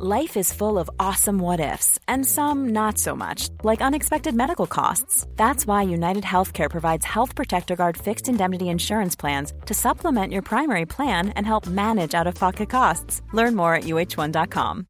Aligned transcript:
Life 0.00 0.36
is 0.36 0.52
full 0.52 0.78
of 0.78 0.88
awesome 1.00 1.40
what 1.40 1.58
ifs, 1.58 1.98
and 2.06 2.24
some 2.24 2.68
not 2.68 2.98
so 2.98 3.16
much, 3.16 3.48
like 3.64 3.82
unexpected 3.82 4.32
medical 4.32 4.68
costs. 4.68 5.26
That's 5.34 5.66
why 5.66 5.82
United 5.82 6.22
Healthcare 6.22 6.70
provides 6.70 7.04
Health 7.04 7.34
Protector 7.34 7.74
Guard 7.74 7.96
fixed 7.96 8.28
indemnity 8.28 8.68
insurance 8.68 9.16
plans 9.16 9.52
to 9.66 9.74
supplement 9.74 10.32
your 10.32 10.42
primary 10.42 10.86
plan 10.86 11.30
and 11.30 11.44
help 11.44 11.66
manage 11.66 12.14
out 12.14 12.28
of 12.28 12.36
pocket 12.36 12.70
costs. 12.70 13.22
Learn 13.32 13.56
more 13.56 13.74
at 13.74 13.86
uh1.com. 13.86 14.86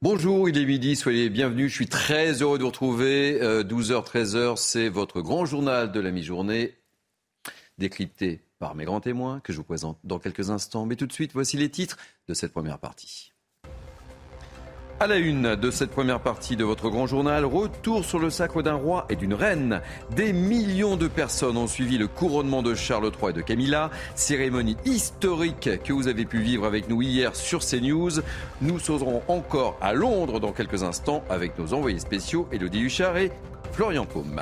Bonjour, 0.00 0.48
il 0.48 0.56
est 0.56 0.64
midi, 0.64 0.96
soyez 0.96 1.28
bienvenus. 1.28 1.72
Je 1.72 1.74
suis 1.74 1.88
très 1.88 2.40
heureux 2.40 2.56
de 2.56 2.62
vous 2.62 2.70
retrouver. 2.70 3.38
12h, 3.64 3.92
euh, 3.92 4.00
13h, 4.00 4.56
c'est 4.56 4.88
votre 4.88 5.20
grand 5.20 5.44
journal 5.44 5.92
de 5.92 6.00
la 6.00 6.10
mi-journée, 6.10 6.72
décrypté 7.76 8.47
par 8.58 8.74
mes 8.74 8.84
grands 8.84 9.00
témoins 9.00 9.40
que 9.40 9.52
je 9.52 9.58
vous 9.58 9.64
présente 9.64 9.98
dans 10.04 10.18
quelques 10.18 10.50
instants. 10.50 10.86
Mais 10.86 10.96
tout 10.96 11.06
de 11.06 11.12
suite, 11.12 11.32
voici 11.32 11.56
les 11.56 11.70
titres 11.70 11.96
de 12.28 12.34
cette 12.34 12.52
première 12.52 12.78
partie. 12.78 13.32
À 15.00 15.06
la 15.06 15.18
une 15.18 15.54
de 15.54 15.70
cette 15.70 15.92
première 15.92 16.18
partie 16.18 16.56
de 16.56 16.64
votre 16.64 16.90
grand 16.90 17.06
journal, 17.06 17.44
retour 17.44 18.04
sur 18.04 18.18
le 18.18 18.30
sacre 18.30 18.62
d'un 18.62 18.74
roi 18.74 19.06
et 19.08 19.14
d'une 19.14 19.32
reine. 19.32 19.80
Des 20.16 20.32
millions 20.32 20.96
de 20.96 21.06
personnes 21.06 21.56
ont 21.56 21.68
suivi 21.68 21.98
le 21.98 22.08
couronnement 22.08 22.64
de 22.64 22.74
Charles 22.74 23.12
III 23.22 23.30
et 23.30 23.32
de 23.32 23.40
Camilla, 23.40 23.90
cérémonie 24.16 24.76
historique 24.84 25.70
que 25.84 25.92
vous 25.92 26.08
avez 26.08 26.24
pu 26.24 26.40
vivre 26.40 26.66
avec 26.66 26.88
nous 26.88 27.00
hier 27.00 27.36
sur 27.36 27.60
CNews. 27.60 28.22
Nous 28.60 28.80
serons 28.80 29.22
encore 29.28 29.78
à 29.80 29.92
Londres 29.92 30.40
dans 30.40 30.50
quelques 30.50 30.82
instants 30.82 31.22
avec 31.30 31.56
nos 31.60 31.74
envoyés 31.74 32.00
spéciaux 32.00 32.48
Elodie 32.50 32.80
Huchard 32.80 33.18
et 33.18 33.30
Florian 33.70 34.04
Paume. 34.04 34.40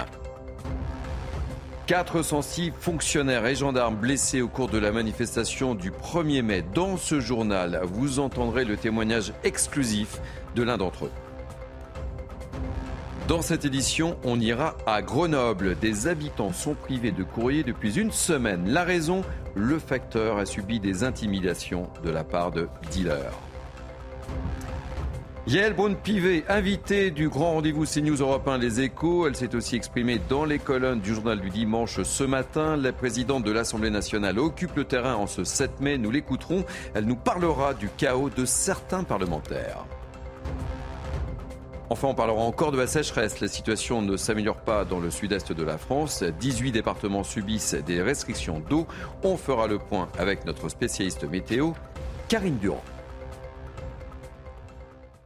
406 1.86 2.72
fonctionnaires 2.80 3.46
et 3.46 3.54
gendarmes 3.54 3.94
blessés 3.94 4.42
au 4.42 4.48
cours 4.48 4.68
de 4.68 4.78
la 4.78 4.90
manifestation 4.90 5.76
du 5.76 5.92
1er 5.92 6.42
mai. 6.42 6.64
Dans 6.74 6.96
ce 6.96 7.20
journal, 7.20 7.80
vous 7.84 8.18
entendrez 8.18 8.64
le 8.64 8.76
témoignage 8.76 9.32
exclusif 9.44 10.20
de 10.56 10.64
l'un 10.64 10.78
d'entre 10.78 11.04
eux. 11.04 11.12
Dans 13.28 13.40
cette 13.40 13.64
édition, 13.64 14.16
on 14.24 14.40
ira 14.40 14.76
à 14.86 15.00
Grenoble. 15.00 15.76
Des 15.78 16.08
habitants 16.08 16.52
sont 16.52 16.74
privés 16.74 17.12
de 17.12 17.22
courrier 17.22 17.62
depuis 17.62 17.98
une 17.98 18.10
semaine. 18.10 18.68
La 18.68 18.82
raison, 18.82 19.22
le 19.54 19.78
facteur 19.78 20.38
a 20.38 20.46
subi 20.46 20.80
des 20.80 21.04
intimidations 21.04 21.88
de 22.02 22.10
la 22.10 22.24
part 22.24 22.50
de 22.50 22.68
dealers. 22.90 23.38
Yael 25.48 25.74
Braun-Pivet, 25.74 26.42
invitée 26.48 27.12
du 27.12 27.28
grand 27.28 27.52
rendez-vous 27.52 27.84
CNews 27.84 28.16
Europe 28.16 28.48
1 28.48 28.58
Les 28.58 28.80
Échos. 28.80 29.28
Elle 29.28 29.36
s'est 29.36 29.54
aussi 29.54 29.76
exprimée 29.76 30.20
dans 30.28 30.44
les 30.44 30.58
colonnes 30.58 30.98
du 30.98 31.14
journal 31.14 31.40
du 31.40 31.50
dimanche 31.50 32.02
ce 32.02 32.24
matin. 32.24 32.76
La 32.76 32.92
présidente 32.92 33.44
de 33.44 33.52
l'Assemblée 33.52 33.90
nationale 33.90 34.40
occupe 34.40 34.74
le 34.74 34.82
terrain 34.82 35.14
en 35.14 35.28
ce 35.28 35.44
7 35.44 35.80
mai. 35.80 35.98
Nous 35.98 36.10
l'écouterons. 36.10 36.64
Elle 36.94 37.04
nous 37.04 37.14
parlera 37.14 37.74
du 37.74 37.88
chaos 37.96 38.28
de 38.28 38.44
certains 38.44 39.04
parlementaires. 39.04 39.84
Enfin, 41.90 42.08
on 42.08 42.14
parlera 42.14 42.42
encore 42.42 42.72
de 42.72 42.78
la 42.78 42.88
sécheresse. 42.88 43.38
La 43.38 43.46
situation 43.46 44.02
ne 44.02 44.16
s'améliore 44.16 44.56
pas 44.56 44.84
dans 44.84 44.98
le 44.98 45.12
sud-est 45.12 45.52
de 45.52 45.62
la 45.62 45.78
France. 45.78 46.24
18 46.24 46.72
départements 46.72 47.22
subissent 47.22 47.74
des 47.86 48.02
restrictions 48.02 48.60
d'eau. 48.68 48.88
On 49.22 49.36
fera 49.36 49.68
le 49.68 49.78
point 49.78 50.08
avec 50.18 50.44
notre 50.44 50.68
spécialiste 50.68 51.22
météo, 51.22 51.70
Karine 52.28 52.58
Durand. 52.58 52.82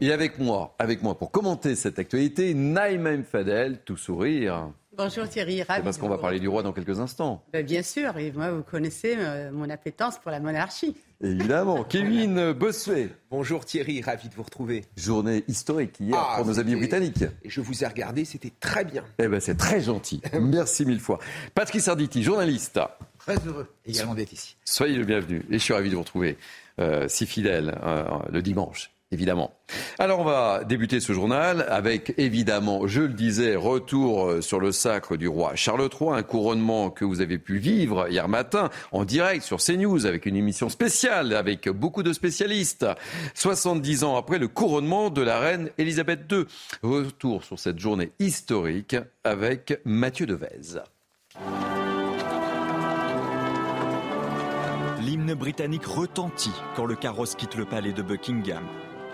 Et 0.03 0.13
avec 0.13 0.39
moi, 0.39 0.75
avec 0.79 1.03
moi 1.03 1.19
pour 1.19 1.31
commenter 1.31 1.77
cette 1.77 1.99
actualité, 1.99 2.55
Naïma 2.55 3.23
Fadel, 3.23 3.81
tout 3.85 3.99
sourire. 3.99 4.73
Bonjour 4.97 5.29
Thierry, 5.29 5.63
ravi. 5.63 5.81
C'est 5.81 5.85
parce 5.85 5.99
qu'on 5.99 6.09
va 6.09 6.17
parler 6.17 6.41
du 6.41 6.49
roi 6.49 6.63
dans 6.63 6.73
quelques 6.73 7.01
instants. 7.01 7.45
Ben, 7.53 7.67
bien 7.67 7.83
sûr, 7.83 8.17
et 8.17 8.33
moi 8.33 8.51
vous 8.51 8.63
connaissez 8.63 9.17
euh, 9.19 9.51
mon 9.53 9.69
appétence 9.69 10.19
pour 10.19 10.31
la 10.31 10.41
monarchie. 10.41 10.97
Évidemment. 11.23 11.85
Kevin 11.89 12.53
Bossuet. 12.53 13.11
Bonjour 13.31 13.67
Thierry, 13.67 14.01
ravi 14.01 14.31
de 14.31 14.35
vous 14.35 14.43
retrouver. 14.43 14.87
Journée 14.97 15.45
historique 15.49 16.01
hier 16.01 16.17
ah, 16.19 16.37
pour 16.37 16.47
nos 16.47 16.59
amis 16.59 16.77
britanniques. 16.77 17.25
Et 17.43 17.51
je 17.51 17.61
vous 17.61 17.85
ai 17.85 17.87
regardé, 17.87 18.25
c'était 18.25 18.53
très 18.59 18.87
bien. 18.87 19.05
Eh 19.19 19.29
ben 19.29 19.39
c'est 19.39 19.57
très 19.57 19.83
gentil. 19.83 20.23
Merci 20.41 20.87
mille 20.87 21.01
fois. 21.01 21.19
Patrice 21.55 21.89
Arditi, 21.89 22.23
journaliste. 22.23 22.81
Très 23.19 23.37
heureux 23.47 23.67
également 23.85 24.15
d'être 24.15 24.33
ici. 24.33 24.57
Soyez 24.65 24.97
le 24.97 25.05
bienvenu. 25.05 25.45
Et 25.51 25.59
je 25.59 25.63
suis 25.63 25.75
ravi 25.75 25.91
de 25.91 25.95
vous 25.95 26.01
retrouver 26.01 26.39
euh, 26.79 27.07
si 27.07 27.27
fidèle 27.27 27.79
euh, 27.83 28.05
le 28.33 28.41
dimanche 28.41 28.91
évidemment. 29.13 29.53
Alors 29.99 30.21
on 30.21 30.25
va 30.25 30.65
débuter 30.65 31.01
ce 31.01 31.13
journal 31.13 31.67
avec 31.69 32.15
évidemment, 32.17 32.87
je 32.87 33.03
le 33.03 33.13
disais, 33.13 33.57
retour 33.57 34.27
euh, 34.27 34.41
sur 34.41 34.61
le 34.61 34.73
sacre 34.73 35.17
du 35.17 35.29
roi 35.29 35.53
Charles 35.57 35.89
III, 36.01 36.11
un 36.11 36.23
couronnement 36.23 36.91
que 36.91 37.05
vous 37.05 37.21
avez 37.21 37.39
pu 37.39 37.59
vivre 37.59 38.09
hier 38.09 38.29
matin 38.29 38.71
en 38.93 39.05
direct 39.05 39.45
sur 39.45 39.59
CNews 39.59 40.07
avec 40.07 40.27
une 40.27 40.37
émission 40.37 40.69
spéciale 40.69 41.35
avec 41.35 41.69
beaucoup 41.69 42.03
de 42.03 42.13
spécialistes. 42.13 42.87
70 43.35 44.05
ans 44.05 44.17
après 44.17 44.39
le 44.39 44.49
couronnement 44.49 45.11
de 45.11 45.23
la 45.23 45.39
reine 45.39 45.71
Elisabeth 45.79 46.21
II. 46.31 46.45
Retour 46.83 47.45
sur 47.45 47.59
cette 47.59 47.79
journée 47.79 48.13
historique 48.19 48.97
avec 49.25 49.81
Mathieu 49.85 50.27
Devez. 50.27 50.81
L'hymne 55.01 55.35
britannique 55.35 55.87
retentit 55.87 56.53
quand 56.77 56.85
le 56.85 56.95
carrosse 56.95 57.35
quitte 57.35 57.57
le 57.57 57.65
palais 57.65 57.93
de 57.93 58.03
Buckingham. 58.03 58.63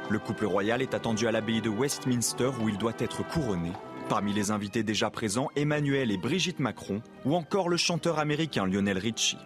Le 0.09 0.21
couple 0.21 0.47
royal 0.47 0.83
est 0.83 0.95
attendu 0.95 1.27
à 1.27 1.33
l'abbaye 1.33 1.61
de 1.61 1.69
Westminster 1.69 2.51
où 2.61 2.69
il 2.69 2.79
doit 2.79 2.95
être 3.01 3.27
couronné. 3.27 3.73
Parmi 4.09 4.33
les 4.33 4.53
invités 4.53 4.85
déjà 4.85 5.11
présents, 5.11 5.51
Emmanuel 5.57 6.13
et 6.13 6.17
Brigitte 6.17 6.61
Macron 6.61 7.03
ou 7.25 7.35
encore 7.35 7.69
le 7.69 7.77
chanteur 7.77 8.21
américain 8.21 8.67
Lionel 8.67 8.99
Richie. 8.99 9.39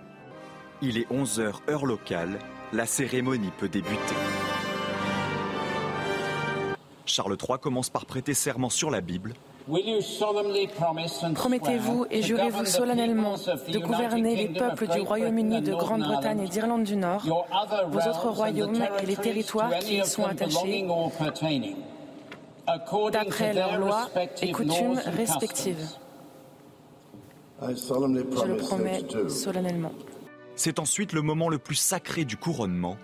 Il 0.83 0.99
est 0.99 1.11
11h 1.11 1.61
heure 1.71 1.87
locale, 1.87 2.39
la 2.75 2.85
cérémonie 2.85 3.53
peut 3.57 3.71
débuter. 3.71 3.97
Charles 7.07 7.39
III 7.41 7.59
commence 7.59 7.89
par 7.89 8.05
prêter 8.05 8.35
serment 8.35 8.71
sur 8.71 8.91
la 8.91 9.01
Bible 9.01 9.33
Promettez-vous 11.35 12.07
et 12.11 12.23
jurez-vous 12.23 12.65
solennellement 12.65 13.35
de 13.37 13.79
gouverner 13.79 14.37
les 14.37 14.49
peuples 14.49 14.89
du 14.89 15.01
Royaume-Uni, 15.01 15.63
de 15.63 15.73
Grande-Bretagne 15.73 16.41
et 16.41 16.49
d'Irlande 16.49 16.85
du 16.85 16.97
Nord, 16.97 17.25
vos 17.89 17.99
autres 17.99 18.31
royaumes 18.31 18.83
et 19.03 19.07
les 19.07 19.17
territoires 19.17 19.79
qui 19.79 19.99
y 19.99 20.05
sont 20.05 20.25
attachés, 20.25 20.87
d'après 23.13 23.53
leurs 23.53 23.79
lois 23.79 24.09
et 24.43 24.53
coutumes 24.53 25.01
respectives. 25.17 25.89
Je 27.63 28.47
le 28.47 28.57
promets 28.57 29.03
solennellement. 29.29 29.93
C'est 30.57 30.79
ensuite 30.79 31.13
le 31.13 31.23
moment 31.23 31.49
le 31.49 31.59
plus 31.59 31.77
sacré 31.77 32.25
du 32.25 32.37
couronnement. 32.37 32.97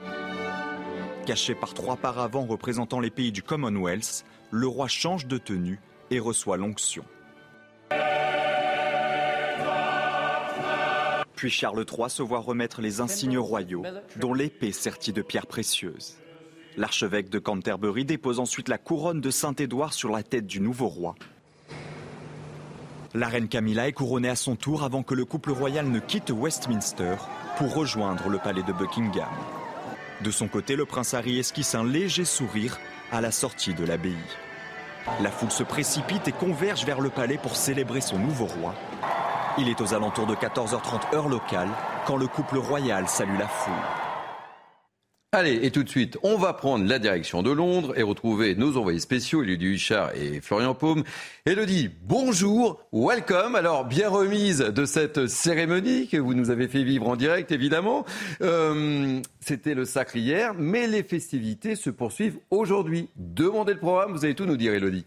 Caché 1.27 1.55
par 1.55 1.75
trois 1.75 1.97
paravents 1.97 2.47
représentant 2.47 3.01
les 3.01 3.11
pays 3.11 3.33
du 3.33 3.43
Commonwealth, 3.43 4.25
le 4.51 4.67
roi 4.67 4.89
change 4.89 5.27
de 5.27 5.39
tenue 5.39 5.81
et 6.11 6.19
reçoit 6.19 6.57
l'onction. 6.57 7.05
Puis 11.35 11.51
Charles 11.51 11.85
III 11.87 12.09
se 12.09 12.23
voit 12.23 12.41
remettre 12.41 12.81
les 12.81 13.01
insignes 13.01 13.39
royaux, 13.39 13.85
dont 14.17 14.33
l'épée 14.33 14.73
sertie 14.73 15.13
de 15.13 15.21
pierres 15.21 15.47
précieuses. 15.47 16.17
L'archevêque 16.79 17.29
de 17.29 17.39
Canterbury 17.39 18.05
dépose 18.05 18.41
ensuite 18.41 18.69
la 18.69 18.79
couronne 18.79 19.21
de 19.21 19.31
Saint-Édouard 19.31 19.93
sur 19.93 20.11
la 20.11 20.23
tête 20.23 20.47
du 20.47 20.61
nouveau 20.61 20.89
roi. 20.89 21.15
La 23.15 23.29
reine 23.29 23.49
Camilla 23.49 23.89
est 23.89 23.93
couronnée 23.93 24.29
à 24.29 24.37
son 24.37 24.57
tour 24.57 24.83
avant 24.83 25.03
que 25.03 25.15
le 25.15 25.25
couple 25.25 25.53
royal 25.53 25.89
ne 25.89 26.01
quitte 26.01 26.31
Westminster 26.31 27.17
pour 27.57 27.75
rejoindre 27.75 28.29
le 28.29 28.39
palais 28.39 28.63
de 28.63 28.73
Buckingham. 28.73 29.25
De 30.23 30.31
son 30.31 30.49
côté, 30.49 30.77
le 30.77 30.87
prince 30.87 31.15
Harry 31.15 31.39
esquisse 31.39 31.75
un 31.75 31.85
léger 31.85 32.25
sourire 32.25 32.79
à 33.13 33.21
la 33.21 33.31
sortie 33.31 33.75
de 33.75 33.85
l'abbaye. 33.85 34.15
La 35.23 35.31
foule 35.31 35.51
se 35.51 35.63
précipite 35.63 36.29
et 36.29 36.33
converge 36.33 36.85
vers 36.85 37.01
le 37.01 37.11
palais 37.11 37.39
pour 37.39 37.57
célébrer 37.57 38.01
son 38.01 38.19
nouveau 38.19 38.47
roi. 38.47 38.75
Il 39.59 39.69
est 39.69 39.81
aux 39.81 39.95
alentours 39.95 40.27
de 40.27 40.35
14h30 40.35 41.15
heure 41.15 41.29
locale 41.29 41.69
quand 42.07 42.17
le 42.17 42.27
couple 42.27 42.59
royal 42.59 43.09
salue 43.09 43.39
la 43.39 43.49
foule. 43.49 44.06
Allez, 45.37 45.67
et 45.67 45.71
tout 45.71 45.83
de 45.83 45.89
suite, 45.91 46.17
on 46.23 46.39
va 46.39 46.55
prendre 46.55 46.87
la 46.87 46.99
direction 46.99 47.43
de 47.43 47.51
Londres 47.51 47.93
et 47.99 48.03
retrouver 48.03 48.55
nos 48.55 48.79
envoyés 48.79 49.01
spéciaux, 49.01 49.43
Elodie 49.43 49.67
Huchard 49.67 50.13
et 50.15 50.41
Florian 50.41 50.75
Paume. 50.75 51.05
Elodie, 51.45 51.91
bonjour, 52.05 52.81
welcome. 52.91 53.55
Alors, 53.55 53.85
bien 53.85 54.09
remise 54.09 54.61
de 54.61 54.87
cette 54.87 55.27
cérémonie 55.27 56.09
que 56.09 56.17
vous 56.17 56.33
nous 56.33 56.49
avez 56.49 56.69
fait 56.69 56.85
vivre 56.85 57.07
en 57.07 57.17
direct, 57.17 57.53
évidemment. 57.53 58.07
Euh, 58.41 59.21
c'était 59.41 59.75
le 59.75 59.85
sacre 59.85 60.17
hier, 60.17 60.55
mais 60.57 60.87
les 60.87 61.03
festivités 61.03 61.77
se 61.77 61.91
poursuivent 61.91 62.39
aujourd'hui. 62.49 63.11
Demandez 63.17 63.75
le 63.75 63.79
programme, 63.79 64.13
vous 64.13 64.25
allez 64.25 64.35
tout 64.35 64.47
nous 64.47 64.57
dire, 64.57 64.73
Elodie. 64.73 65.05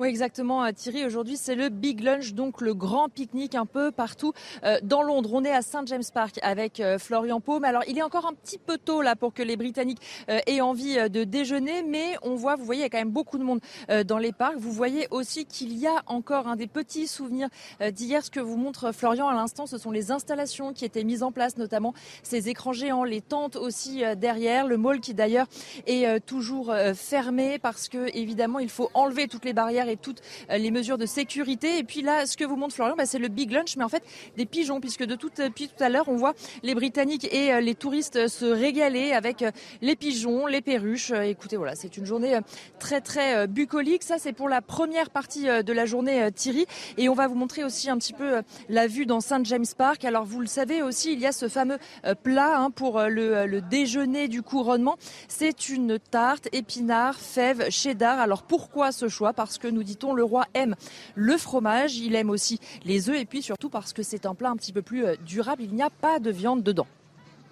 Oui, 0.00 0.08
exactement, 0.08 0.64
euh, 0.64 0.72
Thierry. 0.72 1.04
Aujourd'hui, 1.04 1.36
c'est 1.36 1.54
le 1.54 1.68
Big 1.68 2.00
Lunch, 2.00 2.34
donc 2.34 2.60
le 2.60 2.74
grand 2.74 3.08
pique-nique 3.08 3.54
un 3.54 3.64
peu 3.64 3.92
partout 3.92 4.32
euh, 4.64 4.78
dans 4.82 5.02
Londres. 5.02 5.30
On 5.32 5.44
est 5.44 5.52
à 5.52 5.62
St. 5.62 5.86
James 5.86 6.02
Park 6.12 6.40
avec 6.42 6.80
euh, 6.80 6.98
Florian 6.98 7.40
Paume. 7.40 7.62
Alors, 7.62 7.82
il 7.86 7.96
est 7.96 8.02
encore 8.02 8.26
un 8.26 8.32
petit 8.32 8.58
peu 8.58 8.76
tôt 8.76 9.02
là 9.02 9.14
pour 9.14 9.32
que 9.32 9.42
les 9.44 9.56
Britanniques 9.56 10.00
aient 10.28 10.60
envie 10.60 10.96
de 11.10 11.22
déjeuner, 11.22 11.84
mais 11.84 12.16
on 12.22 12.34
voit, 12.34 12.56
vous 12.56 12.64
voyez, 12.64 12.80
il 12.80 12.82
y 12.82 12.86
a 12.86 12.88
quand 12.88 12.98
même 12.98 13.10
beaucoup 13.10 13.38
de 13.38 13.44
monde 13.44 13.60
dans 14.04 14.18
les 14.18 14.32
parcs. 14.32 14.56
Vous 14.56 14.72
voyez 14.72 15.06
aussi 15.10 15.44
qu'il 15.44 15.78
y 15.78 15.86
a 15.86 16.02
encore 16.06 16.48
un 16.48 16.56
des 16.56 16.66
petits 16.66 17.06
souvenirs 17.06 17.48
d'hier. 17.92 18.24
Ce 18.24 18.30
que 18.30 18.40
vous 18.40 18.56
montre 18.56 18.92
Florian 18.92 19.28
à 19.28 19.34
l'instant, 19.34 19.66
ce 19.66 19.78
sont 19.78 19.90
les 19.90 20.10
installations 20.10 20.72
qui 20.72 20.84
étaient 20.84 21.04
mises 21.04 21.22
en 21.22 21.30
place, 21.30 21.56
notamment 21.56 21.94
ces 22.22 22.48
écrans 22.48 22.72
géants, 22.72 23.04
les 23.04 23.20
tentes 23.20 23.56
aussi 23.56 24.02
derrière, 24.16 24.66
le 24.66 24.76
mall 24.76 25.00
qui 25.00 25.14
d'ailleurs 25.14 25.46
est 25.86 26.20
toujours 26.24 26.74
fermé 26.94 27.58
parce 27.58 27.88
que 27.88 28.10
évidemment, 28.16 28.58
il 28.58 28.70
faut 28.70 28.90
enlever 28.94 29.28
toutes 29.28 29.44
les 29.44 29.52
barrières 29.52 29.83
et 29.88 29.96
toutes 29.96 30.20
euh, 30.50 30.58
les 30.58 30.70
mesures 30.70 30.98
de 30.98 31.06
sécurité. 31.06 31.78
Et 31.78 31.84
puis 31.84 32.02
là, 32.02 32.26
ce 32.26 32.36
que 32.36 32.44
vous 32.44 32.56
montre 32.56 32.74
Florian, 32.74 32.94
bah, 32.96 33.06
c'est 33.06 33.18
le 33.18 33.28
big 33.28 33.50
lunch, 33.50 33.76
mais 33.76 33.84
en 33.84 33.88
fait 33.88 34.02
des 34.36 34.46
pigeons, 34.46 34.80
puisque 34.80 35.04
de 35.04 35.14
tout, 35.14 35.30
depuis 35.36 35.68
tout 35.68 35.82
à 35.82 35.88
l'heure, 35.88 36.08
on 36.08 36.16
voit 36.16 36.34
les 36.62 36.74
Britanniques 36.74 37.32
et 37.32 37.52
euh, 37.52 37.60
les 37.60 37.74
touristes 37.74 38.28
se 38.28 38.44
régaler 38.44 39.12
avec 39.12 39.42
euh, 39.42 39.50
les 39.82 39.96
pigeons, 39.96 40.46
les 40.46 40.60
perruches. 40.60 41.12
Écoutez, 41.12 41.56
voilà, 41.56 41.74
c'est 41.74 41.96
une 41.96 42.06
journée 42.06 42.38
très 42.78 43.00
très 43.00 43.46
bucolique. 43.46 44.02
Ça, 44.02 44.18
c'est 44.18 44.32
pour 44.32 44.48
la 44.48 44.60
première 44.62 45.10
partie 45.10 45.44
de 45.44 45.72
la 45.72 45.86
journée, 45.86 46.30
Thierry. 46.32 46.66
Et 46.96 47.08
on 47.08 47.14
va 47.14 47.26
vous 47.26 47.34
montrer 47.34 47.64
aussi 47.64 47.90
un 47.90 47.98
petit 47.98 48.12
peu 48.12 48.42
la 48.68 48.86
vue 48.86 49.06
dans 49.06 49.20
Saint 49.20 49.42
James 49.44 49.64
Park. 49.76 50.04
Alors, 50.04 50.24
vous 50.24 50.40
le 50.40 50.46
savez 50.46 50.82
aussi, 50.82 51.12
il 51.12 51.20
y 51.20 51.26
a 51.26 51.32
ce 51.32 51.48
fameux 51.48 51.78
plat 52.22 52.58
hein, 52.58 52.70
pour 52.70 53.00
le, 53.00 53.46
le 53.46 53.60
déjeuner 53.60 54.28
du 54.28 54.42
couronnement. 54.42 54.96
C'est 55.28 55.68
une 55.68 55.98
tarte 55.98 56.48
épinard, 56.52 57.18
fèves, 57.18 57.70
cheddar. 57.70 58.18
Alors, 58.18 58.42
pourquoi 58.42 58.92
ce 58.92 59.08
choix? 59.08 59.32
Parce 59.32 59.58
que 59.58 59.68
nous 59.74 59.82
dit-on, 59.82 60.14
le 60.14 60.24
roi 60.24 60.46
aime 60.54 60.74
le 61.14 61.36
fromage, 61.36 61.96
il 61.96 62.14
aime 62.14 62.30
aussi 62.30 62.60
les 62.84 63.10
œufs 63.10 63.20
et 63.20 63.26
puis 63.26 63.42
surtout 63.42 63.68
parce 63.68 63.92
que 63.92 64.02
c'est 64.02 64.26
un 64.26 64.34
plat 64.34 64.50
un 64.50 64.56
petit 64.56 64.72
peu 64.72 64.82
plus 64.82 65.04
euh, 65.04 65.16
durable, 65.26 65.62
il 65.62 65.74
n'y 65.74 65.82
a 65.82 65.90
pas 65.90 66.18
de 66.18 66.30
viande 66.30 66.62
dedans. 66.62 66.86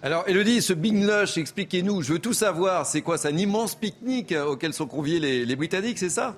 Alors, 0.01 0.25
Elodie, 0.27 0.61
ce 0.61 0.73
Big 0.73 0.95
Lush, 0.95 1.37
expliquez-nous, 1.37 2.01
je 2.01 2.13
veux 2.13 2.19
tout 2.19 2.33
savoir, 2.33 2.85
c'est 2.85 3.01
quoi? 3.01 3.17
C'est 3.17 3.29
un 3.29 3.37
immense 3.37 3.75
pique-nique 3.75 4.33
auquel 4.33 4.73
sont 4.73 4.87
conviés 4.87 5.19
les 5.19 5.55
Britanniques, 5.55 5.97
c'est 5.97 6.09
ça? 6.09 6.35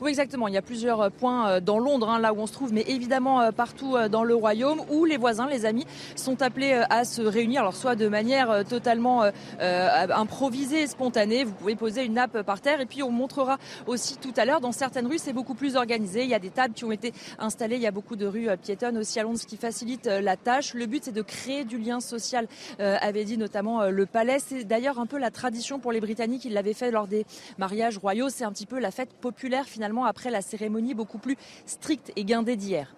Oui, 0.00 0.10
exactement. 0.10 0.46
Il 0.46 0.54
y 0.54 0.58
a 0.58 0.62
plusieurs 0.62 1.00
euh, 1.00 1.10
points 1.10 1.48
euh, 1.48 1.60
dans 1.60 1.80
Londres, 1.80 2.08
hein, 2.08 2.20
là 2.20 2.32
où 2.32 2.38
on 2.38 2.46
se 2.46 2.52
trouve, 2.52 2.72
mais 2.72 2.84
évidemment 2.86 3.40
euh, 3.40 3.50
partout 3.50 3.96
dans 4.10 4.22
le 4.22 4.34
royaume, 4.34 4.80
où 4.90 5.04
les 5.04 5.16
voisins, 5.16 5.48
les 5.48 5.66
amis, 5.66 5.86
sont 6.14 6.40
appelés 6.42 6.72
à 6.88 7.04
se 7.04 7.20
réunir. 7.20 7.62
Alors, 7.62 7.74
soit 7.74 7.96
de 7.96 8.06
manière 8.06 8.64
totalement 8.68 9.24
improvisée, 9.60 10.86
spontanée. 10.86 11.44
Vous 11.44 11.52
pouvez 11.52 11.74
poser 11.74 12.04
une 12.04 12.14
nappe 12.14 12.42
par 12.42 12.60
terre, 12.60 12.80
et 12.80 12.86
puis 12.86 13.02
on 13.02 13.10
montrera 13.10 13.58
aussi 13.86 14.16
tout 14.18 14.32
à 14.36 14.44
l'heure. 14.44 14.60
Dans 14.60 14.72
certaines 14.72 15.06
rues, 15.06 15.18
c'est 15.18 15.32
beaucoup 15.32 15.54
plus 15.54 15.76
organisé. 15.76 16.22
Il 16.22 16.28
y 16.28 16.34
a 16.34 16.38
des 16.38 16.50
tables 16.50 16.74
qui 16.74 16.84
ont 16.84 16.92
été 16.92 17.12
installées. 17.38 17.76
Il 17.76 17.82
y 17.82 17.86
a 17.86 17.90
beaucoup 17.90 18.16
de 18.16 18.26
rues 18.26 18.48
piétonnes 18.62 18.98
aussi 18.98 19.18
à 19.18 19.22
Londres, 19.22 19.38
ce 19.38 19.46
qui 19.46 19.56
facilite 19.56 20.06
la 20.06 20.36
tâche. 20.36 20.74
Le 20.74 20.86
but, 20.86 21.04
c'est 21.04 21.12
de 21.12 21.22
créer 21.22 21.64
du 21.64 21.78
lien 21.78 22.00
social, 22.00 22.46
avait 22.78 23.24
dit 23.24 23.38
notamment 23.38 23.88
le 23.88 24.06
palais. 24.06 24.38
C'est 24.38 24.64
d'ailleurs 24.64 24.98
un 25.00 25.06
peu 25.06 25.18
la 25.18 25.30
tradition 25.30 25.78
pour 25.78 25.92
les 25.92 26.00
Britanniques. 26.00 26.44
Ils 26.44 26.52
l'avaient 26.52 26.74
fait 26.74 26.90
lors 26.90 27.06
des 27.06 27.24
mariages 27.58 27.98
royaux. 27.98 28.28
C'est 28.28 28.44
un 28.44 28.52
petit 28.52 28.66
peu 28.66 28.78
la 28.78 28.90
fête 28.90 29.12
populaire 29.14 29.64
finalement 29.64 29.87
après 30.04 30.30
la 30.30 30.42
cérémonie 30.42 30.94
beaucoup 30.94 31.18
plus 31.18 31.36
stricte 31.66 32.12
et 32.16 32.24
guindée 32.24 32.56
d'hier. 32.56 32.94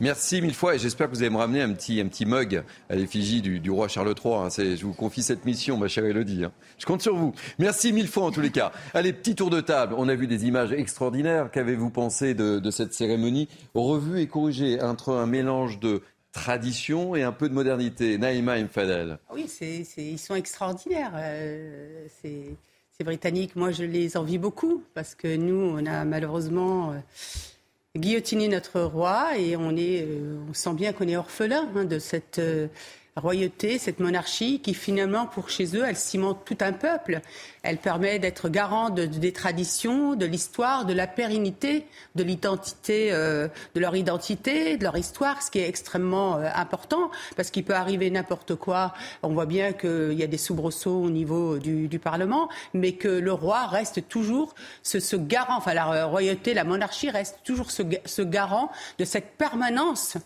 Merci 0.00 0.42
mille 0.42 0.54
fois 0.54 0.74
et 0.74 0.78
j'espère 0.78 1.08
que 1.08 1.14
vous 1.14 1.22
allez 1.22 1.30
me 1.30 1.36
ramener 1.36 1.62
un 1.62 1.72
petit, 1.72 2.00
un 2.00 2.08
petit 2.08 2.26
mug 2.26 2.64
à 2.90 2.96
l'effigie 2.96 3.40
du, 3.40 3.70
roi 3.70 3.86
Charles 3.86 4.12
III. 4.12 4.34
Hein. 4.34 4.48
Je 4.50 4.84
vous 4.84 4.92
confie 4.92 5.22
cette 5.22 5.44
mission, 5.44 5.76
ma 5.76 5.86
chère 5.86 6.04
Elodie. 6.04 6.44
Hein. 6.44 6.52
Je 6.78 6.84
compte 6.84 7.00
sur 7.00 7.14
vous. 7.14 7.32
Merci 7.60 7.92
mille 7.92 8.08
fois 8.08 8.24
en 8.24 8.32
tous 8.32 8.40
les 8.40 8.50
cas. 8.50 8.72
Allez, 8.92 9.12
petit 9.12 9.36
tour 9.36 9.50
de 9.50 9.60
table. 9.60 9.94
On 9.96 10.08
a 10.08 10.16
vu 10.16 10.26
des 10.26 10.46
images 10.46 10.72
extraordinaires. 10.72 11.48
Qu'avez-vous 11.52 11.90
pensé 11.90 12.34
de, 12.34 12.70
cette 12.72 12.92
cérémonie 12.92 13.48
revue 13.74 14.20
et 14.20 14.26
corrigée 14.26 14.82
entre 14.82 15.12
un 15.12 15.26
mélange 15.26 15.78
de 15.78 16.02
tradition 16.32 17.14
et 17.14 17.22
un 17.22 17.32
peu 17.32 17.48
de 17.48 17.54
modernité? 17.54 18.18
Naïma 18.18 18.60
Mfadel. 18.60 19.18
Oui, 19.32 19.48
ils 19.96 20.18
sont 20.18 20.34
extraordinaires. 20.34 21.12
Euh, 21.14 22.08
c'est 22.20 22.56
ces 22.96 23.02
Britanniques, 23.02 23.56
moi, 23.56 23.72
je 23.72 23.82
les 23.82 24.16
envie 24.16 24.38
beaucoup 24.38 24.84
parce 24.94 25.16
que 25.16 25.36
nous, 25.36 25.56
on 25.56 25.84
a 25.84 26.04
malheureusement 26.04 26.92
euh, 26.92 26.98
guillotiné 27.96 28.46
notre 28.46 28.80
roi 28.82 29.36
et 29.36 29.56
on, 29.56 29.76
est, 29.76 30.02
euh, 30.02 30.38
on 30.48 30.54
sent 30.54 30.74
bien 30.74 30.92
qu'on 30.92 31.08
est 31.08 31.16
orphelin 31.16 31.68
hein, 31.74 31.84
de 31.86 31.98
cette 31.98 32.38
euh, 32.38 32.68
royauté, 33.20 33.78
cette 33.78 34.00
monarchie 34.00 34.60
qui 34.60 34.74
finalement, 34.74 35.26
pour 35.26 35.48
chez 35.48 35.76
eux, 35.76 35.84
elle 35.86 35.96
cimente 35.96 36.44
tout 36.44 36.58
un 36.60 36.72
peuple. 36.72 37.20
Elle 37.62 37.78
permet 37.78 38.18
d'être 38.18 38.48
garant 38.48 38.90
de, 38.90 39.06
des 39.06 39.32
traditions, 39.32 40.16
de 40.16 40.26
l'histoire, 40.26 40.84
de 40.84 40.92
la 40.92 41.06
pérennité, 41.06 41.86
de 42.16 42.24
l'identité, 42.24 43.12
euh, 43.12 43.46
de 43.76 43.80
leur 43.80 43.94
identité, 43.94 44.76
de 44.76 44.82
leur 44.82 44.96
histoire, 44.96 45.42
ce 45.42 45.52
qui 45.52 45.60
est 45.60 45.68
extrêmement 45.68 46.38
euh, 46.38 46.48
important 46.56 47.10
parce 47.36 47.50
qu'il 47.50 47.62
peut 47.64 47.74
arriver 47.74 48.10
n'importe 48.10 48.56
quoi. 48.56 48.94
On 49.22 49.28
voit 49.28 49.46
bien 49.46 49.72
qu'il 49.72 50.14
y 50.14 50.24
a 50.24 50.28
des 50.28 50.38
soubresauts 50.38 51.02
au 51.04 51.10
niveau 51.10 51.58
du, 51.58 51.86
du, 51.86 52.00
Parlement, 52.04 52.48
mais 52.74 52.92
que 52.92 53.08
le 53.08 53.32
roi 53.32 53.66
reste 53.66 54.08
toujours 54.08 54.54
ce, 54.82 54.98
ce, 54.98 55.16
garant, 55.16 55.56
enfin 55.56 55.72
la 55.72 56.04
royauté, 56.04 56.52
la 56.52 56.64
monarchie 56.64 57.08
reste 57.08 57.38
toujours 57.44 57.70
ce, 57.70 57.82
ce 58.04 58.22
garant 58.22 58.70
de 58.98 59.04
cette 59.04 59.36
permanence 59.38 60.18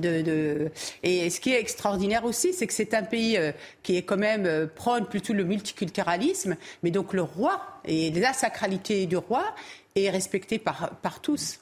de, 0.00 0.70
Et 1.02 1.30
ce 1.30 1.40
qui 1.40 1.52
est 1.52 1.60
extraordinaire 1.60 2.24
aussi, 2.24 2.52
c'est 2.52 2.66
que 2.66 2.72
c'est 2.72 2.94
un 2.94 3.02
pays 3.02 3.36
euh, 3.36 3.52
qui 3.82 3.96
est 3.96 4.02
quand 4.02 4.16
même 4.16 4.46
euh, 4.46 4.66
prône 4.66 5.06
plutôt 5.06 5.32
le 5.32 5.44
multiculturalisme, 5.44 6.56
mais 6.82 6.90
donc 6.90 7.12
le 7.12 7.22
roi 7.22 7.60
et 7.84 8.10
la 8.10 8.32
sacralité 8.32 9.06
du 9.06 9.16
roi 9.16 9.44
est 9.94 10.10
respectée 10.10 10.58
par, 10.58 10.96
par 11.02 11.20
tous. 11.20 11.60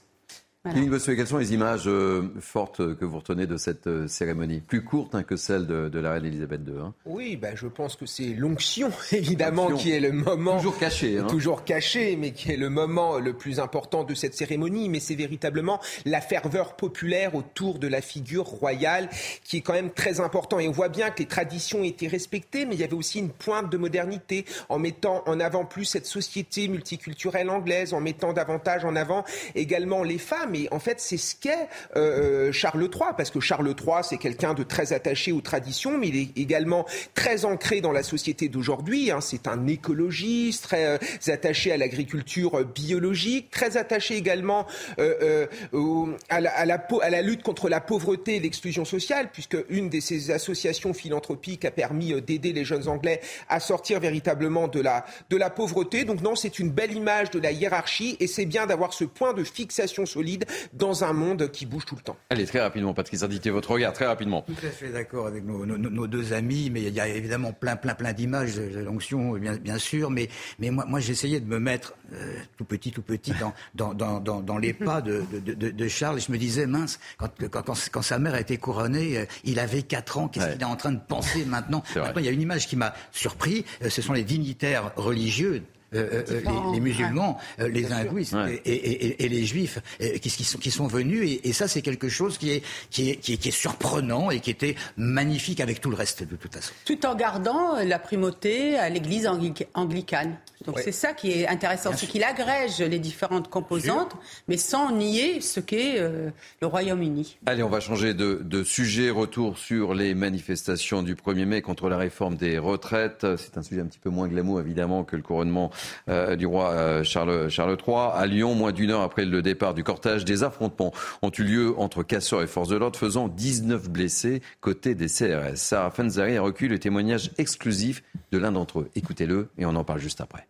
Voilà. 0.64 0.99
quelles 1.17 1.26
sont 1.26 1.38
les 1.38 1.55
images 1.55 1.88
euh, 1.88 2.23
fortes 2.38 2.94
que 2.94 3.05
vous 3.05 3.19
retenez 3.19 3.49
de 3.49 3.56
cette 3.56 3.88
euh, 3.88 4.06
cérémonie 4.06 4.61
Plus 4.61 4.85
courte 4.85 5.12
hein, 5.17 5.25
que 5.25 5.35
celle 5.35 5.67
de, 5.67 5.99
la 5.99 6.12
reine 6.12 6.25
Elisabeth 6.25 6.61
II. 6.64 6.75
Hein. 6.81 6.94
Oui, 7.05 7.35
bah, 7.37 7.56
je 7.56 7.67
pense 7.67 7.97
que 7.97 8.06
c'est 8.06 8.35
l'onction, 8.35 8.93
évidemment, 9.12 9.73
qui 9.73 9.91
est 9.91 9.99
le 9.99 10.12
moment. 10.12 10.59
Toujours 10.59 10.79
caché. 10.79 11.19
Hein. 11.19 11.26
Toujours 11.26 11.64
caché, 11.64 12.14
mais 12.14 12.31
qui 12.31 12.53
est 12.53 12.56
le 12.56 12.69
moment 12.69 13.19
le 13.19 13.32
plus 13.32 13.59
important 13.59 14.05
de 14.05 14.14
cette 14.14 14.35
cérémonie. 14.35 14.88
Mais 14.88 15.00
c'est 15.00 15.17
véritablement 15.17 15.81
la 16.05 16.20
ferveur 16.20 16.76
populaire 16.76 17.35
autour 17.35 17.81
de 17.81 17.88
la 17.88 18.00
figure 18.00 18.44
royale 18.44 19.09
qui 19.43 19.56
est 19.56 19.62
quand 19.62 19.73
même 19.73 19.91
très 19.91 20.20
important. 20.20 20.61
Et 20.61 20.69
on 20.69 20.73
voit 20.73 20.91
bien 20.91 21.11
que 21.11 21.19
les 21.19 21.26
traditions 21.26 21.82
étaient 21.82 22.06
respectées, 22.06 22.67
mais 22.67 22.76
il 22.76 22.81
y 22.81 22.85
avait 22.85 22.94
aussi 22.94 23.19
une 23.19 23.31
pointe 23.31 23.69
de 23.69 23.79
modernité 23.79 24.44
en 24.69 24.79
mettant 24.79 25.25
en 25.26 25.41
avant 25.41 25.64
plus 25.64 25.87
cette 25.87 26.06
société 26.06 26.69
multiculturelle 26.69 27.50
anglaise, 27.50 27.94
en 27.94 28.00
mettant 28.00 28.32
davantage 28.32 28.85
en 28.85 28.94
avant 28.94 29.25
également 29.56 30.05
les 30.05 30.19
femmes 30.19 30.51
mais 30.52 30.69
en 30.70 30.78
fait, 30.78 31.00
c'est 31.00 31.16
ce 31.16 31.34
qu'est 31.34 31.69
euh, 31.96 32.49
euh, 32.49 32.52
Charles 32.52 32.82
III, 32.82 33.12
parce 33.16 33.31
que 33.31 33.40
Charles 33.40 33.69
III, 33.69 34.02
c'est 34.02 34.19
quelqu'un 34.19 34.54
de 34.54 34.62
très 34.62 34.93
attaché 34.93 35.32
aux 35.32 35.40
traditions, 35.40 35.99
mais 35.99 36.08
il 36.08 36.16
est 36.16 36.38
également 36.38 36.87
très 37.14 37.44
ancré 37.44 37.81
dans 37.81 37.93
la 37.93 38.02
société 38.02 38.49
d'aujourd'hui. 38.49 39.10
Hein. 39.10 39.20
C'est 39.20 39.49
un 39.49 39.66
écologiste, 39.66 40.64
très 40.64 40.84
euh, 40.84 40.99
attaché 41.28 41.72
à 41.72 41.76
l'agriculture 41.76 42.64
biologique, 42.64 43.50
très 43.50 43.76
attaché 43.76 44.16
également 44.16 44.66
à, 44.99 46.40
la, 46.40 46.50
à, 46.50 47.10
la, 47.10 47.22
lutte 47.22 47.43
contre 47.43 47.69
la 47.69 47.81
pauvreté 47.81 48.37
et 48.37 48.40
l'exclusion 48.40 48.84
sociale, 48.84 49.31
puisque 49.32 49.56
une 49.70 49.88
de 49.88 50.00
ces 50.00 50.31
associations 50.31 50.93
philanthropiques 50.93 51.64
a 51.64 51.70
permis 51.70 52.21
d'aider 52.21 52.52
les 52.52 52.64
jeunes 52.64 52.88
Anglais 52.88 53.21
à 53.49 53.61
sortir 53.61 54.00
véritablement 54.00 54.68
de 54.68 54.80
la, 54.80 55.06
de 55.30 55.37
la 55.37 55.49
pauvreté. 55.49 56.04
Donc 56.04 56.21
non, 56.21 56.35
c'est 56.35 56.59
une 56.59 56.71
belle 56.71 56.92
image 56.92 57.30
de 57.30 57.38
la 57.38 57.52
hiérarchie, 57.52 58.16
et 58.21 58.26
c'est 58.26 58.44
bien 58.44 58.66
d'avoir 58.66 58.92
ce 58.92 59.04
point 59.04 59.32
de 59.32 59.44
fixation 59.44 60.04
solide 60.04 60.41
dans 60.72 61.04
un 61.04 61.12
monde 61.12 61.50
qui 61.50 61.66
bouge 61.66 61.84
tout 61.84 61.96
le 61.96 62.02
temps. 62.02 62.16
Allez, 62.30 62.46
très 62.46 62.61
rapidement, 62.61 62.94
Patrick 62.94 63.18
Sardité, 63.18 63.50
votre 63.50 63.70
regard, 63.70 63.92
très 63.92 64.06
rapidement. 64.06 64.42
Tout 64.42 64.66
à 64.66 64.70
fait 64.70 64.90
d'accord 64.90 65.26
avec 65.26 65.44
nos, 65.44 66.06
deux 66.06 66.32
amis, 66.32 66.70
mais 66.70 66.82
il 66.82 66.94
y 66.94 67.00
a 67.00 67.08
évidemment 67.08 67.52
plein, 67.52 67.76
plein, 67.76 67.94
plein 67.94 68.12
d'images 68.12 68.56
de 68.56 68.80
l'onction, 68.80 69.32
bien, 69.32 69.56
bien 69.56 69.78
sûr, 69.78 70.11
mais, 70.11 70.28
mais 70.58 70.70
moi, 70.70 70.84
moi 70.87 71.00
j'essayais 71.00 71.40
de 71.40 71.46
me 71.46 71.58
mettre 71.58 71.94
euh, 72.12 72.34
tout 72.56 72.64
petit, 72.64 72.92
tout 72.92 73.02
petit 73.02 73.32
dans, 73.75 73.94
dans, 73.94 74.20
dans, 74.20 74.40
dans, 74.40 74.58
les 74.58 74.72
pas 74.72 75.00
de, 75.00 75.22
de, 75.32 75.70
de, 75.70 75.88
Charles, 75.88 76.18
et 76.18 76.20
je 76.20 76.32
me 76.32 76.38
disais, 76.38 76.66
mince, 76.66 76.99
quand, 77.16 77.30
quand, 77.50 77.62
quand, 77.90 78.02
sa 78.02 78.18
mère 78.18 78.34
a 78.34 78.40
été 78.40 78.56
couronnée, 78.56 79.18
euh, 79.18 79.25
il 79.44 79.58
avait 79.58 79.82
4 79.82 80.18
ans, 80.18 80.28
qu'est-ce 80.28 80.52
qu'il 80.52 80.61
est 80.61 80.64
en 80.64 80.76
train 80.76 80.92
de 80.92 81.00
penser 81.00 81.44
maintenant 81.44 81.82
Maintenant, 81.94 82.20
il 82.20 82.25
y 82.25 82.28
a 82.28 82.32
une 82.32 82.42
image 82.42 82.66
qui 82.68 82.76
m'a 82.76 82.94
surpris, 83.11 83.64
euh, 83.82 83.88
ce 83.88 84.02
sont 84.02 84.12
les 84.12 84.25
dignitaires 84.25 84.92
religieux 84.96 85.62
euh, 85.94 86.22
euh, 86.30 86.72
les, 86.72 86.80
musulmans, 86.80 87.38
euh, 87.61 87.68
les 87.68 87.92
hindouistes 87.92 88.34
et, 88.64 89.28
les 89.28 89.44
juifs 89.44 89.78
qui, 90.20 90.30
sont, 90.30 90.58
qui 90.58 90.70
sont 90.70 90.87
venus. 90.87 91.40
Et, 91.44 91.52
ça, 91.52 91.68
c'est 91.68 91.82
quelque 91.82 92.08
chose 92.08 92.38
qui 92.38 92.50
est, 92.50 92.62
qui, 92.90 93.11
est, 93.11 93.16
qui, 93.16 93.32
est, 93.32 93.50
surprenant 93.50 94.30
et 94.30 94.40
qui 94.40 94.50
était 94.50 94.75
magnifique 94.96 95.61
avec 95.61 95.80
tout 95.80 95.90
le 95.90 95.96
reste, 95.96 96.22
de 96.22 96.37
toute 96.37 96.54
façon. 96.54 96.72
Tout 96.84 97.04
en 97.04 97.14
gardant 97.14 97.76
la 97.84 97.99
primauté 97.99 98.76
à 98.76 98.88
l'église 98.88 99.28
anglicane. 99.75 100.37
Donc 100.66 100.78
c'est 100.78 100.92
ça 100.92 101.12
qui 101.12 101.30
est 101.32 101.49
intéressant, 101.49 101.92
c'est 101.94 102.06
qu'il 102.06 102.25
agrège 102.25 102.80
les 102.80 102.99
différentes 102.99 103.49
composantes, 103.49 104.14
mais 104.49 104.56
sans 104.56 104.92
nier 104.92 105.40
ce 105.40 105.61
qu'est 105.61 105.99
euh, 105.99 106.30
le 106.61 106.66
Royaume-Uni. 106.66 107.38
Allez, 107.46 107.62
on 107.62 107.68
va 107.68 107.80
changer 107.80 108.14
de, 108.14 108.62
sujet. 108.64 109.11
Retour 109.11 109.58
sur 109.58 109.94
les 109.94 110.14
manifestations 110.14 111.02
du 111.02 111.14
1er 111.14 111.44
mai 111.44 111.62
contre 111.62 111.88
la 111.88 111.96
réforme 111.96 112.37
des 112.37 112.58
retraites. 112.58 113.26
C'est 113.37 113.58
un 113.58 113.62
sujet 113.62 113.80
un 113.80 113.87
petit 113.87 113.99
peu 113.99 114.11
moins 114.11 114.28
glamour, 114.28 114.61
évidemment, 114.61 115.04
que 115.04 115.16
le 115.16 115.22
couronnement 115.22 115.70
euh, 116.08 116.36
du 116.36 116.46
roi 116.46 116.70
euh, 116.70 117.04
Charles, 117.04 117.48
Charles 117.48 117.76
III. 117.86 117.96
À 118.14 118.26
Lyon, 118.26 118.54
moins 118.54 118.72
d'une 118.72 118.90
heure 118.90 119.02
après 119.02 119.24
le 119.24 119.42
départ 119.42 119.74
du 119.74 119.84
cortège, 119.84 120.24
des 120.24 120.42
affrontements 120.42 120.92
ont 121.22 121.30
eu 121.30 121.42
lieu 121.42 121.74
entre 121.78 122.02
casseurs 122.02 122.42
et 122.42 122.46
forces 122.46 122.68
de 122.68 122.76
l'ordre, 122.76 122.98
faisant 122.98 123.28
19 123.28 123.88
blessés 123.88 124.42
côté 124.60 124.94
des 124.94 125.06
CRS. 125.06 125.56
Sarah 125.56 125.90
Fanzari 125.90 126.36
a 126.36 126.42
recueilli 126.42 126.70
le 126.70 126.78
témoignage 126.78 127.30
exclusif 127.38 128.02
de 128.30 128.38
l'un 128.38 128.52
d'entre 128.52 128.80
eux. 128.80 128.90
Écoutez-le 128.94 129.48
et 129.58 129.66
on 129.66 129.74
en 129.74 129.84
parle 129.84 130.00
juste 130.00 130.20
après. 130.20 130.48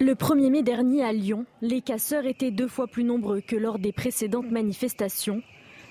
Le 0.00 0.14
1er 0.14 0.50
mai 0.50 0.62
dernier 0.62 1.04
à 1.04 1.12
Lyon, 1.12 1.46
les 1.60 1.80
casseurs 1.80 2.26
étaient 2.26 2.50
deux 2.50 2.66
fois 2.66 2.88
plus 2.88 3.04
nombreux 3.04 3.40
que 3.40 3.54
lors 3.54 3.78
des 3.78 3.92
précédentes 3.92 4.50
manifestations. 4.50 5.42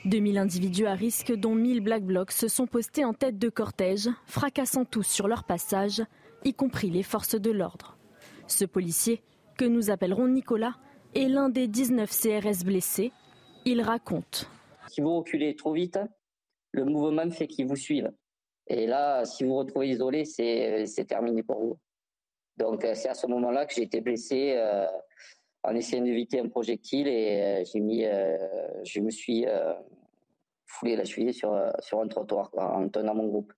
2000 0.05 0.37
individus 0.37 0.85
à 0.85 0.95
risque, 0.95 1.31
dont 1.31 1.55
1000 1.55 1.79
Black 1.79 2.03
Blocs, 2.03 2.31
se 2.31 2.47
sont 2.47 2.67
postés 2.67 3.05
en 3.05 3.13
tête 3.13 3.39
de 3.39 3.49
cortège, 3.49 4.09
fracassant 4.25 4.83
tous 4.83 5.03
sur 5.03 5.27
leur 5.27 5.43
passage, 5.43 6.03
y 6.43 6.53
compris 6.53 6.89
les 6.89 7.03
forces 7.03 7.35
de 7.35 7.51
l'ordre. 7.51 7.97
Ce 8.51 8.65
policier, 8.65 9.24
que 9.58 9.63
nous 9.63 9.91
appellerons 9.91 10.27
Nicolas, 10.27 10.75
est 11.15 11.29
l'un 11.29 11.48
des 11.48 11.70
19 11.70 12.10
CRS 12.12 12.65
blessés. 12.65 13.13
Il 13.63 13.81
raconte. 13.81 14.50
Si 14.89 15.00
vous 15.00 15.20
reculez 15.20 15.55
trop 15.55 15.72
vite, 15.72 15.98
le 16.74 16.84
mouvement 16.84 17.31
fait 17.31 17.48
qu'ils 17.48 17.65
vous 17.65 17.77
suivent. 17.77 18.12
Et 18.67 18.88
là, 18.88 19.24
si 19.24 19.46
vous 19.46 19.51
vous 19.51 19.60
retrouvez 19.60 19.88
isolé, 19.88 20.25
c'est 20.25 21.05
terminé 21.08 21.43
pour 21.43 21.62
vous. 21.62 21.79
Donc 22.58 22.84
euh, 22.84 22.93
c'est 22.93 23.08
à 23.08 23.13
ce 23.13 23.25
moment-là 23.27 23.65
que 23.65 23.74
j'ai 23.74 23.84
été 23.84 24.01
blessé 24.01 24.55
euh, 24.58 24.86
en 25.63 25.74
essayant 25.74 26.03
d'éviter 26.03 26.41
un 26.41 26.50
projectile 26.50 27.08
et 27.08 27.41
euh, 27.41 27.63
j'ai 27.63 27.79
mis, 27.79 28.03
je 28.03 29.00
me 29.00 29.12
suis 29.12 29.46
foulé 30.65 30.98
la 30.98 31.05
cheville 31.05 31.34
sur, 31.34 31.58
sur 31.79 32.01
un 32.01 32.08
trottoir 32.10 32.51
en 32.58 32.89
tenant 32.89 33.15
mon 33.15 33.27
groupe. 33.27 33.53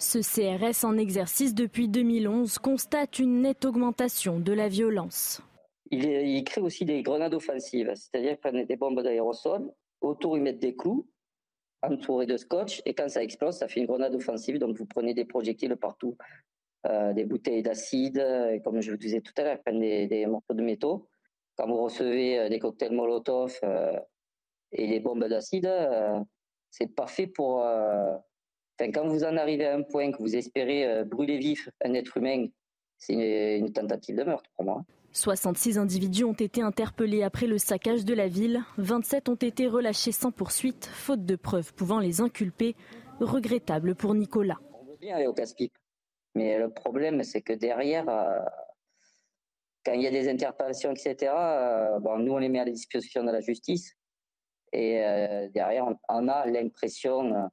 Ce 0.00 0.20
CRS 0.20 0.86
en 0.86 0.96
exercice 0.96 1.56
depuis 1.56 1.88
2011 1.88 2.58
constate 2.58 3.18
une 3.18 3.42
nette 3.42 3.64
augmentation 3.64 4.38
de 4.38 4.52
la 4.52 4.68
violence. 4.68 5.42
Il, 5.90 6.44
crée 6.44 6.60
aussi 6.60 6.84
des 6.84 7.02
grenades 7.02 7.34
offensives, 7.34 7.92
c'est-à-dire 7.96 8.30
qu'ils 8.30 8.38
prennent 8.38 8.64
des 8.64 8.76
bombes 8.76 9.02
d'aérosol, 9.02 9.72
autour 10.00 10.36
ils 10.36 10.42
mettent 10.44 10.60
des 10.60 10.76
clous, 10.76 11.08
entourés 11.82 12.26
de 12.26 12.36
scotch, 12.36 12.80
et 12.84 12.94
quand 12.94 13.08
ça 13.08 13.24
explose, 13.24 13.56
ça 13.56 13.66
fait 13.66 13.80
une 13.80 13.86
grenade 13.86 14.14
offensive, 14.14 14.60
donc 14.60 14.76
vous 14.76 14.86
prenez 14.86 15.14
des 15.14 15.24
projectiles 15.24 15.74
partout. 15.76 16.16
Euh, 16.86 17.12
des 17.12 17.24
bouteilles 17.24 17.64
d'acide, 17.64 18.24
comme 18.62 18.80
je 18.80 18.92
vous 18.92 18.96
disais 18.96 19.20
tout 19.20 19.32
à 19.38 19.42
l'heure, 19.42 19.60
prennent 19.62 19.80
des, 19.80 20.26
morceaux 20.26 20.54
de 20.54 20.62
métaux. 20.62 21.08
Quand 21.56 21.66
vous 21.66 21.82
recevez 21.82 22.38
euh, 22.38 22.48
des 22.48 22.60
cocktails 22.60 22.92
Molotov 22.92 23.58
euh, 23.64 23.98
et 24.70 24.86
des 24.86 25.00
bombes 25.00 25.24
d'acide, 25.24 25.68
c'est 26.70 26.94
parfait 26.94 27.26
pour. 27.26 27.66
Enfin, 28.78 28.92
quand 28.92 29.08
vous 29.08 29.24
en 29.24 29.36
arrivez 29.36 29.66
à 29.66 29.74
un 29.74 29.82
point 29.82 30.12
que 30.12 30.18
vous 30.18 30.36
espérez 30.36 31.04
brûler 31.04 31.38
vif 31.38 31.68
un 31.84 31.94
être 31.94 32.16
humain, 32.16 32.46
c'est 32.96 33.14
une, 33.14 33.66
une, 33.66 33.72
tentative 33.72 34.16
de 34.16 34.24
meurtre 34.24 34.50
pour 34.56 34.64
moi. 34.64 34.84
66 35.12 35.78
individus 35.78 36.24
ont 36.24 36.32
été 36.32 36.62
interpellés 36.62 37.22
après 37.22 37.46
le 37.46 37.58
saccage 37.58 38.04
de 38.04 38.14
la 38.14 38.28
ville. 38.28 38.62
27 38.76 39.28
ont 39.28 39.34
été 39.34 39.66
relâchés 39.66 40.12
sans 40.12 40.30
poursuite, 40.30 40.86
faute 40.86 41.24
de 41.24 41.34
preuves 41.34 41.72
pouvant 41.74 41.98
les 41.98 42.20
inculper. 42.20 42.76
Regrettable 43.20 43.96
pour 43.96 44.14
Nicolas. 44.14 44.58
On 44.72 44.84
veut 44.84 44.96
bien 45.00 45.16
aller 45.16 45.26
au 45.26 45.32
casse-pipe. 45.32 45.76
Mais 46.34 46.58
le 46.58 46.70
problème, 46.70 47.24
c'est 47.24 47.42
que 47.42 47.52
derrière, 47.52 48.08
euh, 48.08 48.38
quand 49.84 49.92
il 49.92 50.02
y 50.02 50.06
a 50.06 50.10
des 50.10 50.28
interpellations, 50.28 50.92
etc., 50.92 51.32
euh, 51.36 51.98
bon, 51.98 52.18
nous, 52.18 52.32
on 52.32 52.38
les 52.38 52.48
met 52.48 52.60
à 52.60 52.64
la 52.64 52.70
disposition 52.70 53.24
de 53.24 53.32
la 53.32 53.40
justice. 53.40 53.96
Et 54.72 55.02
euh, 55.02 55.48
derrière, 55.48 55.88
on, 56.08 56.28
a 56.28 56.46
l'impression 56.46 57.50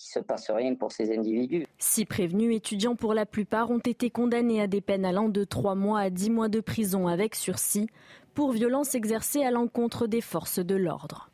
qu'il 0.00 0.18
ne 0.18 0.22
se 0.22 0.26
passe 0.26 0.50
rien 0.50 0.74
pour 0.74 0.92
ces 0.92 1.16
individus. 1.16 1.66
Six 1.78 2.04
prévenus 2.04 2.56
étudiants, 2.56 2.96
pour 2.96 3.14
la 3.14 3.26
plupart, 3.26 3.70
ont 3.70 3.78
été 3.78 4.10
condamnés 4.10 4.60
à 4.60 4.66
des 4.66 4.80
peines 4.80 5.04
allant 5.04 5.28
de 5.28 5.44
3 5.44 5.74
mois 5.74 6.00
à 6.00 6.10
10 6.10 6.30
mois 6.30 6.48
de 6.48 6.60
prison 6.60 7.06
avec 7.06 7.34
sursis 7.34 7.88
pour 8.34 8.52
violences 8.52 8.94
exercées 8.94 9.44
à 9.44 9.50
l'encontre 9.50 10.06
des 10.06 10.20
forces 10.20 10.58
de 10.58 10.74
l'ordre. 10.74 11.29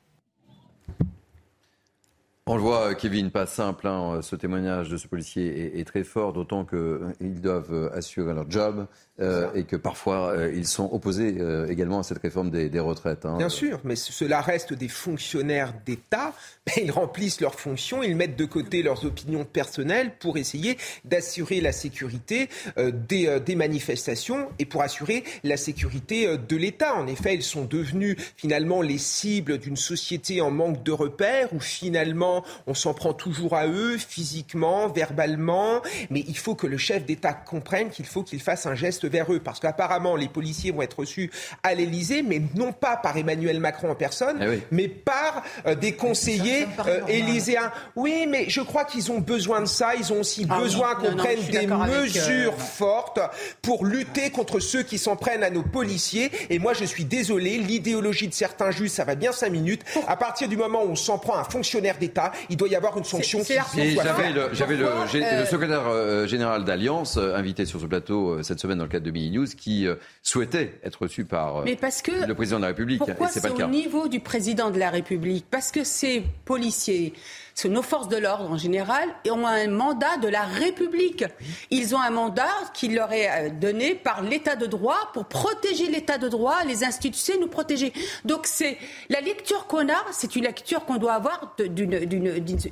On 2.48 2.54
le 2.54 2.62
voit, 2.62 2.94
Kevin, 2.94 3.32
pas 3.32 3.44
simple. 3.44 3.88
Hein, 3.88 4.20
ce 4.22 4.36
témoignage 4.36 4.88
de 4.88 4.96
ce 4.96 5.08
policier 5.08 5.80
est, 5.80 5.84
très 5.84 6.04
fort, 6.04 6.32
d'autant 6.32 6.64
qu'ils 6.64 6.78
euh, 6.78 7.10
doivent 7.20 7.90
assurer 7.92 8.34
leur 8.34 8.48
job 8.48 8.86
euh, 9.18 9.48
et 9.56 9.64
que 9.64 9.74
parfois 9.74 10.28
euh, 10.28 10.52
ils 10.54 10.68
sont 10.68 10.88
opposés 10.92 11.38
également 11.68 11.98
à 11.98 12.02
cette 12.04 12.18
réforme 12.22 12.50
des, 12.50 12.78
retraites. 12.78 13.26
Hein. 13.26 13.38
Bien 13.38 13.48
sûr, 13.48 13.80
mais 13.82 13.96
cela 13.96 14.40
reste 14.40 14.74
des 14.74 14.86
fonctionnaires 14.86 15.74
d'État. 15.84 16.34
Ils 16.76 16.92
remplissent 16.92 17.40
leurs 17.40 17.58
fonctions, 17.58 18.02
ils 18.02 18.16
mettent 18.16 18.36
de 18.36 18.44
côté 18.44 18.82
leurs 18.82 19.04
opinions 19.04 19.44
personnelles 19.44 20.12
pour 20.18 20.36
essayer 20.36 20.76
d'assurer 21.04 21.60
la 21.60 21.70
sécurité 21.70 22.48
des, 22.76 23.38
des, 23.40 23.54
manifestations 23.54 24.48
et 24.58 24.66
pour 24.66 24.82
assurer 24.82 25.22
la 25.44 25.56
sécurité 25.56 26.36
de 26.36 26.56
l'État. 26.56 26.94
En 26.96 27.06
effet, 27.06 27.34
ils 27.34 27.44
sont 27.44 27.64
devenus 27.64 28.16
finalement 28.36 28.82
les 28.82 28.98
cibles 28.98 29.58
d'une 29.58 29.76
société 29.76 30.40
en 30.40 30.50
manque 30.50 30.82
de 30.82 30.90
repères 30.90 31.52
où 31.54 31.60
finalement 31.60 32.35
on 32.66 32.74
s'en 32.74 32.94
prend 32.94 33.12
toujours 33.12 33.54
à 33.54 33.66
eux, 33.66 33.96
physiquement, 33.98 34.88
verbalement, 34.88 35.82
mais 36.10 36.24
il 36.26 36.36
faut 36.36 36.54
que 36.54 36.66
le 36.66 36.76
chef 36.76 37.04
d'État 37.04 37.32
comprenne 37.32 37.90
qu'il 37.90 38.06
faut 38.06 38.22
qu'il 38.22 38.40
fasse 38.40 38.66
un 38.66 38.74
geste 38.74 39.06
vers 39.06 39.32
eux, 39.32 39.40
parce 39.40 39.60
qu'apparemment 39.60 40.16
les 40.16 40.28
policiers 40.28 40.70
vont 40.70 40.82
être 40.82 41.00
reçus 41.00 41.30
à 41.62 41.74
l'Élysée, 41.74 42.22
mais 42.22 42.40
non 42.54 42.72
pas 42.72 42.96
par 42.96 43.16
Emmanuel 43.16 43.60
Macron 43.60 43.90
en 43.90 43.94
personne, 43.94 44.38
eh 44.40 44.62
mais 44.70 44.88
par 44.88 45.42
euh, 45.66 45.74
des 45.74 45.92
conseillers 45.92 46.66
euh, 46.86 47.00
élyséens. 47.06 47.72
Oui, 47.94 48.26
mais 48.28 48.48
je 48.48 48.60
crois 48.60 48.84
qu'ils 48.84 49.12
ont 49.12 49.18
besoin 49.18 49.60
de 49.60 49.66
ça, 49.66 49.94
ils 49.94 50.12
ont 50.12 50.20
aussi 50.20 50.46
ah 50.48 50.58
besoin 50.58 50.94
qu'on 50.94 51.14
prenne 51.16 51.40
des 51.50 51.66
mesures 51.66 52.54
euh, 52.54 52.56
fortes 52.56 53.20
pour 53.62 53.84
lutter 53.84 54.30
contre 54.30 54.60
ceux 54.60 54.82
qui 54.82 54.98
s'en 54.98 55.16
prennent 55.16 55.42
à 55.42 55.50
nos 55.50 55.62
policiers. 55.62 56.30
Et 56.50 56.58
moi, 56.58 56.72
je 56.74 56.84
suis 56.84 57.04
désolé, 57.04 57.58
l'idéologie 57.58 58.28
de 58.28 58.34
certains 58.34 58.70
juges, 58.70 58.90
ça 58.90 59.04
va 59.04 59.14
bien 59.14 59.32
cinq 59.32 59.50
minutes. 59.50 59.82
À 60.06 60.16
partir 60.16 60.48
du 60.48 60.56
moment 60.56 60.82
où 60.84 60.90
on 60.90 60.96
s'en 60.96 61.18
prend 61.18 61.34
à 61.34 61.40
un 61.40 61.44
fonctionnaire 61.44 61.98
d'État, 61.98 62.25
il 62.50 62.56
doit 62.56 62.68
y 62.68 62.76
avoir 62.76 62.96
une 62.96 63.04
sanction 63.04 63.42
qui 63.42 63.54
J'avais 63.54 64.32
le, 64.32 64.48
le, 64.48 65.22
euh, 65.22 65.46
secrétaire 65.46 65.86
euh, 65.86 66.26
général 66.26 66.64
d'Alliance, 66.64 67.16
euh, 67.16 67.34
invité 67.34 67.64
sur 67.66 67.80
ce 67.80 67.86
plateau 67.86 68.42
cette 68.42 68.60
semaine 68.60 68.78
dans 68.78 68.84
le 68.84 68.90
cadre 68.90 69.04
de 69.04 69.10
Mini 69.10 69.30
News, 69.30 69.46
qui 69.56 69.86
souhaitait 70.22 70.78
être 70.84 71.02
reçu 71.02 71.24
par 71.24 71.64
le 71.64 72.34
président 72.34 72.58
de 72.58 72.62
la 72.62 72.68
République. 72.68 72.98
Pourquoi 72.98 73.28
c'est 73.28 73.44
au 73.46 73.66
niveau 73.66 74.08
du 74.08 74.20
président 74.20 74.70
de 74.70 74.78
la 74.78 74.90
République? 74.90 75.46
Parce 75.50 75.70
que 75.70 75.84
ces 75.84 76.24
policiers 76.44 77.14
que 77.62 77.68
nos 77.68 77.82
forces 77.82 78.08
de 78.08 78.16
l'ordre 78.16 78.50
en 78.50 78.56
général 78.56 79.08
ont 79.30 79.46
un 79.46 79.68
mandat 79.68 80.18
de 80.18 80.28
la 80.28 80.42
République. 80.42 81.24
Ils 81.70 81.94
ont 81.94 82.00
un 82.00 82.10
mandat 82.10 82.48
qui 82.74 82.88
leur 82.88 83.12
est 83.12 83.28
euh, 83.28 83.50
donné 83.50 83.94
par 83.94 84.22
l'État 84.22 84.56
de 84.56 84.66
droit 84.66 85.10
pour 85.14 85.24
protéger 85.26 85.86
l'État 85.86 86.18
de 86.18 86.28
droit, 86.28 86.64
les 86.64 86.84
institutions 86.84 87.34
nous 87.40 87.48
protéger. 87.48 87.92
Donc 88.24 88.46
c'est 88.46 88.78
la 89.08 89.20
lecture 89.20 89.66
qu'on 89.66 89.88
a, 89.88 90.04
c'est 90.12 90.36
une 90.36 90.44
lecture 90.44 90.84
qu'on 90.84 90.96
doit 90.96 91.14
avoir 91.14 91.56
d'une 91.58 92.15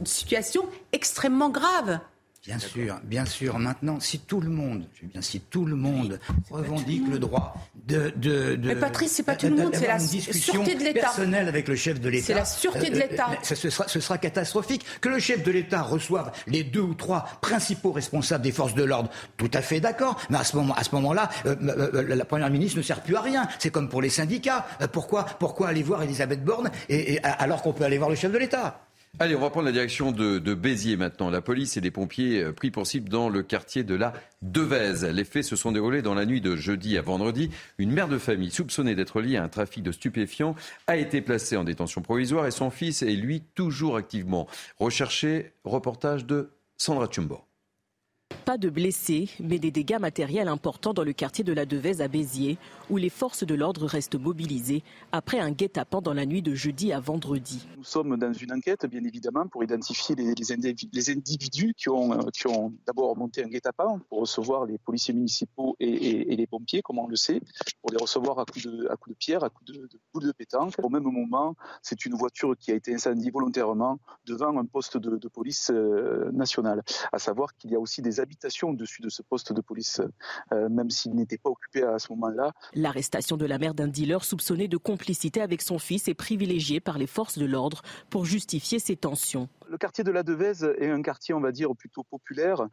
situation 0.05 0.63
extrêmement 0.93 1.51
grave. 1.51 2.01
Bien 2.47 2.59
sûr, 2.59 3.01
bien 3.05 3.25
sûr. 3.25 3.59
Maintenant, 3.59 4.01
si 4.01 4.19
tout 4.19 4.39
le 4.39 4.51
monde, 4.51 4.85
je 5.01 5.07
bien 5.07 5.23
si 5.23 5.41
tout 5.41 5.65
le 5.65 5.77
monde 5.77 6.21
revendique 6.51 7.09
le 7.11 7.19
droit 7.19 7.55
de, 7.87 8.13
de, 8.17 8.57
de 8.57 8.69
Mais 8.69 8.77
Patrice, 8.77 9.13
c'est 9.13 9.23
pas 9.23 9.35
tout 9.35 9.47
le 9.47 9.57
monde, 9.57 9.75
c'est 9.75 9.87
la 9.87 9.99
sûreté 9.99 10.75
de 10.75 10.85
l'État. 10.85 11.01
personnelle 11.01 11.49
avec 11.49 11.69
le 11.69 11.75
chef 11.75 12.03
de 12.03 12.11
l'État. 12.11 12.27
C'est 12.27 12.35
la 12.35 12.45
sûreté 12.45 12.91
de 12.91 12.97
euh, 12.97 12.99
l'État. 12.99 13.31
Euh, 13.31 13.37
ce, 13.43 13.71
sera, 13.71 13.89
ce 13.89 13.99
sera 13.99 14.19
catastrophique 14.19 14.85
que 15.01 15.09
le 15.09 15.21
chef 15.21 15.43
de 15.43 15.51
l'État 15.51 15.81
reçoive 15.81 16.33
les 16.47 16.65
deux 16.65 16.83
ou 16.83 16.93
trois 16.93 17.25
principaux 17.41 17.93
responsables 17.93 18.45
des 18.45 18.53
forces 18.53 18.75
de 18.75 18.85
l'ordre. 18.85 19.09
Tout 19.39 19.51
à 19.55 19.63
fait 19.63 19.81
d'accord. 19.81 20.21
Mais 20.29 20.37
à 20.37 20.45
ce 20.45 20.55
moment, 20.55 20.75
à 20.75 20.85
ce 20.85 20.95
moment-là, 20.97 21.31
euh, 21.47 22.05
la 22.07 22.25
première 22.27 22.51
ministre 22.51 22.77
ne 22.77 22.83
sert 22.83 23.01
plus 23.01 23.17
à 23.17 23.23
rien. 23.23 23.49
C'est 23.59 23.71
comme 23.71 23.89
pour 23.89 24.03
les 24.03 24.11
syndicats. 24.11 24.67
pourquoi, 24.93 25.25
pourquoi 25.39 25.69
aller 25.69 25.83
voir 25.83 26.03
Elisabeth 26.03 26.45
Borne 26.45 26.71
et 26.91 27.23
alors 27.23 27.63
qu'on 27.63 27.73
peut 27.73 27.85
aller 27.85 27.97
voir 27.97 28.11
le 28.11 28.17
chef 28.17 28.33
de 28.33 28.39
l'État? 28.39 28.84
Allez, 29.21 29.37
on 29.37 29.41
va 29.41 29.51
prendre 29.51 29.67
la 29.67 29.73
direction 29.73 30.11
de, 30.11 30.55
Béziers 30.55 30.97
maintenant. 30.97 31.31
La 31.31 31.41
police 31.41 31.77
et 31.77 31.81
les 31.81 31.93
pompiers 31.93 32.43
euh, 32.43 32.53
pris 32.53 32.73
pour 32.73 32.85
cible 32.85 33.09
dans 33.09 33.29
le 33.29 33.45
quartier 33.45 33.85
de 33.85 33.95
la 33.95 34.13
Devèze. 34.43 35.05
Les 35.05 35.23
faits 35.23 35.45
se 35.45 35.55
sont 35.55 35.71
déroulés 35.71 36.03
dans 36.03 36.15
la 36.15 36.27
nuit 36.27 36.41
de 36.41 36.57
jeudi 36.57 36.99
à 36.99 37.01
vendredi. 37.01 37.51
Une 37.79 37.93
mère 37.93 38.09
de 38.09 38.19
famille 38.19 38.51
soupçonnée 38.51 38.97
d'être 38.97 39.21
liée 39.21 39.37
à 39.37 39.45
un 39.45 39.49
trafic 39.49 39.85
de 39.85 39.93
stupéfiants 39.93 40.57
a 40.89 40.97
été 40.97 41.21
placée 41.21 41.57
en 41.57 41.63
détention 41.63 42.03
provisoire 42.03 42.47
et 42.49 42.51
son 42.51 42.71
fils 42.71 43.03
est 43.03 43.15
lui 43.15 43.43
toujours 43.55 43.97
activement 43.97 44.49
recherché. 44.81 45.53
Reportage 45.63 46.27
de 46.27 46.51
Sandra 46.77 47.09
Chumbo. 47.09 47.45
Pas 48.45 48.59
de 48.59 48.69
blessés, 48.69 49.31
mais 49.41 49.59
des 49.59 49.71
dégâts 49.71 49.99
matériels 49.99 50.49
importants 50.49 50.93
dans 50.93 51.03
le 51.03 51.15
quartier 51.15 51.45
de 51.45 51.55
la 51.55 51.65
Devèze 51.65 52.03
à 52.03 52.09
Béziers, 52.09 52.59
où 52.91 52.99
les 52.99 53.09
forces 53.09 53.43
de 53.43 53.55
l'ordre 53.55 53.87
restent 53.87 54.21
mobilisées 54.21 54.83
après 55.13 55.39
un 55.39 55.51
guet-apens 55.51 56.03
dans 56.03 56.13
la 56.13 56.27
nuit 56.27 56.43
de 56.43 56.55
jeudi 56.55 56.93
à 56.93 57.01
vendredi. 57.01 57.67
Nous 57.79 57.85
sommes 57.85 58.19
dans 58.19 58.35
une 58.35 58.53
enquête, 58.53 58.85
bien 58.85 59.03
évidemment, 59.03 59.47
pour 59.47 59.65
identifier 59.65 60.15
les, 60.15 61.11
individus 61.11 61.73
qui 61.75 61.89
ont, 61.89 62.13
euh, 62.13 62.31
qui 62.35 62.47
ont 62.47 62.75
d'abord 62.87 63.17
monté 63.17 63.43
un 63.43 63.49
guet-apens 63.49 64.01
pour 64.11 64.21
recevoir 64.21 64.67
les 64.67 64.77
policiers 64.77 65.15
municipaux 65.15 65.75
et, 65.81 66.37
les 66.37 66.47
pompiers, 66.47 66.83
comme 66.83 66.99
on 66.99 67.09
le 67.09 67.17
sait, 67.17 67.41
pour 67.81 67.93
les 67.93 67.99
recevoir 67.99 68.39
à 68.39 68.45
coups 68.45 68.67
de, 68.67 68.89
à 68.91 68.97
de 69.09 69.15
pierre, 69.15 69.43
à 69.43 69.49
coups 69.49 69.73
de, 69.73 69.81
de 69.87 70.01
boules 70.13 70.27
de 70.27 70.33
pétanque. 70.33 70.75
Au 70.83 70.91
même 70.91 71.05
moment, 71.05 71.57
c'est 71.81 72.05
une 72.05 72.15
voiture 72.15 72.55
qui 72.59 72.73
a 72.73 72.75
été 72.75 72.95
incendiée 72.95 73.31
volontairement 73.31 73.99
devant 74.27 74.59
un 74.59 74.67
poste 74.67 74.99
de, 74.99 75.29
police 75.29 75.71
euh, 75.73 76.31
nationale. 76.33 76.83
À 77.11 77.19
savoir 77.19 77.57
qu'il 77.57 77.71
y 77.71 77.75
a 77.75 77.81
aussi 77.81 78.03
des 78.03 78.21
habitants 78.21 78.34
au-dessus 78.63 79.03
de 79.03 79.09
ce 79.09 79.23
poste 79.23 79.53
de 79.53 79.61
police, 79.61 80.01
euh, 80.53 80.69
même 80.69 80.91
s'il 80.91 81.15
n'était 81.15 81.39
pas 81.39 81.51
occupé 81.51 81.83
à 81.83 81.99
ce 81.99 82.13
moment-là. 82.13 82.53
L'arrestation 82.75 83.37
de 83.37 83.47
la 83.47 83.59
mère 83.59 83.75
d'un 83.75 83.89
dealer 83.89 84.25
soupçonné 84.25 84.69
de 84.69 84.77
complicité 84.77 85.41
avec 85.41 85.63
son 85.63 85.79
fils 85.79 86.09
est 86.09 86.15
privilégiée 86.15 86.81
par 86.81 86.99
les 86.99 87.07
forces 87.07 87.39
de 87.39 87.47
l'ordre 87.47 87.83
pour 88.11 88.25
justifier 88.25 88.79
ces 88.79 88.97
tensions. 88.97 89.49
Le 89.69 89.79
quartier 89.79 90.05
de 90.05 90.11
la 90.11 90.23
Devèze 90.23 90.65
est 90.79 90.91
un 90.91 91.03
quartier, 91.03 91.35
on 91.35 91.41
va 91.41 91.53
dire, 91.53 91.75
plutôt 91.77 92.05
populaire. 92.05 92.67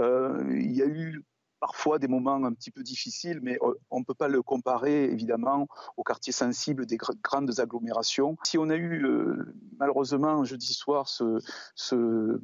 Euh, 0.00 0.44
il 0.50 0.72
y 0.72 0.82
a 0.82 0.86
eu 0.86 1.22
parfois 1.60 1.98
des 1.98 2.06
moments 2.06 2.44
un 2.44 2.52
petit 2.52 2.70
peu 2.70 2.82
difficiles, 2.82 3.40
mais 3.42 3.58
euh, 3.62 3.74
on 3.90 4.00
ne 4.00 4.04
peut 4.04 4.14
pas 4.14 4.28
le 4.28 4.42
comparer 4.42 5.04
évidemment 5.04 5.66
au 5.96 6.04
quartier 6.04 6.32
sensible 6.32 6.86
des 6.86 6.96
grandes 6.96 7.58
agglomérations. 7.58 8.36
Si 8.44 8.58
on 8.58 8.70
a 8.70 8.76
eu 8.76 9.04
malheureusement 9.78 10.44
jeudi 10.44 10.72
soir 10.72 11.08
ce, 11.08 11.38
ce 11.74 12.40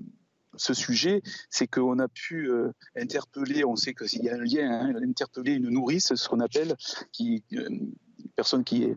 ce 0.56 0.75
sujet, 0.75 1.23
c'est 1.50 1.66
qu'on 1.66 1.99
a 1.99 2.08
pu 2.08 2.50
euh, 2.50 2.73
interpeller, 2.96 3.64
on 3.64 3.76
sait 3.76 3.94
qu'il 3.94 4.23
y 4.23 4.28
a 4.28 4.34
un 4.34 4.44
lien, 4.44 4.70
hein, 4.70 4.94
interpeller 5.02 5.52
une 5.52 5.70
nourrice, 5.70 6.14
ce 6.14 6.28
qu'on 6.28 6.40
appelle, 6.40 6.76
qui, 7.12 7.44
euh, 7.54 7.68
une 7.68 8.30
personne 8.37 8.64
qui, 8.64 8.88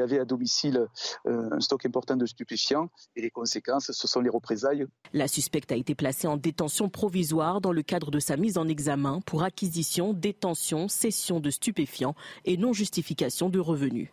avait 0.00 0.18
à 0.18 0.24
domicile 0.24 0.86
euh, 1.26 1.48
un 1.50 1.60
stock 1.60 1.86
important 1.86 2.16
de 2.16 2.26
stupéfiants 2.26 2.90
et 3.16 3.22
les 3.22 3.30
conséquences, 3.30 3.90
ce 3.92 4.06
sont 4.06 4.20
les 4.20 4.30
représailles. 4.30 4.86
La 5.12 5.28
suspecte 5.28 5.72
a 5.72 5.76
été 5.76 5.94
placée 5.94 6.26
en 6.26 6.36
détention 6.36 6.88
provisoire 6.88 7.60
dans 7.60 7.72
le 7.72 7.82
cadre 7.82 8.10
de 8.10 8.18
sa 8.18 8.36
mise 8.36 8.58
en 8.58 8.68
examen 8.68 9.20
pour 9.24 9.42
acquisition, 9.42 10.12
détention, 10.12 10.88
cession 10.88 11.40
de 11.40 11.50
stupéfiants 11.50 12.14
et 12.44 12.56
non 12.56 12.72
justification 12.72 13.48
de 13.48 13.58
revenus. 13.58 14.10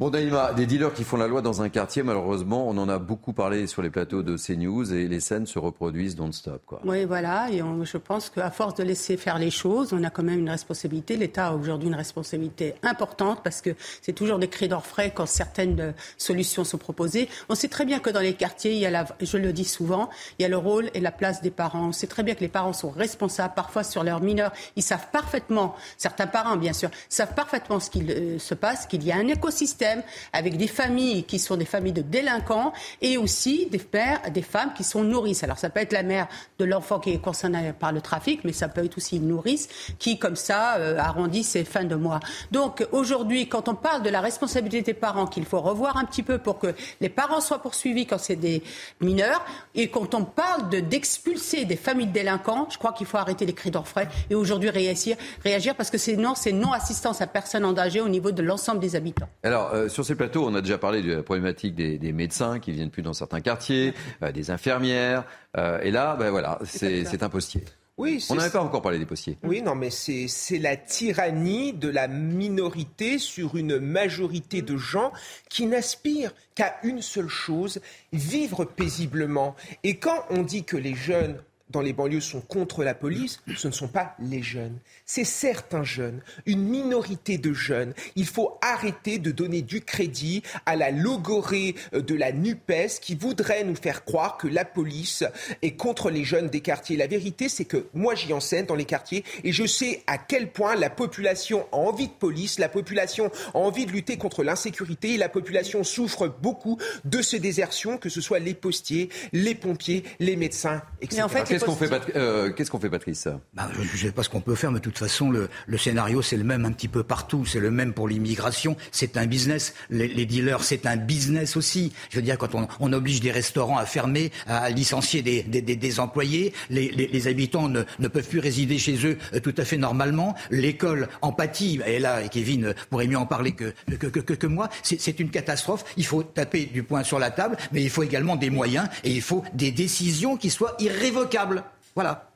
Bon, 0.00 0.10
Daïma, 0.10 0.52
des 0.52 0.66
dealers 0.66 0.94
qui 0.94 1.02
font 1.02 1.16
la 1.16 1.26
loi 1.26 1.42
dans 1.42 1.60
un 1.60 1.68
quartier, 1.68 2.04
malheureusement, 2.04 2.68
on 2.68 2.78
en 2.78 2.88
a 2.88 3.00
beaucoup 3.00 3.32
parlé 3.32 3.66
sur 3.66 3.82
les 3.82 3.90
plateaux 3.90 4.22
de 4.22 4.36
CNews 4.36 4.94
et 4.94 5.08
les 5.08 5.18
scènes 5.18 5.44
se 5.44 5.58
reproduisent 5.58 6.16
non-stop. 6.16 6.78
Oui, 6.84 7.04
voilà, 7.04 7.50
et 7.50 7.64
je 7.82 7.96
pense 7.96 8.30
qu'à 8.30 8.52
force 8.52 8.76
de 8.76 8.84
laisser 8.84 9.16
faire 9.16 9.40
les 9.40 9.50
choses, 9.50 9.92
on 9.92 10.04
a 10.04 10.10
quand 10.10 10.22
même 10.22 10.38
une 10.38 10.50
responsabilité. 10.50 11.16
L'État 11.16 11.48
a 11.48 11.52
aujourd'hui 11.52 11.88
une 11.88 11.96
responsabilité 11.96 12.74
importante 12.84 13.40
parce 13.42 13.60
que 13.60 13.70
c'est 14.00 14.12
toujours 14.12 14.38
des 14.38 14.46
cris 14.46 14.68
d'orfraie 14.68 15.10
quand 15.12 15.26
certaines 15.26 15.80
euh, 15.80 15.92
solutions 16.16 16.62
sont 16.62 16.78
proposées. 16.78 17.28
On 17.48 17.56
sait 17.56 17.66
très 17.66 17.84
bien 17.84 17.98
que 17.98 18.10
dans 18.10 18.20
les 18.20 18.34
quartiers, 18.34 18.74
il 18.74 18.78
y 18.78 18.86
a 18.86 19.04
je 19.20 19.36
le 19.36 19.52
dis 19.52 19.64
souvent, 19.64 20.10
il 20.38 20.42
y 20.42 20.44
a 20.44 20.48
le 20.48 20.58
rôle 20.58 20.90
et 20.94 21.00
la 21.00 21.10
place 21.10 21.42
des 21.42 21.50
parents. 21.50 21.88
On 21.88 21.92
sait 21.92 22.06
très 22.06 22.22
bien 22.22 22.36
que 22.36 22.40
les 22.40 22.46
parents 22.46 22.72
sont 22.72 22.90
responsables 22.90 23.54
parfois 23.56 23.82
sur 23.82 24.04
leurs 24.04 24.20
mineurs. 24.20 24.52
Ils 24.76 24.84
savent 24.84 25.08
parfaitement, 25.10 25.74
certains 25.96 26.28
parents 26.28 26.56
bien 26.56 26.72
sûr, 26.72 26.88
savent 27.08 27.34
parfaitement 27.34 27.80
ce 27.80 27.90
qu'il 27.90 28.08
euh, 28.12 28.38
se 28.38 28.54
passe, 28.54 28.86
qu'il 28.86 29.02
y 29.02 29.10
a 29.10 29.16
un 29.16 29.26
écosystème 29.26 29.87
avec 30.32 30.56
des 30.56 30.66
familles 30.66 31.24
qui 31.24 31.38
sont 31.38 31.56
des 31.56 31.64
familles 31.64 31.92
de 31.92 32.02
délinquants 32.02 32.72
et 33.00 33.16
aussi 33.16 33.66
des 33.66 33.78
pères, 33.78 34.20
des 34.30 34.42
femmes 34.42 34.72
qui 34.74 34.84
sont 34.84 35.02
nourrices. 35.02 35.44
Alors 35.44 35.58
ça 35.58 35.70
peut 35.70 35.80
être 35.80 35.92
la 35.92 36.02
mère 36.02 36.28
de 36.58 36.64
l'enfant 36.64 36.98
qui 36.98 37.10
est 37.10 37.18
concerné 37.18 37.72
par 37.78 37.92
le 37.92 38.00
trafic, 38.00 38.44
mais 38.44 38.52
ça 38.52 38.68
peut 38.68 38.84
être 38.84 38.96
aussi 38.96 39.16
une 39.16 39.28
nourrice 39.28 39.68
qui, 39.98 40.18
comme 40.18 40.36
ça, 40.36 40.76
euh, 40.76 40.98
arrondit 40.98 41.44
ses 41.44 41.64
fins 41.64 41.84
de 41.84 41.94
mois. 41.94 42.20
Donc 42.50 42.86
aujourd'hui, 42.92 43.48
quand 43.48 43.68
on 43.68 43.74
parle 43.74 44.02
de 44.02 44.10
la 44.10 44.20
responsabilité 44.20 44.82
des 44.82 44.94
parents, 44.94 45.26
qu'il 45.26 45.44
faut 45.44 45.60
revoir 45.60 45.96
un 45.96 46.04
petit 46.04 46.22
peu 46.22 46.38
pour 46.38 46.58
que 46.58 46.74
les 47.00 47.08
parents 47.08 47.40
soient 47.40 47.62
poursuivis 47.62 48.06
quand 48.06 48.18
c'est 48.18 48.36
des 48.36 48.62
mineurs, 49.00 49.44
et 49.74 49.88
quand 49.88 50.14
on 50.14 50.24
parle 50.24 50.68
de 50.68 50.80
d'expulser 50.80 51.64
des 51.64 51.76
familles 51.76 52.06
de 52.06 52.12
délinquants, 52.12 52.68
je 52.70 52.78
crois 52.78 52.92
qu'il 52.92 53.06
faut 53.06 53.18
arrêter 53.18 53.46
les 53.46 53.52
cris 53.52 53.70
d'orfraie 53.70 54.08
et 54.30 54.34
aujourd'hui 54.34 54.70
réagir, 54.70 55.16
réagir 55.44 55.74
parce 55.74 55.90
que 55.90 55.98
c'est 55.98 56.16
non, 56.16 56.34
c'est 56.34 56.52
non 56.52 56.72
assistance 56.72 57.20
à 57.20 57.26
personne 57.26 57.64
en 57.64 57.72
danger 57.72 58.00
au 58.00 58.08
niveau 58.08 58.30
de 58.30 58.42
l'ensemble 58.42 58.80
des 58.80 58.96
habitants. 58.96 59.28
Alors 59.42 59.70
euh, 59.78 59.88
sur 59.88 60.04
ces 60.04 60.14
plateaux, 60.14 60.46
on 60.46 60.54
a 60.54 60.60
déjà 60.60 60.78
parlé 60.78 61.02
de 61.02 61.14
la 61.14 61.22
problématique 61.22 61.74
des, 61.74 62.12
médecins 62.12 62.58
qui 62.58 62.72
viennent 62.72 62.90
plus 62.90 63.02
dans 63.02 63.12
certains 63.12 63.40
quartiers, 63.40 63.94
euh, 64.22 64.32
des 64.32 64.50
infirmières. 64.50 65.24
Euh, 65.56 65.80
et 65.82 65.90
là, 65.90 66.16
ben 66.16 66.30
voilà, 66.30 66.58
c'est 66.64 67.22
un 67.22 67.28
postier. 67.28 67.64
Oui, 67.96 68.24
on 68.30 68.36
n'avait 68.36 68.50
pas 68.50 68.62
encore 68.62 68.80
parlé 68.80 68.98
des 69.00 69.06
postiers. 69.06 69.36
Oui, 69.42 69.60
non, 69.60 69.74
mais 69.74 69.90
c'est 69.90 70.58
la 70.58 70.76
tyrannie 70.76 71.72
de 71.72 71.88
la 71.88 72.06
minorité 72.06 73.18
sur 73.18 73.56
une 73.56 73.80
majorité 73.80 74.62
de 74.62 74.76
gens 74.76 75.12
qui 75.48 75.66
n'aspirent 75.66 76.32
qu'à 76.54 76.76
une 76.84 77.02
seule 77.02 77.28
chose, 77.28 77.80
vivre 78.12 78.64
paisiblement. 78.64 79.56
Et 79.82 79.96
quand 79.96 80.24
on 80.30 80.42
dit 80.42 80.62
que 80.62 80.76
les 80.76 80.94
jeunes 80.94 81.42
dans 81.70 81.80
les 81.80 81.92
banlieues 81.92 82.20
sont 82.20 82.40
contre 82.40 82.82
la 82.84 82.94
police, 82.94 83.40
ce 83.56 83.68
ne 83.68 83.72
sont 83.72 83.88
pas 83.88 84.14
les 84.20 84.42
jeunes. 84.42 84.78
C'est 85.04 85.24
certains 85.24 85.84
jeunes, 85.84 86.20
une 86.46 86.62
minorité 86.62 87.38
de 87.38 87.52
jeunes. 87.52 87.94
Il 88.16 88.26
faut 88.26 88.58
arrêter 88.62 89.18
de 89.18 89.30
donner 89.30 89.62
du 89.62 89.80
crédit 89.80 90.42
à 90.66 90.76
la 90.76 90.90
logorée 90.90 91.74
euh, 91.94 92.00
de 92.00 92.14
la 92.14 92.32
NUPES 92.32 93.00
qui 93.00 93.14
voudrait 93.14 93.64
nous 93.64 93.76
faire 93.76 94.04
croire 94.04 94.38
que 94.38 94.48
la 94.48 94.64
police 94.64 95.24
est 95.62 95.72
contre 95.72 96.10
les 96.10 96.24
jeunes 96.24 96.48
des 96.48 96.60
quartiers. 96.60 96.96
La 96.96 97.06
vérité, 97.06 97.48
c'est 97.48 97.64
que 97.64 97.86
moi, 97.94 98.14
j'y 98.14 98.32
enseigne 98.32 98.66
dans 98.66 98.74
les 98.74 98.84
quartiers 98.84 99.24
et 99.44 99.52
je 99.52 99.66
sais 99.66 100.02
à 100.06 100.18
quel 100.18 100.50
point 100.50 100.74
la 100.74 100.90
population 100.90 101.66
a 101.72 101.76
envie 101.76 102.08
de 102.08 102.12
police, 102.12 102.58
la 102.58 102.68
population 102.68 103.30
a 103.54 103.58
envie 103.58 103.86
de 103.86 103.92
lutter 103.92 104.16
contre 104.16 104.42
l'insécurité 104.42 105.14
et 105.14 105.18
la 105.18 105.28
population 105.28 105.84
souffre 105.84 106.28
beaucoup 106.28 106.78
de 107.04 107.22
ces 107.22 107.38
désertions, 107.38 107.98
que 107.98 108.08
ce 108.08 108.20
soit 108.20 108.38
les 108.38 108.54
postiers, 108.54 109.08
les 109.32 109.54
pompiers, 109.54 110.04
les 110.18 110.36
médecins, 110.36 110.82
etc. 111.00 111.22
Qu'est-ce 111.58 111.70
qu'on 111.70 111.76
fait, 111.76 112.16
euh, 112.16 112.80
fait, 112.80 112.90
Patrice? 112.90 113.28
Bah, 113.54 113.68
Je 113.74 113.80
ne 113.80 113.86
sais 113.86 114.12
pas 114.12 114.22
ce 114.22 114.28
qu'on 114.28 114.40
peut 114.40 114.54
faire, 114.54 114.70
mais 114.70 114.78
de 114.78 114.84
toute 114.84 114.98
façon, 114.98 115.30
le, 115.30 115.48
scénario, 115.76 116.22
c'est 116.22 116.36
le 116.36 116.44
même 116.44 116.64
un 116.64 116.72
petit 116.72 116.88
peu 116.88 117.02
partout. 117.02 117.44
C'est 117.44 117.60
le 117.60 117.70
même 117.70 117.92
pour 117.92 118.08
l'immigration. 118.08 118.76
C'est 118.92 119.16
un 119.16 119.26
business. 119.26 119.74
Les, 119.90 120.26
dealers, 120.26 120.62
c'est 120.62 120.86
un 120.86 120.96
business 120.96 121.56
aussi. 121.56 121.92
Je 122.10 122.16
veux 122.16 122.22
dire, 122.22 122.38
quand 122.38 122.54
on, 122.54 122.92
oblige 122.92 123.20
des 123.20 123.30
restaurants 123.30 123.76
à 123.76 123.84
fermer, 123.84 124.32
à 124.46 124.70
licencier 124.70 125.22
des, 125.22 125.42
des, 125.42 126.00
employés, 126.00 126.52
les, 126.70 127.28
habitants 127.28 127.68
ne, 127.68 127.82
ne, 127.98 128.08
peuvent 128.08 128.26
plus 128.26 128.38
résider 128.38 128.78
chez 128.78 129.06
eux 129.06 129.18
euh, 129.34 129.40
tout 129.40 129.54
à 129.58 129.64
fait 129.64 129.76
normalement. 129.76 130.34
L'école 130.50 131.08
empathie, 131.22 131.80
et 131.86 131.98
là, 131.98 132.26
Kevin 132.28 132.74
pourrait 132.90 133.06
mieux 133.06 133.18
en 133.18 133.26
parler 133.26 133.52
que, 133.52 133.72
que, 133.98 134.06
que, 134.06 134.32
que 134.32 134.46
moi, 134.46 134.68
c'est 134.82 135.20
une 135.20 135.30
catastrophe. 135.30 135.84
Il 135.96 136.06
faut 136.06 136.22
taper 136.22 136.66
du 136.66 136.82
poing 136.82 137.04
sur 137.04 137.18
la 137.18 137.30
table, 137.30 137.56
mais 137.72 137.82
il 137.82 137.90
faut 137.90 138.02
également 138.02 138.36
des 138.36 138.50
moyens 138.50 138.88
et 139.04 139.10
il 139.10 139.22
faut 139.22 139.44
des 139.54 139.70
décisions 139.70 140.36
qui 140.36 140.50
soient 140.50 140.76
irrévocables. 140.78 141.47
Voilà. 141.94 142.28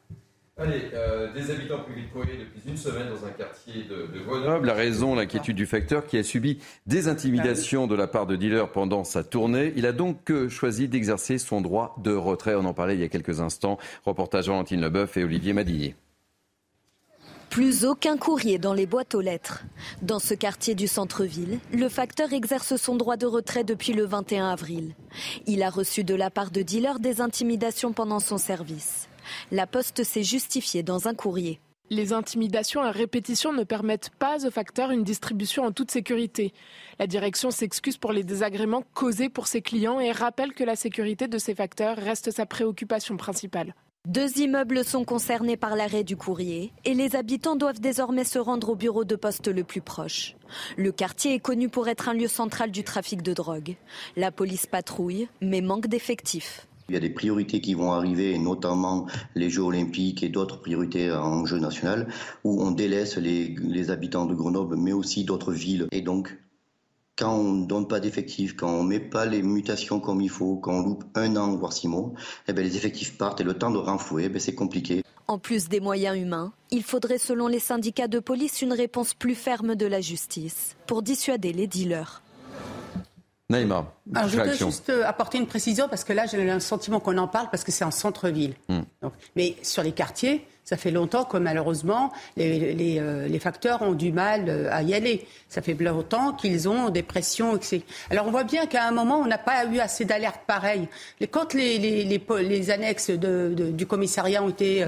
Allez, 0.59 0.91
euh, 0.93 1.33
des 1.33 1.51
habitants 1.51 1.79
privés 1.79 2.03
de 2.03 2.13
courrier 2.13 2.37
depuis 2.39 2.61
une 2.71 2.77
semaine 2.77 3.09
dans 3.09 3.27
un 3.27 3.31
quartier 3.31 3.85
de, 3.85 4.07
Grenoble. 4.23 4.67
La 4.67 4.75
raison, 4.75 5.15
l'inquiétude 5.15 5.57
du 5.57 5.65
facteur 5.65 6.07
qui 6.07 6.19
a 6.19 6.23
subi 6.23 6.59
des 6.87 7.09
intimidations 7.09 7.87
de 7.87 7.95
la 7.95 8.07
part 8.07 8.27
de 8.27 8.37
dealers 8.37 8.71
pendant 8.71 9.03
sa 9.03 9.25
tournée. 9.25 9.73
Il 9.77 9.87
a 9.87 9.93
donc 9.93 10.31
euh, 10.31 10.51
choisi 10.51 10.89
d'exercer 10.89 11.39
son 11.39 11.63
droit 11.63 11.97
de 12.03 12.13
retrait. 12.13 12.55
On 12.55 12.67
en 12.67 12.75
parlait 12.75 12.95
il 12.95 13.01
y 13.01 13.05
a 13.05 13.09
quelques 13.09 13.41
instants. 13.41 13.79
Reportage 14.05 14.49
Valentine 14.49 14.83
Leboeuf 14.83 15.17
et 15.17 15.25
Olivier 15.25 15.55
Madillier. 15.55 15.97
Plus 17.49 17.85
aucun 17.85 18.19
courrier 18.19 18.59
dans 18.59 18.75
les 18.75 18.87
boîtes 18.87 19.15
aux 19.15 19.21
lettres. 19.21 19.65
Dans 20.03 20.19
ce 20.19 20.35
quartier 20.35 20.75
du 20.75 20.87
centre-ville, 20.87 21.61
le 21.73 21.89
facteur 21.89 22.33
exerce 22.33 22.77
son 22.77 22.97
droit 22.97 23.17
de 23.17 23.27
retrait 23.27 23.65
depuis 23.65 23.95
le 23.95 24.05
21 24.05 24.51
avril. 24.51 24.95
Il 25.47 25.63
a 25.63 25.71
reçu 25.71 26.05
de 26.05 26.15
la 26.15 26.31
part 26.31 26.51
de 26.51 26.63
dealers 26.63 26.99
des 26.99 27.21
intimidations 27.23 27.93
pendant 27.93 28.21
son 28.21 28.39
service. 28.39 29.09
La 29.51 29.67
Poste 29.67 30.05
s'est 30.05 30.23
justifiée 30.23 30.83
dans 30.83 31.09
un 31.09 31.15
courrier. 31.15 31.61
Les 31.91 32.15
intimidations 32.15 32.81
à 32.81 32.91
répétition 32.91 33.53
ne 33.53 33.65
permettent 33.65 34.11
pas 34.19 34.47
au 34.47 34.51
facteur 34.51 34.93
une 34.93 35.05
distribution 35.05 35.65
en 35.65 35.73
toute 35.73 35.91
sécurité. 35.91 36.55
La 36.99 37.07
direction 37.07 37.51
s'excuse 37.51 37.99
pour 37.99 38.13
les 38.13 38.25
désagréments 38.25 38.85
causés 38.95 39.29
pour 39.29 39.47
ses 39.47 39.61
clients 39.61 40.01
et 40.01 40.11
rappelle 40.11 40.55
que 40.55 40.65
la 40.65 40.75
sécurité 40.75 41.29
de 41.29 41.37
ces 41.37 41.55
facteurs 41.55 41.99
reste 41.99 42.31
sa 42.31 42.47
préoccupation 42.47 43.19
principale. 43.19 43.75
Deux 44.09 44.41
immeubles 44.41 44.85
sont 44.85 45.05
concernés 45.05 45.57
par 45.57 45.77
l'arrêt 45.77 46.03
du 46.03 46.17
courrier 46.17 46.73
et 46.85 46.95
les 46.95 47.15
habitants 47.15 47.55
doivent 47.55 47.79
désormais 47.79 48.25
se 48.25 48.41
rendre 48.41 48.71
au 48.71 48.75
bureau 48.75 49.05
de 49.05 49.15
poste 49.15 49.47
le 49.47 49.63
plus 49.63 49.81
proche. 49.81 50.35
Le 50.77 50.91
quartier 50.91 51.35
est 51.35 51.41
connu 51.41 51.69
pour 51.69 51.87
être 51.89 52.09
un 52.09 52.15
lieu 52.15 52.27
central 52.27 52.73
du 52.73 52.83
trafic 52.83 53.23
de 53.23 53.33
drogue. 53.33 53.77
La 54.17 54.33
police 54.33 54.67
patrouille, 54.67 55.29
mais 55.41 55.61
manque 55.61 55.87
d'effectifs. 55.87 56.67
Il 56.93 56.97
y 56.97 56.99
a 56.99 57.01
des 57.01 57.09
priorités 57.09 57.63
qui 57.63 57.73
vont 57.73 57.93
arriver, 57.93 58.37
notamment 58.37 59.07
les 59.35 59.49
Jeux 59.49 59.63
olympiques 59.63 60.23
et 60.23 60.29
d'autres 60.29 60.61
priorités 60.61 61.11
en 61.11 61.47
jeu 61.47 61.59
national, 61.59 62.07
où 62.45 62.63
on 62.63 62.71
délaisse 62.71 63.17
les, 63.17 63.91
habitants 63.91 64.27
de 64.27 64.35
Grenoble, 64.35 64.77
mais 64.77 64.93
aussi 64.93 65.25
d'autres 65.25 65.53
villes. 65.53 65.87
Et 65.91 66.03
donc, 66.03 66.37
quand 67.17 67.35
on 67.35 67.53
ne 67.55 67.67
donne 67.67 67.89
pas 67.89 67.99
d'effectifs, 67.99 68.55
quand 68.57 68.69
on 68.69 68.85
ne 68.85 68.91
met 68.91 69.01
pas 69.01 69.25
les 69.25 69.41
mutations 69.41 70.01
comme 70.01 70.21
il 70.21 70.29
faut, 70.29 70.57
quand 70.57 70.75
on 70.75 70.83
loupe 70.83 71.05
un 71.15 71.35
an, 71.37 71.57
voire 71.57 71.73
six 71.73 71.89
mois, 71.89 72.13
eh 72.47 72.53
bien, 72.53 72.63
les 72.63 72.77
effectifs 72.77 73.17
partent 73.17 73.41
et 73.41 73.45
le 73.45 73.55
temps 73.55 73.71
de 73.71 73.79
renflouer, 73.79 74.31
eh 74.31 74.39
c'est 74.39 74.55
compliqué. 74.55 75.03
En 75.29 75.39
plus 75.39 75.71
des 75.71 75.81
moyens 75.81 76.19
humains, 76.19 76.53
il 76.71 76.83
faudrait 76.83 77.17
selon 77.17 77.49
les 77.49 77.59
syndicats 77.59 78.07
de 78.07 78.19
police 78.19 78.61
une 78.61 78.75
réponse 78.75 79.15
plus 79.15 79.35
ferme 79.35 79.77
de 79.77 79.87
la 79.87 80.03
justice 80.03 80.77
pour 80.87 81.03
dissuader 81.03 81.55
les 81.55 81.67
dealers. 81.67 82.22
Naïma, 83.53 83.93
je 84.11 84.37
voudrais 84.37 84.57
juste 84.57 84.89
euh, 84.89 85.05
apporter 85.07 85.37
une 85.37 85.47
précision 85.47 85.87
parce 85.87 86.05
que 86.05 86.15
là, 86.15 86.25
j'ai 86.25 86.43
le 86.43 86.59
sentiment 86.59 87.01
qu'on 87.01 87.19
en 87.19 87.29
parle 87.29 87.49
parce 87.51 87.65
que 87.65 87.71
c'est 87.71 87.85
en 87.85 87.91
centre-ville. 87.91 88.55
Hmm. 88.69 88.81
Mais 89.37 89.57
sur 89.63 89.83
les 89.83 89.93
quartiers, 89.93 90.47
ça 90.65 90.79
fait 90.79 90.91
longtemps 90.91 91.25
que 91.25 91.37
malheureusement, 91.37 92.13
les, 92.39 92.99
euh, 92.99 93.39
facteurs 93.39 93.83
ont 93.83 93.93
du 93.93 94.11
mal 94.11 94.49
euh, 94.49 94.73
à 94.73 94.83
y 94.83 94.95
aller. 94.95 95.27
Ça 95.51 95.61
fait 95.61 95.75
longtemps 95.75 96.33
qu'ils 96.33 96.67
ont 96.67 96.89
des 96.89 97.03
pressions. 97.03 97.61
Alors 98.09 98.27
on 98.27 98.31
voit 98.31 98.45
bien 98.45 98.65
qu'à 98.65 98.89
un 98.89 98.93
moment, 98.93 99.19
on 99.19 99.27
n'a 99.27 99.39
pas 99.39 99.67
eu 99.67 99.81
assez 99.81 100.07
d'alertes 100.07 100.43
pareilles. 100.47 100.89
Quand 101.31 101.53
les, 101.53 102.71
annexes 102.71 103.11
du 103.11 103.87
commissariat 103.87 104.43
ont 104.43 104.49
été 104.49 104.87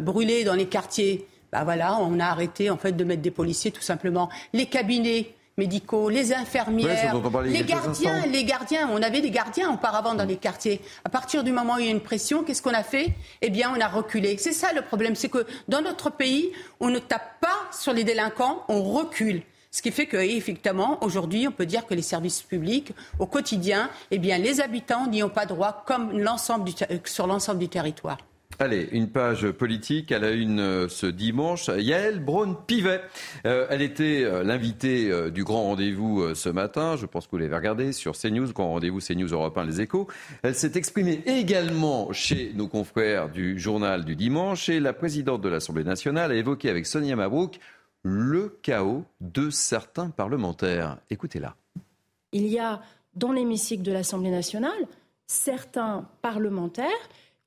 brûlées 0.00 0.44
dans 0.44 0.54
les 0.54 0.66
quartiers, 0.66 1.26
bah 1.52 1.62
voilà, 1.64 1.98
on 2.00 2.18
a 2.20 2.24
arrêté 2.24 2.70
en 2.70 2.78
fait 2.78 2.92
de 2.92 3.04
mettre 3.04 3.22
des 3.22 3.30
policiers 3.30 3.70
tout 3.70 3.82
simplement. 3.82 4.30
Les 4.54 4.66
cabinets 4.66 5.34
médicaux, 5.56 6.10
les 6.10 6.34
infirmières, 6.34 7.14
les 7.44 7.62
gardiens, 7.62 8.26
les 8.26 8.44
gardiens. 8.44 8.90
On 8.92 9.02
avait 9.02 9.20
des 9.20 9.30
gardiens 9.30 9.70
auparavant 9.72 10.14
dans 10.14 10.24
les 10.24 10.36
quartiers. 10.36 10.82
À 11.04 11.08
partir 11.08 11.44
du 11.44 11.52
moment 11.52 11.76
où 11.76 11.78
il 11.78 11.86
y 11.86 11.88
a 11.88 11.92
une 11.92 12.00
pression, 12.00 12.44
qu'est-ce 12.44 12.60
qu'on 12.60 12.74
a 12.74 12.82
fait? 12.82 13.14
Eh 13.40 13.48
bien, 13.48 13.72
on 13.74 13.80
a 13.80 13.88
reculé. 13.88 14.36
C'est 14.38 14.52
ça 14.52 14.72
le 14.74 14.82
problème, 14.82 15.14
c'est 15.14 15.30
que 15.30 15.46
dans 15.68 15.80
notre 15.80 16.10
pays, 16.10 16.52
on 16.80 16.88
ne 16.88 16.98
tape 16.98 17.40
pas 17.40 17.56
sur 17.72 17.92
les 17.92 18.04
délinquants, 18.04 18.64
on 18.68 18.82
recule. 18.82 19.42
Ce 19.70 19.82
qui 19.82 19.90
fait 19.90 20.06
qu'effectivement, 20.06 21.02
aujourd'hui, 21.02 21.48
on 21.48 21.52
peut 21.52 21.66
dire 21.66 21.86
que 21.86 21.94
les 21.94 22.02
services 22.02 22.42
publics, 22.42 22.92
au 23.18 23.26
quotidien, 23.26 23.90
eh 24.10 24.18
bien, 24.18 24.38
les 24.38 24.60
habitants 24.60 25.06
n'y 25.06 25.22
ont 25.22 25.28
pas 25.28 25.46
droit 25.46 25.84
comme 25.86 26.18
l'ensemble 26.18 26.70
sur 27.04 27.26
l'ensemble 27.26 27.58
du 27.58 27.68
territoire. 27.68 28.18
Allez, 28.58 28.88
une 28.92 29.10
page 29.10 29.50
politique 29.50 30.12
à 30.12 30.18
la 30.18 30.30
une 30.30 30.60
euh, 30.60 30.88
ce 30.88 31.06
dimanche. 31.06 31.68
Yael 31.68 32.20
Braun-Pivet. 32.20 33.02
Euh, 33.44 33.66
elle 33.68 33.82
était 33.82 34.24
euh, 34.24 34.42
l'invitée 34.42 35.30
du 35.30 35.44
grand 35.44 35.64
rendez-vous 35.64 36.34
ce 36.34 36.48
matin. 36.48 36.96
Je 36.96 37.04
pense 37.04 37.26
que 37.26 37.32
vous 37.32 37.38
l'avez 37.38 37.54
regardé 37.54 37.92
sur 37.92 38.16
CNews, 38.16 38.50
grand 38.52 38.70
rendez-vous 38.70 39.00
CNews 39.00 39.28
Europe 39.28 39.58
1 39.58 39.64
Les 39.64 39.80
Échos. 39.82 40.06
Elle 40.42 40.54
s'est 40.54 40.72
exprimée 40.74 41.22
également 41.26 42.12
chez 42.12 42.52
nos 42.54 42.66
confrères 42.66 43.28
du 43.28 43.58
journal 43.58 44.06
du 44.06 44.16
dimanche 44.16 44.70
et 44.70 44.80
la 44.80 44.94
présidente 44.94 45.42
de 45.42 45.50
l'Assemblée 45.50 45.84
nationale 45.84 46.32
a 46.32 46.34
évoqué 46.34 46.70
avec 46.70 46.86
Sonia 46.86 47.14
Mabrouk 47.14 47.58
le 48.04 48.58
chaos 48.62 49.04
de 49.20 49.50
certains 49.50 50.08
parlementaires. 50.08 50.96
Écoutez-la. 51.10 51.56
Il 52.32 52.46
y 52.46 52.58
a 52.58 52.80
dans 53.14 53.32
l'hémicycle 53.32 53.82
de 53.82 53.92
l'Assemblée 53.92 54.30
nationale 54.30 54.86
certains 55.26 56.08
parlementaires 56.22 56.86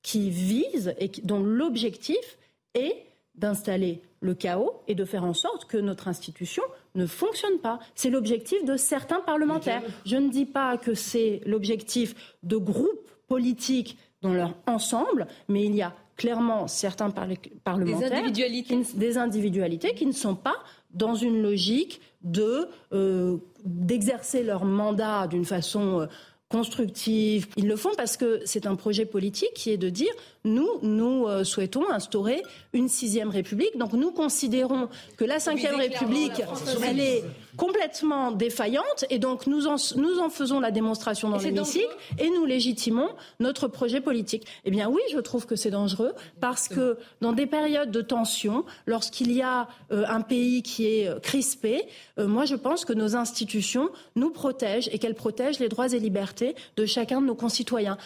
qui 0.02 0.30
vise 0.30 0.94
et 1.00 1.12
dont 1.24 1.42
l'objectif 1.44 2.38
est 2.74 3.06
d'installer 3.36 4.02
le 4.22 4.34
chaos 4.34 4.82
et 4.88 4.96
de 4.96 5.06
faire 5.06 5.24
en 5.24 5.34
sorte 5.34 5.66
que 5.66 5.78
notre 5.78 6.08
institution 6.08 6.64
ne 6.96 7.06
fonctionne 7.06 7.60
pas. 7.60 7.80
C'est 7.96 8.10
l'objectif 8.10 8.64
de 8.66 8.76
certains 8.76 9.22
parlementaires. 9.22 9.82
Je 10.06 10.18
ne 10.18 10.30
dis 10.30 10.46
pas 10.46 10.78
que 10.78 10.94
c'est 10.94 11.42
l'objectif 11.46 12.36
de 12.44 12.58
groupes 12.58 13.10
politiques 13.28 13.98
dans 14.22 14.34
leur 14.34 14.56
ensemble, 14.68 15.28
mais 15.48 15.66
il 15.66 15.76
y 15.76 15.82
a 15.82 15.94
clairement 16.18 16.68
certains 16.68 17.10
parlementaires, 17.12 18.10
des 18.10 18.16
individualités. 18.16 18.82
Qui, 18.82 18.98
des 18.98 19.18
individualités 19.18 19.94
qui 19.94 20.06
ne 20.06 20.12
sont 20.12 20.36
pas 20.36 20.58
dans 20.92 21.16
une 21.16 21.42
logique 21.42 22.02
de 22.22 22.68
euh, 22.92 23.38
d'exercer 23.64 24.44
leur 24.44 24.66
mandat 24.66 25.28
d'une 25.28 25.46
façon 25.46 26.02
euh, 26.02 26.08
constructive. 26.50 27.48
Ils 27.58 27.68
le 27.68 27.76
font 27.76 27.92
parce 27.96 28.18
que 28.18 28.42
c'est 28.46 28.66
un 28.66 28.76
projet 28.76 29.06
politique 29.06 29.54
qui 29.54 29.70
est 29.72 29.78
de 29.78 29.90
dire 29.90 30.12
nous, 30.44 30.68
nous 30.82 31.28
euh, 31.28 31.44
souhaitons 31.44 31.90
instaurer 31.92 32.42
une 32.74 32.90
sixième 32.90 33.30
république. 33.30 33.78
Donc 33.78 33.94
nous 33.94 34.12
considérons 34.12 34.90
que 35.16 35.26
la 35.26 35.40
cinquième 35.40 35.76
république, 35.76 36.42
elle 36.84 37.00
est 37.00 37.24
complètement 37.60 38.32
défaillante 38.32 39.06
et 39.10 39.20
donc 39.20 39.46
nous 39.46 39.68
en, 39.68 39.76
nous 39.98 40.20
en 40.20 40.30
faisons 40.30 40.60
la 40.62 40.72
démonstration 40.72 41.30
dans 41.30 41.38
l'hémicycle 41.38 41.94
et 42.18 42.30
nous 42.30 42.46
légitimons 42.46 43.10
notre 43.40 43.68
projet 43.68 44.00
politique. 44.00 44.48
Eh 44.64 44.72
bien 44.72 44.90
oui, 44.90 45.02
je 45.12 45.20
trouve 45.20 45.46
que 45.46 45.58
c'est 45.58 45.70
dangereux 45.70 46.14
parce 46.40 46.70
que 46.70 46.98
dans 47.20 47.34
des 47.34 47.46
périodes 47.46 47.92
de 47.92 48.02
tension, 48.02 48.66
lorsqu'il 48.88 49.34
y 49.34 49.42
a 49.42 49.68
euh, 49.92 50.06
un 50.08 50.22
pays 50.22 50.64
qui 50.64 50.86
est 50.88 51.08
euh, 51.08 51.20
crispé, 51.20 51.84
moi 52.18 52.46
je 52.46 52.56
pense 52.56 52.86
que 52.86 52.94
nos 52.94 53.16
institutions 53.16 53.90
nous 54.16 54.30
protègent 54.30 54.90
et 54.94 54.98
qu'elles 55.00 55.16
protègent 55.16 55.60
les 55.60 55.70
droits 55.70 55.92
et 55.94 56.00
libertés 56.00 56.56
de 56.78 56.86
chacun 56.86 57.22
de 57.22 57.28
nos 57.28 57.36
concitoyens. 57.36 57.98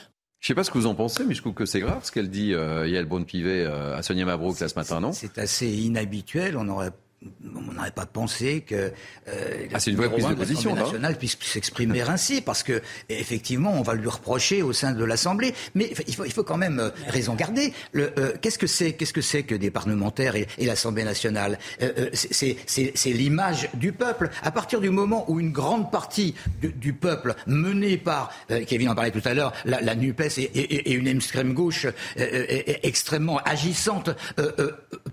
Je 0.43 0.47
ne 0.51 0.55
sais 0.55 0.55
pas 0.55 0.65
ce 0.65 0.71
que 0.71 0.77
vous 0.77 0.87
en 0.87 0.95
pensez, 0.95 1.23
mais 1.23 1.35
je 1.35 1.39
trouve 1.39 1.53
que 1.53 1.65
c'est 1.65 1.79
grave 1.79 2.03
ce 2.03 2.11
qu'elle 2.11 2.29
dit, 2.29 2.53
euh, 2.53 2.85
Yael 2.85 3.05
Braun-Pivet, 3.05 3.63
euh, 3.63 3.95
à 3.95 4.03
Sonia 4.03 4.25
Mabrouk, 4.25 4.59
là, 4.59 4.67
ce 4.67 4.75
matin, 4.75 4.99
non? 4.99 5.13
C'est 5.13 5.37
assez 5.37 5.71
inhabituel. 5.71 6.57
On 6.57 6.67
aurait 6.67 6.91
on 7.55 7.73
n'aurait 7.73 7.91
pas 7.91 8.05
pensé 8.05 8.61
que 8.61 8.91
euh, 9.27 9.67
ah, 9.73 9.77
une 9.85 9.95
vraie 9.95 10.09
prise 10.09 10.27
de 10.27 10.33
position 10.33 10.75
nationale 10.75 11.17
puisse 11.17 11.37
s'exprimer 11.39 12.01
ainsi, 12.01 12.41
parce 12.41 12.63
que 12.63 12.81
effectivement, 13.09 13.73
on 13.73 13.81
va 13.81 13.93
lui 13.93 14.07
reprocher 14.07 14.61
au 14.61 14.73
sein 14.73 14.91
de 14.91 15.03
l'Assemblée. 15.03 15.53
Mais 15.75 15.91
il 16.07 16.15
faut, 16.15 16.25
il 16.25 16.31
faut 16.31 16.43
quand 16.43 16.57
même 16.57 16.79
euh, 16.79 16.89
raison 17.07 17.35
garder. 17.35 17.73
Euh, 17.95 18.33
qu'est-ce 18.41 18.57
que 18.57 18.67
c'est 18.67 18.93
Qu'est-ce 18.93 19.13
que 19.13 19.21
c'est 19.21 19.43
que 19.43 19.55
des 19.55 19.71
parlementaires 19.71 20.35
et, 20.35 20.47
l'Assemblée 20.59 21.03
nationale? 21.03 21.59
Euh, 21.81 22.09
C'est 22.13 22.95
l'image 23.05 23.69
du 23.73 23.91
peuple. 23.91 24.29
À 24.41 24.51
partir 24.51 24.79
du 24.79 24.89
moment 24.89 25.25
où 25.29 25.39
une 25.39 25.51
grande 25.51 25.91
partie 25.91 26.35
du, 26.61 26.93
peuple, 26.93 27.35
menée 27.47 27.97
par 27.97 28.31
Kevin 28.67 28.89
en 28.89 28.95
parlait 28.95 29.11
tout 29.11 29.21
à 29.25 29.33
l'heure, 29.33 29.53
la, 29.65 29.81
la, 29.81 29.95
Nupes 29.95 30.21
et, 30.37 30.43
et, 30.43 30.93
une 30.93 31.07
extrême 31.07 31.53
gauche 31.53 31.87
extrêmement 32.15 33.37
agissante 33.39 34.09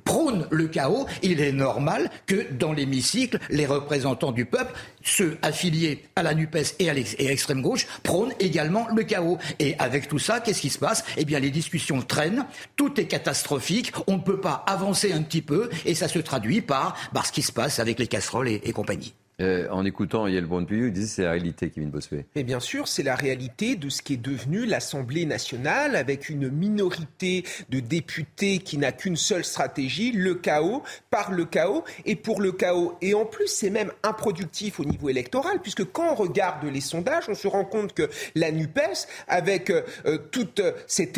prône 0.05 0.47
le 0.51 0.69
chaos, 0.69 1.07
il 1.23 1.41
est 1.41 1.53
normal 1.53 2.00
que 2.27 2.47
dans 2.53 2.73
l'hémicycle, 2.73 3.39
les 3.51 3.67
représentants 3.67 4.33
du 4.33 4.45
peuple, 4.45 4.73
ceux 5.03 5.39
affiliés 5.43 6.05
à 6.17 6.23
la 6.23 6.35
NUPES 6.35 6.75
et 6.79 6.91
à 6.91 6.95
l'extrême 6.95 7.63
gauche, 7.63 7.87
prônent 8.03 8.33
également 8.39 8.87
le 8.95 9.03
chaos. 9.03 9.39
Et 9.59 9.77
avec 9.79 10.09
tout 10.09 10.19
ça, 10.19 10.41
qu'est-ce 10.41 10.61
qui 10.61 10.71
se 10.71 10.79
passe? 10.79 11.05
Eh 11.17 11.25
bien, 11.25 11.39
les 11.39 11.51
discussions 11.51 12.03
traînent, 12.03 12.47
tout 12.77 13.01
est 13.01 13.07
catastrophique, 13.07 13.93
on 14.07 14.15
ne 14.15 14.23
peut 14.23 14.41
pas 14.41 14.65
avancer 14.67 15.13
un 15.13 15.23
petit 15.23 15.43
peu, 15.43 15.71
et 15.85 15.95
ça 15.95 16.09
se 16.09 16.19
traduit 16.19 16.61
par, 16.61 16.97
ce 17.25 17.33
qui 17.33 17.43
se 17.43 17.53
passe 17.53 17.79
avec 17.79 17.99
les 17.99 18.07
casseroles 18.07 18.49
et 18.49 18.73
compagnie. 18.73 19.15
Euh, 19.41 19.67
en 19.71 19.85
écoutant 19.85 20.27
Yael 20.27 20.45
Braun-Pivet, 20.45 20.89
il 20.89 20.93
disait 20.93 21.07
c'est 21.07 21.23
la 21.23 21.31
réalité, 21.31 21.71
Kevin 21.71 21.91
Bossuet. 21.91 22.27
Mais 22.37 22.45
bien 22.45 22.61
sûr, 22.61 22.89
c'est 22.89 23.03
la 23.03 23.15
réalité 23.15 23.77
de 23.77 23.89
ce 23.89 24.03
qui 24.03 24.15
est 24.15 24.23
devenu 24.23 24.67
l'Assemblée 24.67 25.25
nationale, 25.25 25.97
avec 25.97 26.29
une 26.29 26.51
minorité 26.51 27.45
de 27.71 27.81
députés 27.81 28.59
qui 28.59 28.77
n'a 28.77 28.93
qu'une 28.93 29.17
seule 29.17 29.45
stratégie, 29.45 30.13
le 30.13 30.35
chaos, 30.35 30.83
par 31.11 31.33
le 31.33 31.47
chaos 31.47 31.85
et 32.05 32.17
pour 32.17 32.41
le 32.41 32.53
chaos. 32.53 32.97
Et 33.01 33.15
en 33.15 33.25
plus, 33.25 33.47
c'est 33.47 33.71
même 33.71 33.93
improductif 34.03 34.79
au 34.79 34.85
niveau 34.85 35.09
électoral, 35.09 35.61
puisque 35.63 35.91
quand 35.91 36.13
on 36.13 36.15
regarde 36.15 36.65
les 36.65 36.81
sondages, 36.81 37.25
on 37.29 37.35
se 37.35 37.49
rend 37.49 37.65
compte 37.65 37.95
que 37.95 38.11
la 38.35 38.53
NUPES, 38.53 39.07
avec 39.27 39.71
euh, 39.71 40.19
toute 40.31 40.61
cette, 40.87 41.17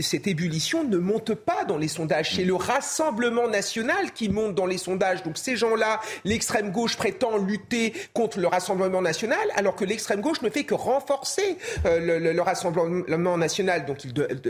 cette 0.00 0.26
ébullition, 0.26 0.84
ne 0.84 0.96
monte 0.96 1.34
pas 1.34 1.64
dans 1.64 1.76
les 1.76 1.88
sondages. 1.88 2.36
C'est 2.36 2.44
le 2.44 2.54
Rassemblement 2.54 3.48
national 3.48 4.12
qui 4.14 4.28
monte 4.28 4.54
dans 4.54 4.66
les 4.66 4.78
sondages. 4.78 5.22
Donc 5.22 5.36
ces 5.36 5.56
gens-là, 5.56 6.00
l'extrême 6.24 6.70
gauche 6.70 6.96
prétend 6.96 7.36
lutter 7.50 7.92
contre 8.14 8.38
le 8.38 8.46
Rassemblement 8.46 9.02
national, 9.02 9.46
alors 9.54 9.76
que 9.76 9.84
l'extrême 9.84 10.20
gauche 10.20 10.42
ne 10.42 10.50
fait 10.50 10.64
que 10.64 10.74
renforcer 10.74 11.56
euh, 11.86 12.18
le, 12.18 12.40
Rassemblement 12.40 13.36
national. 13.36 13.84
Donc 13.84 13.98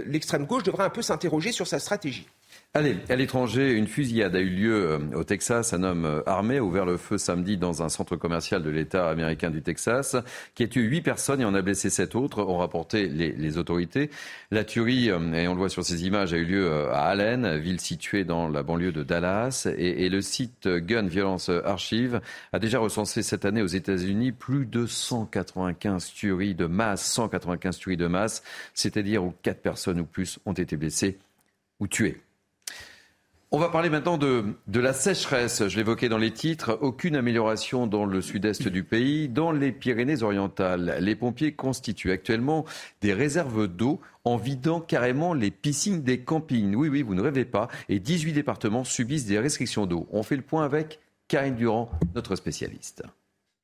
l'extrême 0.07 0.47
gauche 0.47 0.63
devrait 0.63 0.85
un 0.85 0.91
peu 0.91 1.03
s'interroger 1.03 1.53
sur 1.53 1.67
sa 1.67 1.79
stratégie. 1.79 2.29
Allez, 2.73 2.99
à 3.09 3.17
l'étranger, 3.17 3.73
une 3.73 3.89
fusillade 3.89 4.37
a 4.37 4.39
eu 4.39 4.49
lieu 4.49 4.93
euh, 4.93 4.99
au 5.17 5.25
Texas. 5.25 5.75
Un 5.75 5.83
homme 5.83 6.05
euh, 6.05 6.23
armé 6.25 6.59
a 6.59 6.63
ouvert 6.63 6.87
le 6.87 6.99
feu 6.99 7.19
samedi 7.19 7.57
dans 7.57 7.83
un 7.83 7.89
centre 7.89 8.15
commercial 8.15 8.63
de 8.63 8.71
l'État 8.71 9.11
américain 9.11 9.51
du 9.51 9.61
Texas, 9.61 10.15
qui 10.55 10.63
a 10.63 10.69
tué 10.69 10.83
huit 10.83 11.03
personnes 11.03 11.41
et 11.41 11.45
en 11.45 11.55
a 11.55 11.63
blessé 11.63 11.91
sept 11.91 12.15
autres, 12.15 12.45
ont 12.45 12.59
rapporté 12.59 13.09
les, 13.09 13.59
autorités. 13.59 14.09
La 14.53 14.63
tuerie, 14.63 15.09
et 15.09 15.49
on 15.49 15.55
le 15.55 15.59
voit 15.59 15.69
sur 15.69 15.85
ces 15.85 16.07
images, 16.07 16.33
a 16.33 16.37
eu 16.37 16.45
lieu 16.45 16.71
à 16.93 17.07
Allen, 17.07 17.59
ville 17.59 17.81
située 17.81 18.23
dans 18.23 18.49
la 18.49 18.63
banlieue 18.63 18.93
de 18.93 19.03
Dallas. 19.03 19.67
Et 19.77 20.09
le 20.09 20.21
site 20.21 20.69
Gun 20.69 21.09
Violence 21.09 21.49
Archive 21.49 22.21
a 22.53 22.61
déjà 22.61 22.79
recensé 22.79 23.25
cette 23.25 23.45
année 23.45 23.63
aux 23.63 23.67
États-Unis 23.67 24.31
plus 24.31 24.65
de 24.67 24.87
195 24.87 26.13
tueries 26.13 26.55
de 26.55 26.67
masse, 26.67 27.05
195 27.05 27.79
tueries 27.79 27.97
de 27.97 28.07
masse, 28.07 28.45
c'est-à-dire 28.75 29.25
où 29.25 29.35
quatre 29.43 29.61
personnes 29.61 29.99
ou 29.99 30.05
plus 30.05 30.39
ont 30.47 30.53
été 30.53 30.77
blessées 30.77 31.19
ou 31.81 31.89
tuées. 31.89 32.21
On 33.53 33.59
va 33.59 33.69
parler 33.69 33.91
maintenant 33.91 34.17
de, 34.17 34.55
la 34.73 34.93
sécheresse. 34.93 35.67
Je 35.67 35.77
l'évoquais 35.77 36.09
dans 36.09 36.19
les 36.19 36.31
titres. 36.31 36.79
Aucune 36.83 37.17
amélioration 37.17 37.89
dans 37.89 38.05
le 38.05 38.21
sud-est 38.23 38.69
du 38.69 38.85
pays. 38.85 39.29
Dans 39.29 39.51
les 39.51 39.73
Pyrénées-Orientales, 39.73 40.99
les 41.01 41.17
pompiers 41.17 41.53
constituent 41.53 42.13
actuellement 42.13 42.65
des 43.01 43.13
réserves 43.13 43.67
d'eau 43.67 44.01
en 44.25 44.37
vidant 44.37 44.81
carrément 44.81 45.35
les 45.35 45.51
piscines 45.51 46.05
des 46.05 46.21
campings. 46.21 46.77
Oui, 46.77 46.89
oui, 46.89 47.03
vous 47.03 47.17
ne 47.17 47.23
rêvez 47.23 47.45
pas. 47.45 47.67
Et 47.89 47.99
18 47.99 48.35
départements 48.35 48.85
subissent 48.85 49.27
des 49.27 49.41
restrictions 49.41 49.85
d'eau. 49.85 50.07
On 50.13 50.23
fait 50.23 50.37
le 50.37 50.43
point 50.43 50.65
avec 50.65 51.01
Karine 51.27 51.57
Durand, 51.57 51.91
notre 52.15 52.37
spécialiste. 52.37 53.03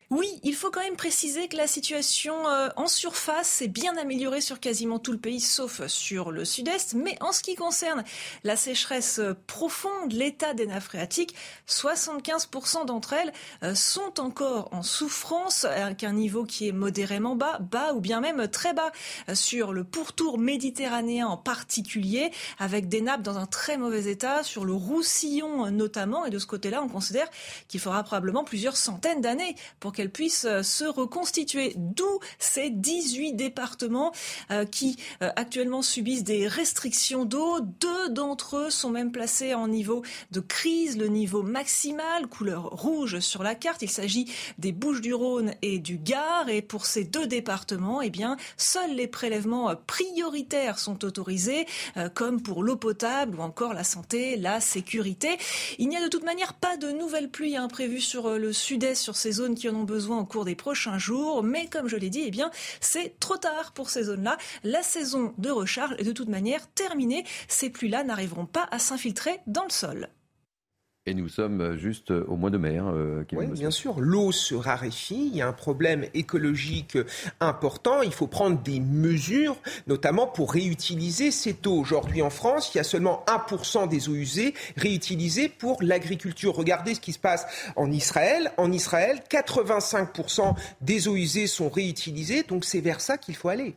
Oui, 0.09 0.29
il 0.45 0.55
faut 0.55 0.71
quand 0.71 0.83
même 0.83 0.95
préciser 0.95 1.49
que 1.49 1.57
la 1.57 1.67
situation 1.67 2.47
euh, 2.47 2.69
en 2.77 2.87
surface 2.87 3.49
s'est 3.49 3.67
bien 3.67 3.97
améliorée 3.97 4.41
sur 4.41 4.61
quasiment 4.61 5.01
tout 5.01 5.11
le 5.11 5.19
pays, 5.19 5.41
sauf 5.41 5.85
sur 5.89 6.31
le 6.31 6.45
sud-est. 6.45 6.95
Mais 6.95 7.17
en 7.21 7.33
ce 7.33 7.43
qui 7.43 7.57
concerne 7.57 8.05
la 8.45 8.55
sécheresse 8.55 9.21
profonde, 9.49 10.13
l'état 10.13 10.55
des 10.55 10.69
nappes 10.69 10.85
phréatiques, 10.85 11.35
75% 11.69 12.87
d'entre 12.87 13.15
elles 13.15 13.33
euh, 13.65 13.75
sont 13.75 14.21
encore 14.21 14.69
en 14.71 14.85
souffrance, 14.85 15.65
avec 15.65 16.05
un 16.05 16.13
niveau 16.13 16.45
qui 16.45 16.69
est 16.69 16.73
modérément 16.73 17.35
bas, 17.35 17.59
bas 17.59 17.93
ou 17.93 18.01
bien 18.01 18.21
même 18.21 18.47
très 18.47 18.75
bas 18.75 18.93
euh, 19.29 19.35
sur 19.35 19.73
le 19.73 19.83
pourtour 19.83 20.39
méditerranéen 20.39 21.27
en 21.27 21.37
particulier, 21.37 22.31
avec 22.61 22.89
des 22.89 23.01
nappes 23.01 23.23
dans 23.23 23.39
un 23.39 23.47
très 23.47 23.77
mauvais 23.77 24.05
état, 24.05 24.45
sur 24.45 24.67
le 24.67 24.73
Roussillon 24.73 25.69
notamment. 25.73 26.27
Et 26.27 26.31
de 26.31 26.39
ce 26.39 26.47
côté-là, 26.47 26.81
on 26.81 26.89
considère 26.89 27.27
qu'il 27.67 27.81
faudra 27.81 28.05
probablement 28.05 28.45
plusieurs 28.45 28.77
centaines 28.77 29.21
d'années 29.21 29.57
pour 29.81 29.96
qu'elle 29.97 30.11
puisse 30.11 30.45
euh, 30.45 30.63
se 30.63 30.85
reconstituer. 30.85 31.73
D'où 31.77 32.21
ces 32.39 32.71
18 32.71 33.33
départements 33.33 34.13
euh, 34.51 34.65
qui 34.65 34.97
euh, 35.23 35.31
actuellement 35.37 35.83
subissent 35.83 36.23
des 36.23 36.47
restrictions 36.47 37.25
d'eau. 37.25 37.61
Deux 37.81 38.11
d'entre 38.11 38.59
eux 38.59 38.71
sont 38.71 38.91
même 38.91 39.11
placés 39.11 39.55
en 39.55 39.67
niveau 39.67 40.03
de 40.31 40.41
crise, 40.41 40.99
le 40.99 41.09
niveau 41.09 41.43
maximal, 41.43 42.27
couleur 42.29 42.65
rouge 42.65 43.21
sur 43.21 43.43
la 43.43 43.55
carte. 43.55 43.83
Il 43.83 43.91
s'agit 43.91 44.31
des 44.59 44.73
Bouches-du-Rhône 44.73 45.55
et 45.63 45.79
du 45.79 45.97
Gard. 45.97 46.49
Et 46.49 46.61
pour 46.61 46.85
ces 46.85 47.05
deux 47.05 47.27
départements, 47.27 48.03
eh 48.03 48.11
bien, 48.11 48.37
seuls 48.57 48.95
les 48.95 49.09
prélèvements 49.09 49.75
prioritaires 49.87 50.79
sont 50.79 51.05
autorisés, 51.05 51.67
comme 52.15 52.43
pour 52.43 52.63
l'eau 52.63 52.77
potable 52.77 53.39
ou 53.39 53.43
encore 53.43 53.73
la 53.73 53.85
santé, 53.85 54.37
la 54.37 54.61
sécurité. 54.61 55.39
Il 55.79 55.89
n'y 55.89 55.97
a 55.97 56.03
de 56.03 56.09
toute 56.09 56.25
manière 56.25 56.53
pas 56.55 56.77
de 56.77 56.91
nouvelles 56.91 57.31
pluies 57.31 57.57
hein, 57.57 57.69
prévues 57.69 58.01
sur 58.01 58.39
le 58.39 58.53
sud-est, 58.53 59.01
sur 59.01 59.17
ces 59.17 59.33
zones 59.33 59.55
qui 59.55 59.69
en 59.69 59.75
ont 59.77 59.86
besoin 59.87 60.19
au 60.19 60.27
cours 60.27 60.45
des 60.45 60.55
prochains 60.55 60.99
jours. 60.99 61.43
Mais 61.43 61.67
comme 61.69 61.89
je 61.89 61.97
l'ai 61.97 62.11
dit, 62.11 62.25
eh 62.27 62.31
bien, 62.31 62.51
c'est 62.81 63.19
trop 63.19 63.39
tard 63.39 63.73
pour 63.73 63.89
ces 63.89 64.05
zones-là. 64.05 64.37
La 64.65 64.83
saison 64.83 65.33
de 65.39 65.51
recharge 65.51 65.95
est 65.99 66.05
de 66.05 66.13
toute 66.13 66.29
manière 66.29 66.71
terminée. 66.73 67.25
Ces 67.49 67.71
pluies-là 67.71 68.05
n'arriveront 68.05 68.47
pas 68.47 68.69
à 68.71 68.79
s'infiltrer 68.79 69.41
dans 69.47 69.65
le 69.65 69.71
sol. 69.71 70.09
Et 71.09 71.15
nous 71.15 71.29
sommes 71.29 71.77
juste 71.77 72.11
au 72.11 72.35
mois 72.35 72.51
de 72.51 72.59
mai. 72.59 72.79
Hein, 72.79 72.93
euh, 72.93 73.25
oui, 73.33 73.47
bien 73.47 73.71
sûr. 73.71 74.01
L'eau 74.01 74.33
se 74.33 74.57
raréfie. 74.57 75.31
Il 75.31 75.37
y 75.37 75.41
a 75.41 75.47
un 75.47 75.53
problème 75.53 76.05
écologique 76.15 76.99
important. 77.39 78.03
Il 78.03 78.13
faut 78.13 78.27
prendre 78.27 78.61
des 78.61 78.81
mesures, 78.81 79.57
notamment 79.87 80.27
pour 80.27 80.53
réutiliser 80.53 81.31
cette 81.31 81.65
eau. 81.65 81.75
Aujourd'hui, 81.75 82.23
en 82.23 82.31
France, 82.31 82.75
il 82.75 82.79
y 82.79 82.81
a 82.81 82.85
seulement 82.85 83.25
1% 83.29 83.89
des 83.89 84.09
eaux 84.09 84.15
usées 84.15 84.55
réutilisées 84.77 85.49
pour 85.49 85.81
l'agriculture. 85.81 86.57
Regardez 86.57 86.95
ce 86.95 87.01
qui 87.01 87.13
se 87.13 87.21
passe 87.21 87.47
en 87.77 87.93
Israël. 87.93 88.51
En 88.57 88.73
Israël, 88.73 89.23
85% 89.31 90.57
des 90.81 91.07
eaux 91.07 91.15
usées 91.15 91.47
sont 91.47 91.69
réutilisées. 91.69 92.43
Donc, 92.43 92.65
c'est 92.65 92.81
vers 92.81 93.01
ça 93.01 93.17
qu'il 93.17 93.37
faut 93.37 93.49
aller. 93.49 93.77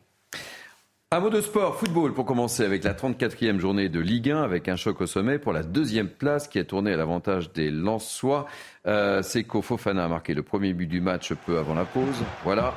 Un 1.12 1.22
mot 1.22 1.32
de 1.32 1.42
sport, 1.42 1.76
football 1.76 2.14
pour 2.14 2.24
commencer 2.24 2.64
avec 2.64 2.84
la 2.84 2.94
34e 2.94 3.58
journée 3.58 3.90
de 3.90 4.00
Ligue 4.00 4.30
1 4.30 4.44
avec 4.44 4.70
un 4.70 4.76
choc 4.76 5.02
au 5.02 5.08
sommet 5.08 5.40
pour 5.40 5.54
la 5.54 5.64
deuxième 5.64 6.08
place 6.08 6.48
qui 6.48 6.60
a 6.60 6.64
tourné 6.64 6.94
à 6.94 6.98
l'avantage 6.98 7.52
des 7.52 7.72
Lensois. 7.72 8.46
Euh, 8.86 9.24
Seko 9.24 9.64
Fofana 9.64 10.06
a 10.06 10.08
marqué 10.08 10.36
le 10.36 10.44
premier 10.44 10.72
but 10.74 10.86
du 10.86 11.02
match 11.02 11.34
peu 11.34 11.58
avant 11.58 11.74
la 11.74 11.86
pause. 11.86 12.24
Voilà. 12.44 12.76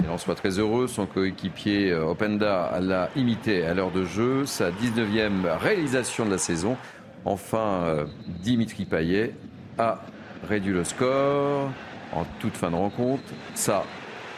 Les 0.00 0.08
Lensois 0.08 0.34
très 0.34 0.58
heureux. 0.58 0.88
Son 0.88 1.06
coéquipier 1.06 1.92
euh, 1.92 2.06
Openda 2.06 2.80
l'a 2.80 3.10
imité 3.14 3.64
à 3.64 3.74
l'heure 3.74 3.92
de 3.92 4.04
jeu. 4.04 4.44
Sa 4.44 4.72
19e 4.72 5.56
réalisation 5.60 6.26
de 6.26 6.32
la 6.32 6.38
saison. 6.38 6.76
Enfin, 7.24 7.84
euh, 7.84 8.06
Dimitri 8.26 8.86
Payet 8.86 9.34
a 9.78 10.02
réduit 10.48 10.72
le 10.72 10.82
score 10.82 11.70
en 12.12 12.24
toute 12.40 12.56
fin 12.56 12.72
de 12.72 12.76
rencontre. 12.76 13.22
Ça, 13.54 13.84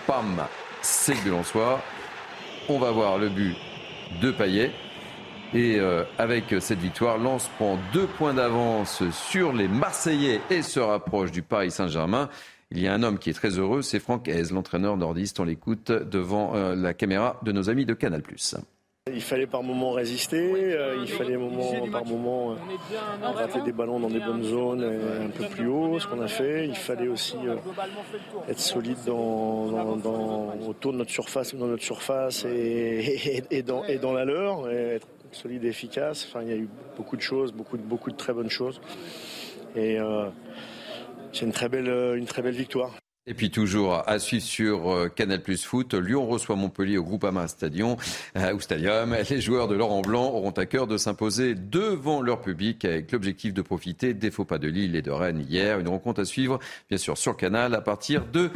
pam, 0.07 0.44
c'est 0.83 1.14
que 1.14 1.24
de 1.24 1.31
Lensois. 1.31 1.81
On 2.72 2.78
va 2.78 2.92
voir 2.92 3.18
le 3.18 3.28
but 3.28 3.56
de 4.22 4.30
Payet. 4.30 4.70
Et 5.52 5.80
euh, 5.80 6.04
avec 6.18 6.54
cette 6.61 6.78
victoire, 6.78 7.18
Lens 7.18 7.50
prend 7.56 7.76
deux 7.92 8.06
points 8.06 8.33
d'avance 8.33 9.02
sur 9.11 9.52
les 9.52 9.66
Marseillais 9.66 10.40
et 10.50 10.62
se 10.62 10.78
rapproche 10.78 11.33
du 11.33 11.42
Paris 11.42 11.72
Saint-Germain. 11.72 12.28
Il 12.70 12.78
y 12.78 12.87
a 12.87 12.94
un 12.94 13.02
homme 13.02 13.18
qui 13.18 13.28
est 13.28 13.33
très 13.33 13.59
heureux, 13.59 13.83
c'est 13.83 13.98
Franck 13.98 14.28
Hez, 14.28 14.52
l'entraîneur 14.52 14.96
nordiste. 14.96 15.40
On 15.40 15.44
l'écoute 15.44 15.90
devant 15.90 16.54
euh, 16.54 16.76
la 16.76 16.94
caméra 16.94 17.40
de 17.42 17.50
nos 17.50 17.68
amis 17.70 17.87
de 17.87 17.94
Canal+. 17.94 18.22
Il 19.08 19.22
fallait 19.22 19.46
par 19.46 19.62
moment 19.62 19.92
résister, 19.92 20.52
euh, 20.54 20.98
il 21.00 21.08
fallait 21.08 21.38
moment, 21.38 21.88
par 21.90 22.04
moment 22.04 22.52
euh, 22.52 22.54
rater 23.22 23.62
des 23.62 23.72
ballons 23.72 23.98
dans 23.98 24.10
des 24.10 24.20
bonnes 24.20 24.42
zones 24.42 24.82
euh, 24.82 25.26
un 25.26 25.30
peu 25.30 25.46
plus 25.46 25.68
haut, 25.68 25.98
ce 25.98 26.06
qu'on 26.06 26.20
a 26.20 26.28
fait. 26.28 26.68
Il 26.68 26.76
fallait 26.76 27.08
aussi 27.08 27.36
être 28.46 28.60
solide 28.60 28.98
dans, 29.06 29.96
autour 30.68 30.92
de 30.92 30.98
notre 30.98 31.10
surface, 31.10 31.54
dans 31.54 31.66
notre 31.66 31.82
surface 31.82 32.44
et, 32.44 33.62
dans, 33.66 33.84
et 33.84 33.96
dans 33.96 34.12
la 34.12 34.26
leur, 34.26 34.68
être 34.70 35.08
solide 35.32 35.64
et 35.64 35.68
efficace. 35.68 36.26
Enfin, 36.28 36.42
il 36.42 36.48
y 36.48 36.52
a 36.52 36.56
eu 36.56 36.68
beaucoup 36.98 37.16
de 37.16 37.22
choses, 37.22 37.54
beaucoup 37.54 37.78
de, 37.78 37.82
beaucoup 37.82 38.10
de 38.10 38.16
très 38.16 38.34
bonnes 38.34 38.50
choses. 38.50 38.82
Et 39.76 39.98
c'est 41.32 41.46
une 41.46 41.52
très 41.52 41.70
belle, 41.70 41.88
une 42.16 42.26
très 42.26 42.42
belle 42.42 42.54
victoire. 42.54 42.92
Et 43.26 43.35
puis 43.35 43.50
toujours 43.50 44.02
à 44.09 44.18
suivre 44.18 44.44
sur 44.44 44.90
euh, 44.90 45.09
Canal 45.09 45.42
Plus 45.42 45.62
Foot, 45.62 45.92
Lyon 45.92 46.26
reçoit 46.26 46.56
Montpellier 46.56 46.96
au 46.96 47.04
Groupama 47.04 47.48
Stadium, 47.48 47.96
euh, 48.37 48.54
ou 48.54 48.61
Stadium. 48.61 49.14
Les 49.28 49.42
joueurs 49.42 49.68
de 49.68 49.74
Laurent 49.74 50.00
Blanc 50.00 50.30
auront 50.30 50.52
à 50.52 50.64
cœur 50.64 50.87
de 50.87 50.96
s'imposer 50.96 51.54
devant 51.54 52.22
leur 52.22 52.40
public 52.40 52.83
avec 52.87 53.12
l'objectif 53.12 53.52
de 53.52 53.61
profiter 53.61 54.14
des 54.14 54.30
faux 54.30 54.46
pas 54.46 54.56
de 54.59 54.68
Lille 54.68 54.96
et 54.96 55.02
de 55.02 55.11
Rennes 55.11 55.44
hier. 55.46 55.78
Une 55.78 55.88
rencontre 55.88 56.22
à 56.22 56.24
suivre, 56.24 56.59
bien 56.88 56.96
sûr, 56.96 57.18
sur 57.18 57.37
Canal 57.37 57.74
à 57.74 57.83
partir 57.83 58.24
de 58.24 58.50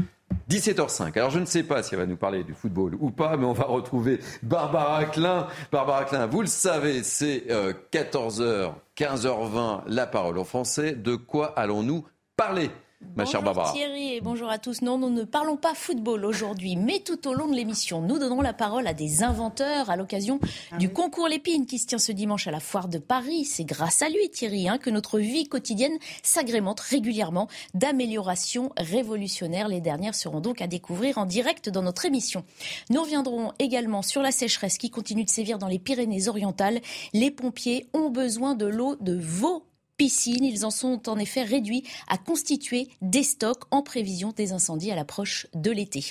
17h05. 0.48 1.12
Alors 1.18 1.30
je 1.30 1.40
ne 1.40 1.46
sais 1.46 1.62
pas 1.62 1.82
si 1.82 1.94
elle 1.94 2.00
va 2.00 2.06
nous 2.06 2.16
parler 2.16 2.42
du 2.42 2.54
football 2.54 2.96
ou 2.98 3.10
pas, 3.10 3.36
mais 3.36 3.44
on 3.44 3.52
va 3.52 3.64
retrouver 3.64 4.18
Barbara 4.42 5.04
Klein. 5.04 5.46
Barbara 5.72 6.04
Klein, 6.04 6.26
vous 6.26 6.40
le 6.40 6.46
savez, 6.46 7.02
c'est 7.02 7.44
14h, 7.92 8.40
euh, 8.40 8.68
15h20, 8.96 9.82
la 9.88 10.06
parole 10.06 10.38
en 10.38 10.44
français. 10.44 10.92
De 10.92 11.16
quoi 11.16 11.52
allons-nous 11.54 12.06
parler? 12.34 12.70
Ma 13.16 13.24
chère 13.24 13.42
Barbara. 13.42 13.72
Thierry 13.72 14.14
et 14.14 14.20
bonjour 14.20 14.48
à 14.50 14.58
tous. 14.58 14.82
Non, 14.82 14.98
nous 14.98 15.10
ne 15.10 15.24
parlons 15.24 15.56
pas 15.56 15.74
football 15.74 16.24
aujourd'hui, 16.24 16.76
mais 16.76 17.00
tout 17.00 17.28
au 17.28 17.34
long 17.34 17.48
de 17.48 17.54
l'émission, 17.54 18.00
nous 18.02 18.18
donnerons 18.18 18.40
la 18.40 18.52
parole 18.52 18.86
à 18.86 18.94
des 18.94 19.22
inventeurs 19.22 19.90
à 19.90 19.96
l'occasion 19.96 20.40
ah 20.72 20.78
du 20.78 20.88
concours 20.88 21.28
Lépine 21.28 21.66
qui 21.66 21.78
se 21.78 21.86
tient 21.86 21.98
ce 21.98 22.12
dimanche 22.12 22.46
à 22.46 22.50
la 22.50 22.60
foire 22.60 22.88
de 22.88 22.98
Paris. 22.98 23.44
C'est 23.44 23.64
grâce 23.64 24.02
à 24.02 24.08
lui, 24.08 24.30
Thierry, 24.30 24.68
hein, 24.68 24.78
que 24.78 24.90
notre 24.90 25.18
vie 25.18 25.48
quotidienne 25.48 25.96
s'agrémente 26.22 26.80
régulièrement 26.80 27.48
d'améliorations 27.74 28.72
révolutionnaires. 28.76 29.68
Les 29.68 29.80
dernières 29.80 30.14
seront 30.14 30.40
donc 30.40 30.60
à 30.60 30.66
découvrir 30.66 31.18
en 31.18 31.26
direct 31.26 31.68
dans 31.68 31.82
notre 31.82 32.04
émission. 32.04 32.44
Nous 32.90 33.02
reviendrons 33.02 33.52
également 33.58 34.02
sur 34.02 34.22
la 34.22 34.32
sécheresse 34.32 34.78
qui 34.78 34.90
continue 34.90 35.24
de 35.24 35.30
sévir 35.30 35.58
dans 35.58 35.68
les 35.68 35.78
Pyrénées-Orientales. 35.78 36.80
Les 37.12 37.30
pompiers 37.30 37.86
ont 37.94 38.10
besoin 38.10 38.54
de 38.54 38.66
l'eau 38.66 38.96
de 38.96 39.18
vos 39.18 39.64
piscines. 39.96 40.44
Ils 40.44 40.64
en 40.64 40.70
sont 40.70 41.08
en 41.08 41.18
effet 41.18 41.42
réduits 41.42 41.84
à 42.08 42.18
constituer 42.18 42.88
des 43.02 43.22
stocks 43.22 43.64
en 43.70 43.82
prévision 43.82 44.32
des 44.36 44.52
incendies 44.52 44.90
à 44.90 44.96
l'approche 44.96 45.46
de 45.54 45.70
l'été. 45.70 46.04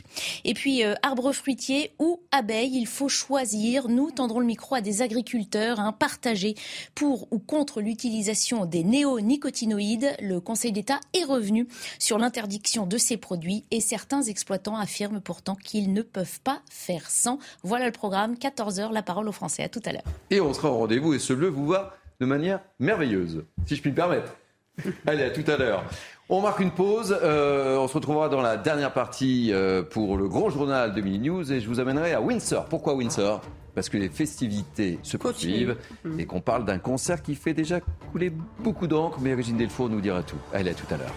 Et 0.43 0.53
puis, 0.53 0.83
euh, 0.83 0.93
arbres 1.01 1.31
fruitiers 1.31 1.91
ou 1.99 2.19
abeilles, 2.31 2.75
il 2.75 2.87
faut 2.87 3.09
choisir. 3.09 3.87
Nous 3.89 4.11
tendrons 4.11 4.39
le 4.39 4.45
micro 4.45 4.75
à 4.75 4.81
des 4.81 5.01
agriculteurs 5.01 5.79
hein, 5.79 5.91
partagés 5.91 6.55
pour 6.95 7.27
ou 7.31 7.39
contre 7.39 7.81
l'utilisation 7.81 8.65
des 8.65 8.83
néonicotinoïdes. 8.83 10.15
Le 10.19 10.39
Conseil 10.39 10.71
d'État 10.71 10.99
est 11.13 11.23
revenu 11.23 11.67
sur 11.99 12.17
l'interdiction 12.17 12.85
de 12.85 12.97
ces 12.97 13.17
produits 13.17 13.65
et 13.71 13.79
certains 13.79 14.23
exploitants 14.23 14.77
affirment 14.77 15.21
pourtant 15.21 15.55
qu'ils 15.55 15.93
ne 15.93 16.01
peuvent 16.01 16.39
pas 16.41 16.61
faire 16.69 17.09
sans. 17.09 17.39
Voilà 17.63 17.85
le 17.85 17.91
programme, 17.91 18.35
14h, 18.35 18.91
la 18.91 19.03
parole 19.03 19.27
aux 19.27 19.33
Français. 19.33 19.63
À 19.63 19.69
tout 19.69 19.81
à 19.85 19.91
l'heure. 19.91 20.03
Et 20.29 20.41
on 20.41 20.53
sera 20.53 20.71
au 20.71 20.77
rendez-vous 20.77 21.13
et 21.13 21.19
ce 21.19 21.33
bleu 21.33 21.47
vous 21.47 21.67
va 21.67 21.97
de 22.23 22.27
manière 22.29 22.61
merveilleuse, 22.79 23.43
si 23.65 23.75
je 23.75 23.81
puis 23.81 23.91
me 23.91 23.95
permettre. 23.95 24.33
Allez, 25.05 25.23
à 25.23 25.29
tout 25.29 25.43
à 25.51 25.57
l'heure. 25.57 25.83
On 26.29 26.39
marque 26.41 26.61
une 26.61 26.71
pause. 26.71 27.15
Euh, 27.21 27.77
on 27.77 27.89
se 27.89 27.93
retrouvera 27.93 28.29
dans 28.29 28.41
la 28.41 28.55
dernière 28.55 28.93
partie 28.93 29.51
euh, 29.51 29.83
pour 29.83 30.15
le 30.15 30.29
grand 30.29 30.49
journal 30.49 30.93
de 30.93 31.01
Mini 31.01 31.19
News 31.19 31.51
et 31.51 31.59
je 31.59 31.67
vous 31.67 31.81
amènerai 31.81 32.13
à 32.13 32.21
Windsor. 32.21 32.65
Pourquoi 32.65 32.95
Windsor? 32.95 33.41
Parce 33.75 33.89
que 33.89 33.97
les 33.97 34.07
festivités 34.07 34.99
se 35.03 35.17
poursuivent 35.17 35.75
mmh. 36.05 36.19
et 36.21 36.25
qu'on 36.25 36.39
parle 36.39 36.63
d'un 36.63 36.77
concert 36.77 37.21
qui 37.21 37.35
fait 37.35 37.53
déjà 37.53 37.81
couler 38.11 38.31
beaucoup 38.59 38.87
d'encre. 38.87 39.19
Mais 39.19 39.33
Régine 39.33 39.57
Delfour 39.57 39.89
nous 39.89 39.99
dira 39.99 40.23
tout. 40.23 40.39
Allez, 40.53 40.71
à 40.71 40.73
tout 40.73 40.91
à 40.93 40.97
l'heure. 40.97 41.13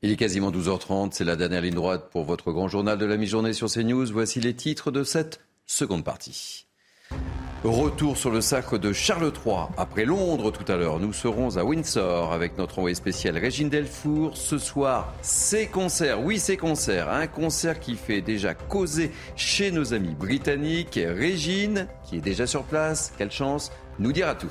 Il 0.00 0.10
est 0.10 0.16
quasiment 0.16 0.50
12h30. 0.50 1.10
C'est 1.12 1.24
la 1.24 1.36
dernière 1.36 1.60
ligne 1.60 1.74
droite 1.74 2.08
pour 2.10 2.24
votre 2.24 2.50
grand 2.50 2.68
journal 2.68 2.96
de 2.96 3.04
la 3.04 3.18
mi-journée 3.18 3.52
sur 3.52 3.68
CNews. 3.68 4.06
Voici 4.10 4.40
les 4.40 4.54
titres 4.54 4.90
de 4.90 5.04
cette 5.04 5.40
seconde 5.66 6.02
partie. 6.02 6.66
Retour 7.64 8.16
sur 8.16 8.32
le 8.32 8.40
sacre 8.40 8.76
de 8.76 8.92
Charles 8.92 9.32
III. 9.46 9.68
Après 9.76 10.04
Londres 10.04 10.50
tout 10.50 10.64
à 10.66 10.76
l'heure, 10.76 10.98
nous 10.98 11.12
serons 11.12 11.56
à 11.58 11.62
Windsor 11.62 12.32
avec 12.32 12.58
notre 12.58 12.80
envoyé 12.80 12.96
spécial 12.96 13.38
Régine 13.38 13.68
Delfour. 13.68 14.36
Ce 14.36 14.58
soir, 14.58 15.14
ces 15.22 15.68
concerts, 15.68 16.20
oui 16.20 16.40
ces 16.40 16.56
concerts, 16.56 17.08
un 17.08 17.28
concert 17.28 17.78
qui 17.78 17.94
fait 17.94 18.20
déjà 18.20 18.54
causer 18.54 19.12
chez 19.36 19.70
nos 19.70 19.94
amis 19.94 20.16
britanniques. 20.16 20.98
Régine, 21.00 21.86
qui 22.02 22.16
est 22.16 22.20
déjà 22.20 22.48
sur 22.48 22.64
place, 22.64 23.12
quelle 23.16 23.30
chance, 23.30 23.70
nous 24.00 24.10
dira 24.10 24.34
tout. 24.34 24.50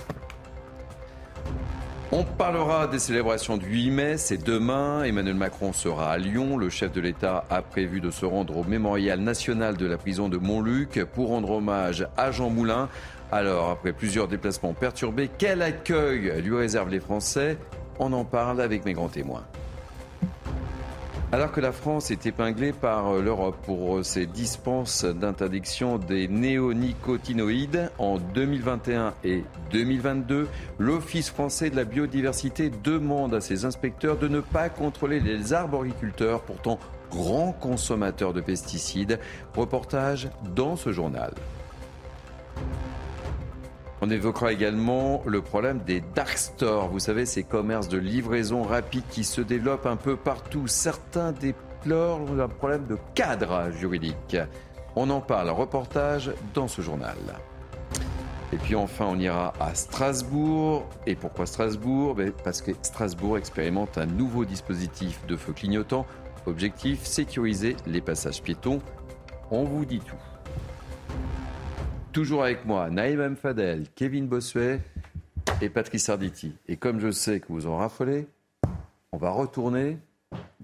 On 2.13 2.25
parlera 2.25 2.87
des 2.87 2.99
célébrations 2.99 3.55
du 3.55 3.67
8 3.67 3.91
mai, 3.91 4.17
c'est 4.17 4.43
demain. 4.43 5.03
Emmanuel 5.03 5.35
Macron 5.35 5.71
sera 5.71 6.11
à 6.11 6.17
Lyon. 6.17 6.57
Le 6.57 6.69
chef 6.69 6.91
de 6.91 6.99
l'État 6.99 7.45
a 7.49 7.61
prévu 7.61 8.01
de 8.01 8.11
se 8.11 8.25
rendre 8.25 8.57
au 8.57 8.65
mémorial 8.65 9.21
national 9.21 9.77
de 9.77 9.85
la 9.85 9.95
prison 9.95 10.27
de 10.27 10.35
Montluc 10.35 11.05
pour 11.05 11.29
rendre 11.29 11.51
hommage 11.51 12.05
à 12.17 12.31
Jean 12.31 12.49
Moulin. 12.49 12.89
Alors, 13.31 13.69
après 13.69 13.93
plusieurs 13.93 14.27
déplacements 14.27 14.73
perturbés, 14.73 15.29
quel 15.37 15.61
accueil 15.61 16.41
lui 16.41 16.57
réservent 16.57 16.89
les 16.89 16.99
Français? 16.99 17.57
On 17.97 18.11
en 18.11 18.25
parle 18.25 18.59
avec 18.59 18.83
mes 18.83 18.91
grands 18.91 19.07
témoins. 19.07 19.45
Alors 21.33 21.53
que 21.53 21.61
la 21.61 21.71
France 21.71 22.11
est 22.11 22.25
épinglée 22.25 22.73
par 22.73 23.07
euh, 23.07 23.21
l'Europe 23.21 23.55
pour 23.63 23.95
euh, 23.95 24.03
ses 24.03 24.25
dispenses 24.25 25.05
d'interdiction 25.05 25.97
des 25.97 26.27
néonicotinoïdes 26.27 27.89
en 27.99 28.17
2021 28.17 29.13
et 29.23 29.45
2022, 29.71 30.49
l'Office 30.77 31.29
français 31.29 31.69
de 31.69 31.77
la 31.77 31.85
biodiversité 31.85 32.69
demande 32.69 33.33
à 33.33 33.39
ses 33.39 33.63
inspecteurs 33.63 34.17
de 34.17 34.27
ne 34.27 34.41
pas 34.41 34.67
contrôler 34.67 35.21
les 35.21 35.53
arboriculteurs, 35.53 36.41
pourtant 36.41 36.79
grands 37.09 37.53
consommateurs 37.53 38.33
de 38.33 38.41
pesticides. 38.41 39.17
Reportage 39.55 40.27
dans 40.53 40.75
ce 40.75 40.91
journal. 40.91 41.33
On 44.03 44.09
évoquera 44.09 44.51
également 44.51 45.21
le 45.27 45.43
problème 45.43 45.79
des 45.85 46.01
dark 46.15 46.35
stores. 46.35 46.89
Vous 46.89 46.97
savez, 46.97 47.27
ces 47.27 47.43
commerces 47.43 47.87
de 47.87 47.99
livraison 47.99 48.63
rapide 48.63 49.03
qui 49.11 49.23
se 49.23 49.41
développent 49.41 49.85
un 49.85 49.95
peu 49.95 50.15
partout. 50.15 50.65
Certains 50.65 51.31
déplorent 51.31 52.27
un 52.39 52.47
problème 52.47 52.87
de 52.87 52.97
cadre 53.13 53.69
juridique. 53.71 54.37
On 54.95 55.11
en 55.11 55.21
parle, 55.21 55.51
reportage 55.51 56.31
dans 56.55 56.67
ce 56.67 56.81
journal. 56.81 57.15
Et 58.51 58.57
puis 58.57 58.75
enfin, 58.75 59.05
on 59.07 59.19
ira 59.19 59.53
à 59.59 59.75
Strasbourg. 59.75 60.83
Et 61.05 61.13
pourquoi 61.13 61.45
Strasbourg? 61.45 62.15
Ben, 62.15 62.31
Parce 62.43 62.63
que 62.63 62.71
Strasbourg 62.81 63.37
expérimente 63.37 63.99
un 63.99 64.07
nouveau 64.07 64.45
dispositif 64.45 65.23
de 65.27 65.37
feu 65.37 65.53
clignotant. 65.53 66.07
Objectif, 66.47 67.05
sécuriser 67.05 67.77
les 67.85 68.01
passages 68.01 68.41
piétons. 68.41 68.79
On 69.51 69.63
vous 69.63 69.85
dit 69.85 69.99
tout. 69.99 70.30
Toujours 72.13 72.43
avec 72.43 72.65
moi, 72.65 72.89
Naïm 72.89 73.37
Fadel, 73.37 73.85
Kevin 73.95 74.27
Bossuet 74.27 74.81
et 75.61 75.69
Patrice 75.69 76.09
Arditi. 76.09 76.53
Et 76.67 76.75
comme 76.75 76.99
je 76.99 77.09
sais 77.09 77.39
que 77.39 77.45
vous 77.47 77.67
en 77.67 77.77
raffolez, 77.77 78.27
on 79.13 79.17
va 79.17 79.29
retourner 79.29 79.97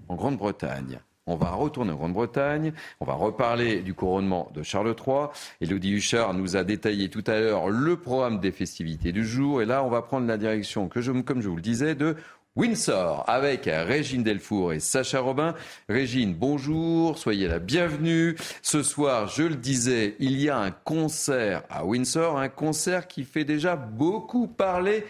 en 0.08 0.16
Grande-Bretagne. 0.16 0.98
On 1.26 1.36
va 1.36 1.50
retourner 1.50 1.92
en 1.92 1.96
Grande-Bretagne, 1.96 2.72
on 3.00 3.04
va 3.06 3.14
reparler 3.14 3.80
du 3.80 3.94
couronnement 3.94 4.50
de 4.54 4.62
Charles 4.62 4.94
III. 5.06 5.26
Elodie 5.60 5.92
Huchard 5.92 6.34
nous 6.34 6.56
a 6.56 6.64
détaillé 6.64 7.08
tout 7.08 7.24
à 7.26 7.38
l'heure 7.38 7.68
le 7.68 7.96
programme 7.96 8.40
des 8.40 8.52
festivités 8.52 9.12
du 9.12 9.26
jour. 9.26 9.62
Et 9.62 9.66
là, 9.66 9.84
on 9.84 9.88
va 9.88 10.02
prendre 10.02 10.26
la 10.26 10.36
direction, 10.36 10.88
que 10.88 11.00
comme 11.20 11.40
je 11.40 11.48
vous 11.48 11.56
le 11.56 11.62
disais, 11.62 11.94
de 11.94 12.16
Windsor 12.58 13.22
avec 13.28 13.66
Régine 13.66 14.24
Delfour 14.24 14.72
et 14.72 14.80
Sacha 14.80 15.20
Robin. 15.20 15.54
Régine, 15.88 16.34
bonjour, 16.34 17.16
soyez 17.16 17.46
la 17.46 17.60
bienvenue. 17.60 18.36
Ce 18.62 18.82
soir, 18.82 19.28
je 19.28 19.44
le 19.44 19.54
disais, 19.54 20.16
il 20.18 20.40
y 20.40 20.50
a 20.50 20.58
un 20.58 20.72
concert 20.72 21.62
à 21.70 21.84
Windsor, 21.84 22.36
un 22.36 22.48
concert 22.48 23.06
qui 23.06 23.22
fait 23.22 23.44
déjà 23.44 23.76
beaucoup 23.76 24.48
parler 24.48 25.06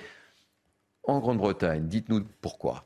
en 1.05 1.21
Grande-Bretagne. 1.21 1.89
Dites-nous 1.89 2.27
pourquoi. 2.43 2.85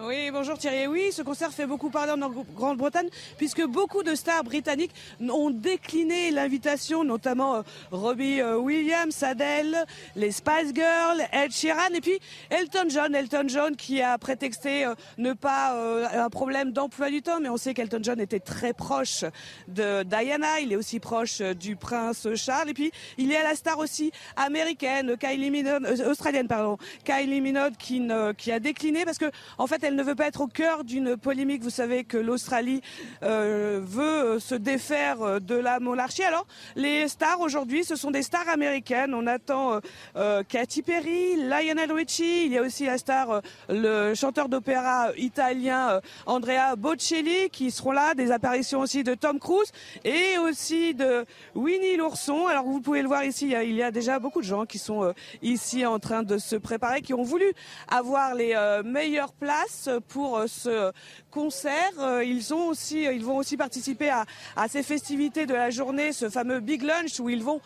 Oui, 0.00 0.30
bonjour 0.30 0.56
Thierry. 0.56 0.86
Oui, 0.86 1.10
ce 1.10 1.22
concert 1.22 1.50
fait 1.50 1.66
beaucoup 1.66 1.90
parler 1.90 2.12
en 2.12 2.30
Grande-Bretagne 2.54 3.08
puisque 3.36 3.64
beaucoup 3.64 4.02
de 4.04 4.14
stars 4.14 4.44
britanniques 4.44 4.92
ont 5.20 5.50
décliné 5.50 6.30
l'invitation, 6.30 7.02
notamment 7.02 7.56
euh, 7.56 7.62
Robbie 7.90 8.40
euh, 8.40 8.58
Williams, 8.58 9.22
Adele, 9.22 9.76
les 10.14 10.30
Spice 10.30 10.72
Girls, 10.72 11.20
Ed 11.32 11.50
Sheeran 11.50 11.94
et 11.94 12.00
puis 12.00 12.20
Elton 12.50 12.88
John. 12.88 13.14
Elton 13.14 13.44
John 13.48 13.76
qui 13.76 14.00
a 14.00 14.18
prétexté 14.18 14.84
euh, 14.84 14.94
ne 15.16 15.32
pas 15.32 15.74
un 16.12 16.30
problème 16.30 16.72
d'emploi 16.72 17.10
du 17.10 17.22
temps, 17.22 17.40
mais 17.40 17.48
on 17.48 17.56
sait 17.56 17.74
qu'Elton 17.74 18.00
John 18.02 18.20
était 18.20 18.40
très 18.40 18.74
proche 18.74 19.24
de 19.66 20.04
Diana. 20.04 20.60
Il 20.60 20.72
est 20.72 20.76
aussi 20.76 21.00
proche 21.00 21.40
du 21.40 21.74
prince 21.74 22.28
Charles 22.36 22.70
et 22.70 22.74
puis 22.74 22.92
il 23.16 23.26
y 23.26 23.36
a 23.36 23.42
la 23.42 23.54
star 23.56 23.78
aussi 23.78 24.12
américaine, 24.36 25.16
Kylie 25.16 25.50
Minogue, 25.50 25.86
australienne 26.06 26.46
pardon, 26.46 26.78
Kylie 27.04 27.40
Minogue 27.40 27.74
qui, 27.78 28.06
qui 28.36 28.52
a 28.52 28.60
décliné 28.60 29.04
parce 29.04 29.18
que 29.18 29.30
en 29.56 29.66
fait 29.66 29.87
elle 29.88 29.96
ne 29.96 30.02
veut 30.02 30.14
pas 30.14 30.26
être 30.26 30.42
au 30.42 30.46
cœur 30.46 30.84
d'une 30.84 31.16
polémique. 31.16 31.62
Vous 31.62 31.70
savez 31.70 32.04
que 32.04 32.18
l'Australie 32.18 32.82
euh, 33.22 33.80
veut 33.82 34.38
se 34.38 34.54
défaire 34.54 35.22
euh, 35.22 35.40
de 35.40 35.54
la 35.54 35.80
monarchie. 35.80 36.22
Alors, 36.22 36.46
les 36.76 37.08
stars 37.08 37.40
aujourd'hui, 37.40 37.84
ce 37.84 37.96
sont 37.96 38.10
des 38.10 38.22
stars 38.22 38.50
américaines. 38.50 39.14
On 39.14 39.26
attend 39.26 39.80
euh, 40.16 40.42
Katy 40.46 40.82
Perry, 40.82 41.36
Lionel 41.36 41.90
Richie. 41.90 42.44
Il 42.44 42.52
y 42.52 42.58
a 42.58 42.62
aussi 42.62 42.84
la 42.84 42.98
star, 42.98 43.40
le 43.70 44.14
chanteur 44.14 44.50
d'opéra 44.50 45.08
italien 45.16 46.00
Andrea 46.26 46.76
Bocelli 46.76 47.48
qui 47.50 47.70
seront 47.70 47.92
là. 47.92 48.14
Des 48.14 48.30
apparitions 48.30 48.80
aussi 48.80 49.04
de 49.04 49.14
Tom 49.14 49.38
Cruise 49.38 49.72
et 50.04 50.36
aussi 50.38 50.92
de 50.94 51.24
Winnie 51.54 51.96
l'ourson. 51.96 52.46
Alors, 52.46 52.64
vous 52.64 52.82
pouvez 52.82 53.00
le 53.00 53.08
voir 53.08 53.24
ici, 53.24 53.54
il 53.62 53.74
y 53.74 53.82
a 53.82 53.90
déjà 53.90 54.18
beaucoup 54.18 54.42
de 54.42 54.46
gens 54.46 54.66
qui 54.66 54.78
sont 54.78 55.14
ici 55.40 55.86
en 55.86 55.98
train 55.98 56.22
de 56.22 56.36
se 56.36 56.56
préparer, 56.56 57.00
qui 57.00 57.14
ont 57.14 57.22
voulu 57.22 57.46
avoir 57.88 58.34
les 58.34 58.54
meilleures 58.84 59.32
places 59.32 59.67
pour 60.08 60.38
euh, 60.38 60.46
ce 60.46 60.92
concert. 61.30 61.92
Euh, 61.98 62.24
ils, 62.24 62.52
ont 62.54 62.68
aussi, 62.68 63.02
ils 63.02 63.24
vont 63.24 63.36
aussi 63.36 63.56
participer 63.56 64.10
à, 64.10 64.24
ces 64.68 64.82
festivités 64.82 65.46
de 65.46 65.54
la 65.54 65.70
journée, 65.70 66.12
ce 66.12 66.28
fameux 66.28 66.60
Big 66.60 66.82
Lunch 66.82 67.20
où 67.20 67.28
ils 67.28 67.42
vont 67.42 67.60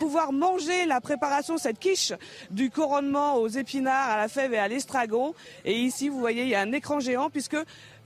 pouvoir 0.00 0.32
manger 0.32 0.86
la 0.86 1.00
préparation, 1.00 1.56
cette 1.56 1.78
quiche 1.78 2.12
du 2.50 2.70
couronnement 2.70 3.36
aux 3.36 3.48
épinards, 3.48 4.10
à 4.10 4.16
la 4.16 4.28
fève 4.28 4.52
et 4.54 4.58
à 4.58 4.68
l'estragon. 4.68 5.34
Et 5.64 5.78
ici, 5.78 6.08
vous 6.08 6.18
voyez, 6.18 6.42
il 6.42 6.48
y 6.48 6.54
a 6.54 6.60
un 6.60 6.72
écran 6.72 7.00
géant 7.00 7.30
puisque 7.30 7.56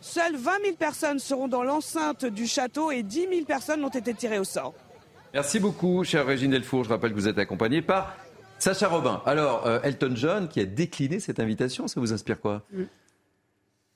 seules 0.00 0.36
20 0.36 0.52
000 0.64 0.76
personnes 0.76 1.18
seront 1.18 1.48
dans 1.48 1.62
l'enceinte 1.62 2.24
du 2.26 2.46
château 2.46 2.90
et 2.90 3.02
10 3.02 3.28
000 3.32 3.44
personnes 3.46 3.84
ont 3.84 3.88
été 3.88 4.12
tirées 4.14 4.38
au 4.38 4.44
sort. 4.44 4.74
Merci 5.32 5.60
beaucoup, 5.60 6.04
chère 6.04 6.26
Régine 6.26 6.50
Delfour. 6.50 6.84
Je 6.84 6.90
rappelle 6.90 7.10
que 7.10 7.16
vous 7.16 7.28
êtes 7.28 7.38
accompagnée 7.38 7.80
par 7.80 8.16
Sacha 8.58 8.86
Robin. 8.86 9.22
Alors, 9.24 9.66
euh, 9.66 9.80
Elton 9.82 10.12
John 10.14 10.48
qui 10.48 10.60
a 10.60 10.64
décliné 10.64 11.20
cette 11.20 11.40
invitation, 11.40 11.88
ça 11.88 11.98
vous 11.98 12.12
inspire 12.12 12.38
quoi? 12.38 12.62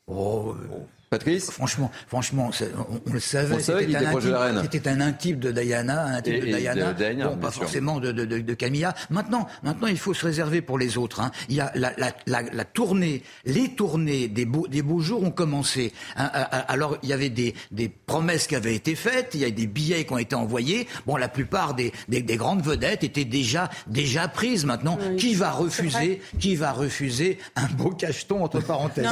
Mm. 0.09 0.12
Oh, 0.12 0.88
Patrice 1.11 1.51
Franchement, 1.51 1.90
franchement 2.09 2.51
on, 2.90 3.12
le 3.12 3.21
savait. 3.21 3.61
C'était 3.61 3.97
un, 3.97 4.62
C'était 4.62 4.88
un 4.88 5.01
intype 5.01 5.38
de 5.38 5.53
Diana, 5.53 6.05
un 6.05 6.14
intype 6.14 6.45
de 6.45 6.57
Diana. 6.57 6.92
bon, 7.29 7.37
pas 7.37 7.51
forcément 7.51 8.01
de, 8.01 8.11
de, 8.11 8.25
de, 8.25 8.55
Camilla. 8.55 8.95
Maintenant, 9.11 9.47
maintenant, 9.62 9.87
il 9.87 9.99
faut 9.99 10.14
se 10.14 10.27
réserver 10.27 10.62
pour 10.62 10.79
les 10.79 10.99
autres. 10.99 11.21
Hein. 11.21 11.31
Il 11.49 11.55
y 11.55 11.61
a 11.61 11.71
la, 11.75 11.92
la, 11.97 12.12
la, 12.27 12.64
tournée, 12.64 13.23
les 13.45 13.69
tournées 13.69 14.27
des 14.29 14.45
beaux, 14.45 14.66
des 14.66 14.83
beaux 14.83 15.01
jours 15.01 15.23
ont 15.23 15.31
commencé. 15.31 15.92
Hein, 16.16 16.31
alors, 16.69 16.99
il 17.03 17.09
y 17.09 17.12
avait 17.12 17.31
des, 17.31 17.55
des 17.71 17.88
promesses 17.88 18.47
qui 18.49 18.57
avaient 18.57 18.75
été 18.75 18.95
faites, 18.97 19.31
il 19.35 19.40
y 19.40 19.45
a 19.45 19.51
des 19.51 19.66
billets 19.66 20.05
qui 20.07 20.12
ont 20.12 20.19
été 20.19 20.35
envoyés. 20.35 20.88
Bon, 21.07 21.16
la 21.16 21.29
plupart 21.29 21.75
des, 21.75 21.92
des, 22.09 22.23
des 22.23 22.37
grandes 22.37 22.62
vedettes 22.62 23.05
étaient 23.05 23.25
déjà, 23.25 23.71
déjà 23.87 24.27
prises. 24.27 24.64
Maintenant, 24.64 24.99
qui 25.19 25.35
va 25.35 25.53
refuser, 25.53 26.21
qui 26.40 26.57
va 26.57 26.73
refuser 26.73 27.38
un 27.55 27.66
beau 27.66 27.90
cacheton 27.90 28.42
entre 28.42 28.61
parenthèses? 28.61 29.07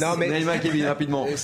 Non, 0.00 0.16
mais 0.16 0.28
rapidement. 0.86 1.26
Euh, 1.26 1.36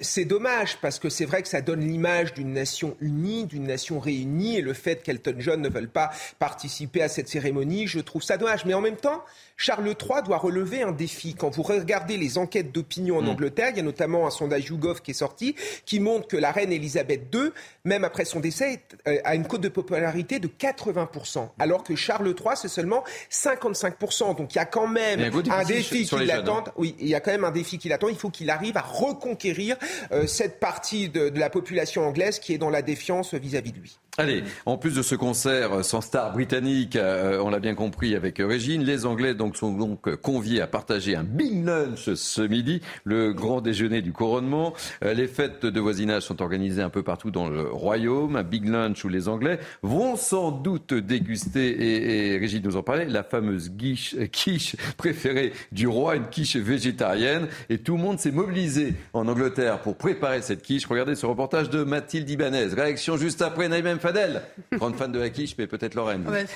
c'est 0.00 0.24
dommage 0.24 0.78
parce 0.80 0.98
que 0.98 1.08
c'est 1.08 1.24
vrai 1.24 1.42
que 1.42 1.48
ça 1.48 1.60
donne 1.60 1.80
l'image 1.80 2.34
d'une 2.34 2.52
nation 2.52 2.96
unie, 3.00 3.44
d'une 3.44 3.64
nation 3.64 3.98
réunie, 4.00 4.58
et 4.58 4.60
le 4.60 4.74
fait 4.74 5.02
qu'Elton 5.02 5.34
John 5.38 5.60
ne 5.60 5.68
veuille 5.68 5.86
pas 5.86 6.10
participer 6.38 7.02
à 7.02 7.08
cette 7.08 7.28
cérémonie, 7.28 7.86
je 7.86 8.00
trouve 8.00 8.22
ça 8.22 8.36
dommage. 8.36 8.64
Mais 8.64 8.74
en 8.74 8.80
même 8.80 8.96
temps, 8.96 9.22
Charles 9.56 9.86
III 9.86 10.22
doit 10.24 10.38
relever 10.38 10.82
un 10.82 10.92
défi. 10.92 11.34
Quand 11.34 11.50
vous 11.50 11.62
regardez 11.62 12.16
les 12.16 12.38
enquêtes 12.38 12.72
d'opinion 12.72 13.18
en 13.18 13.22
mm. 13.22 13.28
Angleterre, 13.28 13.68
il 13.70 13.76
y 13.76 13.80
a 13.80 13.84
notamment 13.84 14.26
un 14.26 14.30
sondage 14.30 14.66
YouGov 14.66 15.00
qui 15.00 15.12
est 15.12 15.14
sorti 15.14 15.54
qui 15.86 16.00
montre 16.00 16.26
que 16.26 16.36
la 16.36 16.50
reine 16.50 16.72
Elisabeth 16.72 17.34
II, 17.34 17.50
même 17.84 18.04
après 18.04 18.24
son 18.24 18.40
décès, 18.40 18.82
euh, 19.06 19.18
a 19.24 19.34
une 19.34 19.46
cote 19.46 19.60
de 19.60 19.68
popularité 19.68 20.38
de 20.38 20.48
80%, 20.48 21.48
alors 21.58 21.84
que 21.84 21.94
Charles 21.94 22.28
III, 22.28 22.56
c'est 22.56 22.68
seulement 22.68 23.04
55%. 23.30 24.36
Donc 24.36 24.54
il 24.54 24.56
y 24.56 24.60
a 24.60 24.64
quand 24.64 24.86
même 24.86 25.20
un, 25.20 25.64
défi 25.64 26.04
qui 26.04 26.24
l'attend. 26.24 26.58
Hein. 26.58 26.72
Oui, 26.76 26.96
il 26.98 27.08
y 27.08 27.14
a 27.14 27.20
quand 27.20 27.30
même 27.30 27.44
un 27.44 27.50
défi 27.50 27.78
qui 27.78 27.88
l'attend. 27.88 28.08
Il 28.08 28.16
faut 28.16 28.30
qu'il 28.30 28.50
arrive 28.50 28.76
à 28.76 28.82
reconquérir 28.84 29.76
euh, 30.12 30.26
cette 30.26 30.60
partie 30.60 31.08
de, 31.08 31.30
la 31.34 31.50
population 31.50 32.06
anglaise 32.06 32.38
qui 32.38 32.54
est 32.54 32.58
dans 32.58 32.70
la 32.70 32.82
défiance 32.82 33.34
vis-à-vis 33.34 33.72
de 33.72 33.78
lui. 33.78 33.98
Allez, 34.16 34.44
en 34.64 34.78
plus 34.78 34.94
de 34.94 35.02
ce 35.02 35.16
concert 35.16 35.84
sans 35.84 36.00
star 36.00 36.32
britannique, 36.32 36.94
euh, 36.94 37.40
on 37.42 37.50
l'a 37.50 37.58
bien 37.58 37.74
compris 37.74 38.14
avec 38.14 38.38
Régine, 38.38 38.84
les 38.84 39.06
Anglais 39.06 39.34
donc, 39.34 39.56
sont 39.56 39.72
donc 39.72 40.14
conviés 40.16 40.60
à 40.60 40.68
partager 40.68 41.16
un 41.16 41.24
big 41.24 41.66
lunch 41.66 42.14
ce 42.14 42.42
midi, 42.42 42.80
le 43.02 43.32
grand 43.32 43.60
déjeuner 43.60 44.02
du 44.02 44.12
couronnement. 44.12 44.72
Euh, 45.04 45.14
les 45.14 45.26
fêtes 45.26 45.66
de 45.66 45.80
voisinage 45.80 46.22
sont 46.22 46.42
organisées 46.42 46.80
un 46.80 46.90
peu 46.90 47.02
partout 47.02 47.32
dans 47.32 47.48
le 47.48 47.62
royaume, 47.62 48.36
un 48.36 48.44
big 48.44 48.68
lunch 48.68 49.04
où 49.04 49.08
les 49.08 49.26
Anglais 49.26 49.58
vont 49.82 50.14
sans 50.14 50.52
doute 50.52 50.94
déguster, 50.94 52.34
et, 52.34 52.38
Régine 52.38 52.62
nous 52.62 52.76
en 52.76 52.84
parlait, 52.84 53.06
la 53.06 53.24
fameuse 53.24 53.72
quiche, 53.76 54.14
quiche 54.30 54.76
préférée 54.96 55.52
du 55.72 55.88
roi, 55.88 56.14
une 56.14 56.28
quiche 56.28 56.54
végétarienne, 56.54 57.48
et 57.68 57.78
tout 57.78 57.96
le 57.96 58.02
monde 58.02 58.20
s'est 58.20 58.30
mobilisé 58.30 58.94
en 59.12 59.26
Angleterre 59.26 59.80
pour 59.80 59.96
préparer 59.96 60.40
cette 60.40 60.62
quiche. 60.62 60.86
Regardez 60.86 61.16
ce 61.16 61.26
reportage 61.26 61.68
de 61.68 61.82
Mathilde 61.82 62.30
Ibanez. 62.30 62.66
Réaction 62.66 63.16
juste 63.16 63.42
après 63.42 63.68
Naïm 63.68 64.03
Fadel, 64.04 64.42
grande 64.72 64.96
fan 64.96 65.12
de 65.12 65.18
la 65.18 65.30
quiche, 65.30 65.56
mais 65.56 65.66
peut-être 65.66 65.94
Lorraine. 65.94 66.26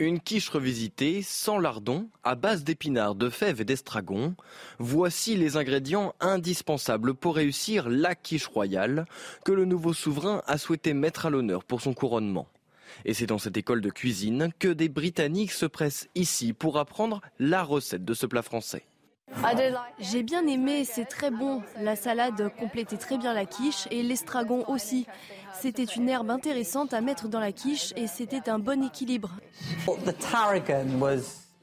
Une 0.00 0.18
quiche 0.18 0.48
revisitée, 0.48 1.22
sans 1.22 1.58
lardon, 1.58 2.08
à 2.24 2.34
base 2.34 2.64
d'épinards, 2.64 3.14
de 3.14 3.30
fèves 3.30 3.60
et 3.60 3.64
d'estragon. 3.64 4.34
Voici 4.80 5.36
les 5.36 5.56
ingrédients 5.56 6.12
indispensables 6.18 7.14
pour 7.14 7.36
réussir 7.36 7.88
la 7.88 8.16
quiche 8.16 8.48
royale 8.48 9.06
que 9.44 9.52
le 9.52 9.64
nouveau 9.64 9.92
souverain 9.92 10.42
a 10.48 10.58
souhaité 10.58 10.92
mettre 10.92 11.26
à 11.26 11.30
l'honneur 11.30 11.62
pour 11.62 11.82
son 11.82 11.94
couronnement. 11.94 12.48
Et 13.04 13.14
c'est 13.14 13.26
dans 13.26 13.38
cette 13.38 13.56
école 13.56 13.80
de 13.80 13.90
cuisine 13.90 14.50
que 14.58 14.66
des 14.66 14.88
Britanniques 14.88 15.52
se 15.52 15.66
pressent 15.66 16.08
ici 16.16 16.52
pour 16.52 16.80
apprendre 16.80 17.20
la 17.38 17.62
recette 17.62 18.04
de 18.04 18.14
ce 18.14 18.26
plat 18.26 18.42
français. 18.42 18.86
J'ai 19.98 20.22
bien 20.22 20.46
aimé, 20.46 20.84
c'est 20.84 21.04
très 21.04 21.30
bon. 21.30 21.62
La 21.80 21.96
salade 21.96 22.50
complétait 22.58 22.96
très 22.96 23.18
bien 23.18 23.34
la 23.34 23.46
quiche 23.46 23.88
et 23.90 24.02
l'estragon 24.02 24.64
aussi. 24.68 25.06
C'était 25.60 25.84
une 25.84 26.08
herbe 26.08 26.30
intéressante 26.30 26.94
à 26.94 27.00
mettre 27.00 27.28
dans 27.28 27.40
la 27.40 27.52
quiche 27.52 27.92
et 27.96 28.06
c'était 28.06 28.48
un 28.48 28.58
bon 28.58 28.84
équilibre. 28.84 29.30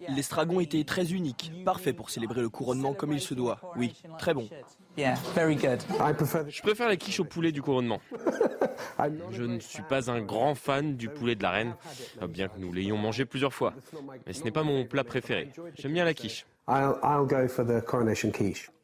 L'estragon 0.08 0.60
était 0.62 0.84
très 0.86 1.12
unique, 1.12 1.52
parfait 1.66 1.94
pour 1.94 2.10
célébrer 2.10 2.42
le 2.42 2.50
couronnement 2.50 2.94
comme 2.94 3.12
il 3.12 3.20
se 3.20 3.34
doit. 3.34 3.60
Oui, 3.76 4.02
très 4.18 4.34
bon. 4.34 4.48
Je 4.98 6.62
préfère 6.62 6.88
la 6.88 6.96
quiche 6.96 7.20
au 7.20 7.26
poulet 7.26 7.52
du 7.52 7.62
couronnement. 7.62 8.00
Je 9.32 9.44
ne 9.44 9.60
suis 9.60 9.84
pas 9.84 10.10
un 10.10 10.22
grand 10.22 10.56
fan 10.56 10.96
du 10.96 11.10
poulet 11.10 11.36
de 11.36 11.44
la 11.44 11.52
reine, 11.52 11.76
bien 12.30 12.48
que 12.48 12.58
nous 12.58 12.72
l'ayons 12.72 12.98
mangé 12.98 13.26
plusieurs 13.26 13.54
fois. 13.54 13.74
Mais 14.26 14.34
ce 14.34 14.44
n'est 14.44 14.52
pas 14.52 14.64
mon 14.64 14.86
plat 14.86 15.04
préféré. 15.04 15.52
J'aime 15.76 15.94
bien 15.94 16.06
la 16.06 16.14
quiche. 16.14 16.46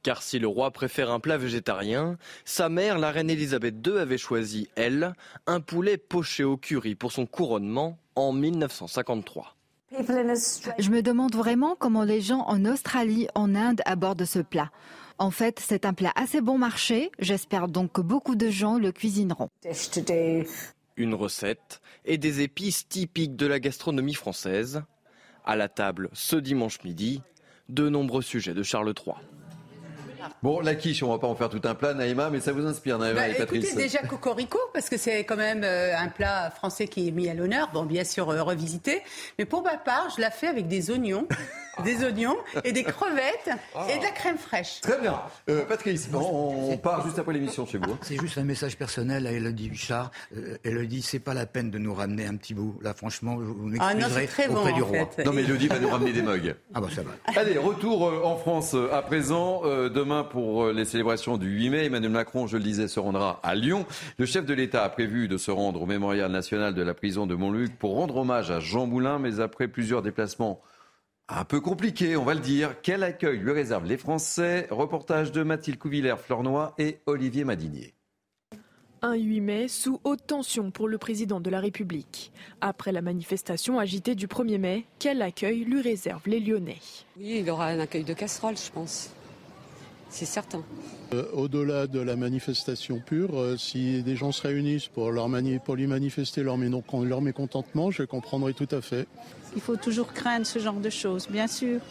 Car 0.04 0.22
si 0.22 0.40
le 0.40 0.48
roi 0.48 0.72
préfère 0.72 1.12
un 1.12 1.20
plat 1.20 1.38
végétarien, 1.38 2.18
sa 2.44 2.70
mère, 2.70 3.00
la 3.00 3.12
reine 3.12 3.30
Elisabeth 3.30 3.76
II, 3.86 3.98
avait 3.98 4.18
choisi, 4.18 4.70
elle, 4.76 5.14
un 5.48 5.60
poulet 5.60 5.98
poché 5.98 6.44
au 6.44 6.58
curry 6.58 6.96
pour 6.96 7.12
son 7.12 7.26
couronnement 7.26 7.98
en 8.16 8.34
1953. 8.34 9.56
Je 9.92 10.90
me 10.90 11.02
demande 11.02 11.36
vraiment 11.36 11.76
comment 11.76 12.04
les 12.04 12.22
gens 12.22 12.42
en 12.48 12.66
Australie, 12.66 13.28
en 13.36 13.56
Inde 13.56 13.82
abordent 13.86 14.26
ce 14.26 14.40
plat. 14.40 14.72
En 15.18 15.32
fait, 15.32 15.60
c'est 15.60 15.86
un 15.86 15.94
plat 15.94 16.12
assez 16.16 16.42
bon 16.42 16.58
marché. 16.58 17.12
J'espère 17.20 17.68
donc 17.68 17.94
que 17.94 18.02
beaucoup 18.02 18.36
de 18.36 18.50
gens 18.50 18.78
le 18.78 18.92
cuisineront. 18.92 19.50
Une 20.98 21.14
recette 21.14 21.82
et 22.04 22.18
des 22.18 22.42
épices 22.42 22.88
typiques 22.88 23.36
de 23.36 23.46
la 23.46 23.60
gastronomie 23.60 24.14
française. 24.14 24.84
À 25.46 25.56
la 25.56 25.70
table 25.70 26.10
ce 26.14 26.36
dimanche 26.36 26.84
midi, 26.84 27.22
de 27.70 27.90
nombreux 27.90 28.22
sujets 28.22 28.54
de 28.54 28.64
Charles 28.64 28.94
III. 29.06 29.16
Bon, 30.42 30.60
la 30.60 30.76
quiche, 30.76 31.02
on 31.04 31.10
va 31.10 31.18
pas 31.18 31.28
en 31.28 31.36
faire 31.36 31.50
tout 31.50 31.62
un 31.64 31.76
plat, 31.76 31.94
Naïma, 31.94 32.30
mais 32.30 32.40
ça 32.40 32.52
vous 32.52 32.66
inspire, 32.66 32.98
Naïma 33.00 33.22
bah, 33.22 33.30
et 33.30 33.34
Patrice 33.34 33.66
Écoutez, 33.66 33.84
déjà 33.84 34.00
Cocorico, 34.00 34.60
parce 34.74 34.90
que 34.90 34.98
c'est 34.98 35.24
quand 35.24 35.38
même 35.38 35.64
euh, 35.64 35.98
un 35.98 36.10
plat 36.10 36.52
français 36.52 36.88
qui 36.88 37.08
est 37.08 37.12
mis 37.12 37.30
à 37.30 37.34
l'honneur, 37.34 37.70
bon, 37.74 37.84
bien 37.84 38.04
sûr 38.04 38.30
euh, 38.30 38.44
revisité. 38.44 39.02
Mais 39.40 39.46
pour 39.46 39.64
ma 39.64 39.78
part, 39.78 40.10
je 40.16 40.22
la 40.22 40.32
fais 40.32 40.48
avec 40.48 40.68
des 40.68 40.92
oignons, 40.92 41.28
des 41.84 42.04
oignons 42.04 42.36
et 42.64 42.72
des 42.72 42.84
crevettes 42.84 43.50
et 43.90 43.98
de 43.98 44.04
la 44.04 44.12
crème 44.12 44.38
fraîche. 44.38 44.82
Très 44.82 45.00
bien. 45.00 45.20
Euh, 45.50 45.66
Patrice, 45.66 46.10
on, 46.14 46.72
on 46.72 46.78
part 46.78 47.04
juste 47.06 47.20
après 47.20 47.34
l'émission 47.34 47.66
chez 47.66 47.78
vous. 47.78 47.92
hein. 47.92 47.98
C'est 48.02 48.20
juste 48.20 48.38
un 48.38 48.44
message 48.44 48.78
personnel 48.78 49.28
à 49.28 49.32
Elodie 49.32 49.70
Huchard. 49.70 50.12
Euh, 50.38 50.58
Elodie, 50.64 51.02
c'est 51.02 51.20
pas 51.20 51.34
la 51.34 51.46
peine 51.46 51.72
de 51.72 51.78
nous 51.78 51.94
ramener 51.94 52.26
un 52.26 52.36
petit 52.36 52.54
bout. 52.54 52.78
Là, 52.82 52.94
franchement, 52.94 53.36
vous 53.36 53.72
Ah 53.80 53.94
m'excuserez 53.94 54.22
c'est 54.22 54.28
très 54.28 54.48
bon, 54.48 54.60
auprès 54.60 54.74
du 54.74 54.82
en 54.82 54.86
roi. 54.88 55.06
fait. 55.16 55.26
Non, 55.26 55.34
mais 55.34 55.44
Elodie 55.44 55.68
va 55.68 55.80
nous 55.80 55.90
ramener 55.90 56.14
des 56.14 56.22
mugs. 56.22 56.56
Ah 56.74 56.82
bah 56.82 56.88
ça 56.94 57.02
va. 57.02 57.12
Allez, 57.40 57.58
retour 57.58 58.08
euh, 58.08 58.22
en 58.24 58.38
France 58.38 58.74
euh, 58.76 58.94
à 58.94 59.02
présent. 59.02 59.62
Euh, 59.66 59.90
Demain, 59.90 60.24
pour 60.24 60.68
les 60.68 60.86
célébrations 60.86 61.38
du 61.38 61.48
8 61.50 61.70
mai, 61.70 61.86
Emmanuel 61.86 62.12
Macron, 62.12 62.48
je 62.48 62.58
le 62.58 62.64
disais, 62.64 62.88
se 62.88 63.00
rendra 63.00 63.40
à 63.44 63.56
Lyon. 63.56 63.86
Le 64.18 64.26
chef 64.26 64.46
de 64.46 64.54
l'État 64.54 64.84
a 64.84 64.90
prévu 64.90 65.28
de 65.28 65.38
se 65.38 65.52
rendre 65.52 65.82
au 65.82 65.86
mémorial 65.86 66.32
national 66.32 66.74
de 66.74 66.82
la 66.82 66.94
prison 66.94 67.26
de 67.28 67.36
Montluc 67.36 67.78
pour 67.78 67.96
rendre 67.96 68.18
hommage 68.18 68.52
à 68.52 68.60
Jean 68.60 68.86
Moulin, 68.88 69.20
mais 69.20 69.40
après 69.40 69.68
plusieurs 69.68 70.02
déplacements 70.02 70.62
un 71.28 71.44
peu 71.44 71.60
compliqués, 71.60 72.16
on 72.16 72.24
va 72.24 72.34
le 72.34 72.40
dire, 72.40 72.76
quel 72.82 73.04
accueil 73.04 73.40
lui 73.40 73.52
réservent 73.52 73.86
les 73.86 73.98
Français? 73.98 74.68
Reportage 74.70 75.32
de 75.32 75.44
Mathilde 75.44 75.80
Couvillère, 75.80 76.20
Fleurnoy 76.20 76.74
et 76.78 77.00
Olivier 77.06 77.44
Madinier. 77.44 77.94
Un 79.02 79.16
8 79.16 79.42
mai 79.42 79.68
sous 79.68 80.00
haute 80.04 80.26
tension 80.26 80.72
pour 80.72 80.88
le 80.88 80.98
président 80.98 81.40
de 81.40 81.50
la 81.50 81.60
République. 81.60 82.32
Après 82.62 82.92
la 82.92 83.02
manifestation 83.02 83.78
agitée 83.78 84.16
du 84.16 84.28
1er 84.28 84.58
mai, 84.58 84.86
quel 85.00 85.22
accueil 85.22 85.64
lui 85.64 85.82
réservent 85.82 86.28
les 86.28 86.40
Lyonnais? 86.40 86.80
Oui, 87.18 87.40
il 87.42 87.50
aura 87.50 87.68
un 87.68 87.80
accueil 87.80 88.04
de 88.04 88.14
casserole, 88.14 88.58
je 88.58 88.72
pense. 88.72 89.12
C'est 90.16 90.24
certain. 90.26 90.64
Euh, 91.14 91.26
Au-delà 91.34 91.88
de 91.88 92.00
la 92.00 92.16
manifestation 92.16 93.02
pure, 93.06 93.38
euh, 93.38 93.58
si 93.58 94.02
des 94.02 94.16
gens 94.16 94.32
se 94.32 94.42
réunissent 94.48 94.88
pour, 94.88 95.12
leur 95.12 95.28
mani- 95.28 95.60
pour 95.60 95.76
lui 95.76 95.88
manifester 95.88 96.42
leur, 96.42 96.56
leur 97.04 97.22
mécontentement, 97.22 97.92
je 97.92 98.04
comprendrai 98.04 98.54
tout 98.54 98.68
à 98.72 98.80
fait. 98.80 99.08
Il 99.58 99.62
faut 99.62 99.76
toujours 99.76 100.14
craindre 100.14 100.46
ce 100.46 100.60
genre 100.60 100.80
de 100.80 100.90
choses, 100.90 101.28
bien 101.30 101.48
sûr. 101.48 101.82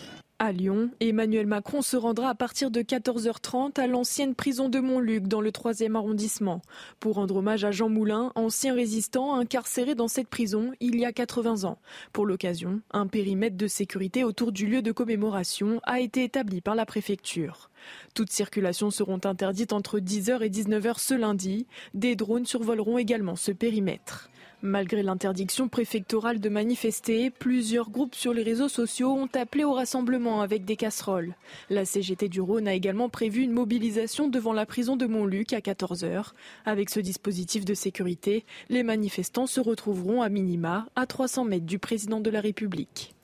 À 0.45 0.53
Lyon, 0.53 0.91
Emmanuel 1.01 1.47
Macron 1.47 1.81
se 1.81 1.97
rendra 1.97 2.29
à 2.29 2.35
partir 2.35 2.71
de 2.71 2.83
14h30 2.83 3.81
à 3.81 3.87
l'ancienne 3.87 4.35
prison 4.35 4.69
de 4.69 4.79
Montluc 4.79 5.27
dans 5.27 5.41
le 5.41 5.51
3e 5.51 5.95
arrondissement 5.95 6.61
pour 7.01 7.15
rendre 7.15 7.37
hommage 7.37 7.65
à 7.65 7.71
Jean 7.71 7.89
Moulin, 7.89 8.31
ancien 8.35 8.75
résistant 8.75 9.37
incarcéré 9.37 9.95
dans 9.95 10.07
cette 10.07 10.29
prison 10.29 10.73
il 10.81 10.99
y 10.99 11.07
a 11.07 11.15
80 11.15 11.65
ans. 11.65 11.79
Pour 12.13 12.27
l'occasion, 12.27 12.83
un 12.91 13.07
périmètre 13.07 13.57
de 13.57 13.67
sécurité 13.67 14.23
autour 14.23 14.53
du 14.53 14.67
lieu 14.67 14.83
de 14.83 14.93
commémoration 14.93 15.81
a 15.85 16.01
été 16.01 16.25
établi 16.25 16.61
par 16.61 16.75
la 16.75 16.85
préfecture. 16.85 17.71
Toutes 18.15 18.31
circulations 18.31 18.91
seront 18.91 19.21
interdites 19.25 19.73
entre 19.73 19.99
10h 19.99 20.43
et 20.43 20.51
19h 20.51 20.99
ce 20.99 21.15
lundi. 21.15 21.67
Des 21.95 22.17
drones 22.17 22.45
survoleront 22.45 22.99
également 22.99 23.37
ce 23.37 23.51
périmètre. 23.51 24.29
Malgré 24.67 25.03
l'interdiction 25.03 25.69
préfectorale 25.69 26.41
de 26.41 26.49
manifester, 26.49 27.29
plusieurs 27.29 27.91
groupes 27.91 28.15
sur 28.15 28.33
les 28.33 28.43
réseaux 28.43 28.71
sociaux 28.71 29.11
ont 29.11 29.29
appelé 29.35 29.63
au 29.63 29.75
rassemblement 29.75 30.41
avec 30.41 30.65
des 30.65 30.77
casseroles. 30.77 31.35
La 31.69 31.85
CGT 31.85 32.31
du 32.31 32.41
Rhône 32.41 32.67
a 32.67 32.73
également 32.73 33.11
prévu 33.11 33.43
une 33.43 33.53
mobilisation 33.53 34.27
devant 34.27 34.55
la 34.55 34.65
prison 34.65 34.97
de 34.97 35.05
Montluc 35.05 35.53
à 35.53 35.59
14h. 35.59 36.31
Avec 36.65 36.89
ce 36.89 37.01
dispositif 37.01 37.67
de 37.67 37.75
sécurité, 37.75 38.47
les 38.71 38.83
manifestants 38.83 39.47
se 39.47 39.61
retrouveront 39.61 40.23
à 40.23 40.31
minima 40.31 40.87
à 40.97 41.05
300 41.05 41.45
mètres 41.45 41.67
du 41.67 41.79
président 41.79 42.21
de 42.21 42.31
la 42.31 42.41
République. 42.41 43.15